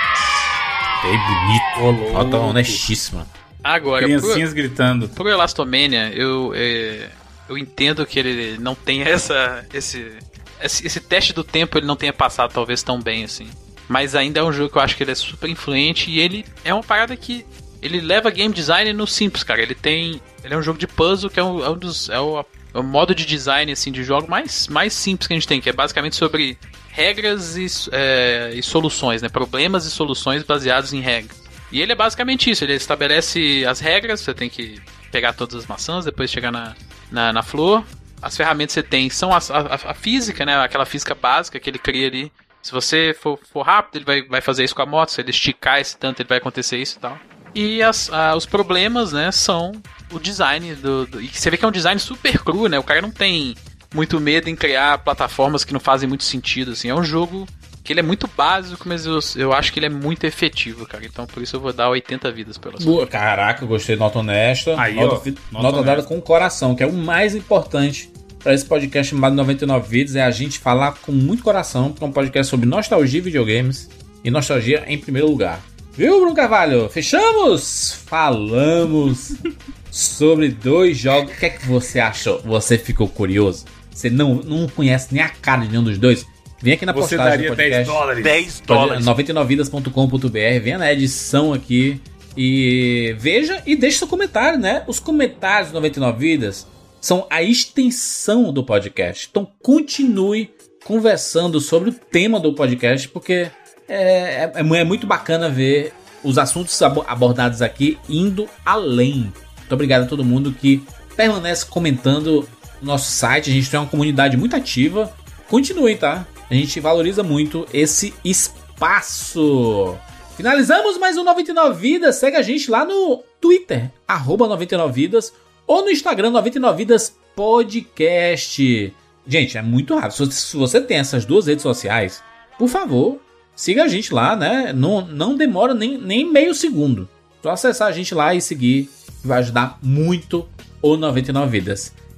[1.03, 2.13] Bem bonito.
[2.13, 3.27] Nota honestíssima.
[3.63, 5.09] Agora, pro, Criancinhas gritando.
[5.09, 7.09] pro Elastomania, eu, é,
[7.49, 10.13] eu entendo que ele não tenha essa, esse,
[10.61, 13.49] esse, esse teste do tempo, ele não tenha passado talvez tão bem assim.
[13.89, 16.45] Mas ainda é um jogo que eu acho que ele é super influente e ele
[16.65, 17.45] é uma parada que
[17.81, 19.61] ele leva game design no simples, cara.
[19.61, 22.19] Ele tem, ele é um jogo de puzzle que é um, é um dos é
[22.19, 25.49] o, é o modo de design assim de jogo mais mais simples que a gente
[25.49, 26.57] tem, que é basicamente sobre
[26.93, 29.29] regras e, é, e soluções, né?
[29.29, 31.43] Problemas e soluções baseados em regras.
[31.73, 35.67] E ele é basicamente isso, ele estabelece as regras, você tem que pegar todas as
[35.67, 36.75] maçãs, depois chegar na,
[37.11, 37.83] na, na flor.
[38.21, 40.57] As ferramentas que você tem são a, a- a física, né?
[40.63, 42.31] Aquela física básica que ele cria ali.
[42.63, 45.11] Se você for, for rápido, ele vai, vai fazer isso com a moto.
[45.11, 47.19] Se ele esticar esse tanto, ele vai acontecer isso e tal.
[47.55, 49.73] E as- a- os problemas, né, são
[50.13, 52.79] o design do, do- E você vê que é um design super cru, né?
[52.79, 53.55] O cara não tem
[53.95, 56.89] muito medo em criar plataformas que não fazem muito sentido, assim.
[56.89, 57.47] É um jogo
[57.83, 61.05] que ele é muito básico, mas eu, eu acho que ele é muito efetivo, cara.
[61.05, 62.93] Então por isso eu vou dar 80 vidas pela sua.
[62.93, 64.81] Boa, Caraca, gostei, nota honesta.
[64.81, 66.09] Aí, nota, ó, nota nota dada honesta.
[66.09, 68.11] com o coração, que é o mais importante
[68.43, 72.07] para esse podcast chamado 99 Vídeos, é a gente falar com muito coração, porque é
[72.07, 73.89] um podcast sobre nostalgia e videogames,
[74.25, 75.61] e nostalgia em primeiro lugar.
[75.93, 76.89] Viu, Bruno Carvalho?
[76.89, 78.03] Fechamos?
[78.07, 79.35] Falamos
[79.91, 81.31] sobre dois jogos.
[81.31, 82.41] O que é que você achou?
[82.41, 83.67] Você ficou curioso?
[83.93, 86.27] Você não, não conhece nem a cara de nenhum dos dois?
[86.63, 87.93] Vem aqui na Você postagem daria do 10 podcast.
[87.99, 88.25] dólares.
[88.25, 89.05] 10 Pode- dólares.
[89.07, 92.01] 99vidas.com.br, venha na edição aqui
[92.37, 94.83] e veja e deixe seu comentário, né?
[94.87, 96.67] Os comentários do 99 Vidas
[97.01, 99.29] são a extensão do podcast.
[99.31, 100.51] Então continue
[100.85, 103.49] conversando sobre o tema do podcast, porque
[103.89, 105.93] é, é- é muito bacana ver
[106.25, 109.33] os assuntos abo- abordados aqui indo além.
[109.59, 110.83] Muito obrigado a todo mundo que
[111.17, 112.49] permanece comentando
[112.83, 113.49] no nosso site.
[113.51, 115.11] A gente tem uma comunidade muito ativa.
[115.49, 116.27] Continuem, tá?
[116.51, 119.97] A gente valoriza muito esse espaço.
[120.37, 122.17] Finalizamos mais um 99 Vidas.
[122.17, 125.33] Segue a gente lá no Twitter, arroba 99 Vidas,
[125.67, 128.93] ou no Instagram 99 Vidas Podcast.
[129.27, 130.27] Gente, é muito rápido.
[130.27, 132.23] Se- Se você tem essas duas redes sociais,
[132.59, 133.21] por favor,
[133.55, 134.73] siga a gente lá, né?
[134.75, 137.09] Não, não demora nem, nem meio segundo.
[137.43, 138.91] Só acessar a gente lá e seguir.
[139.25, 140.49] Vai ajudar muito
[140.81, 141.93] o 99 Vidas.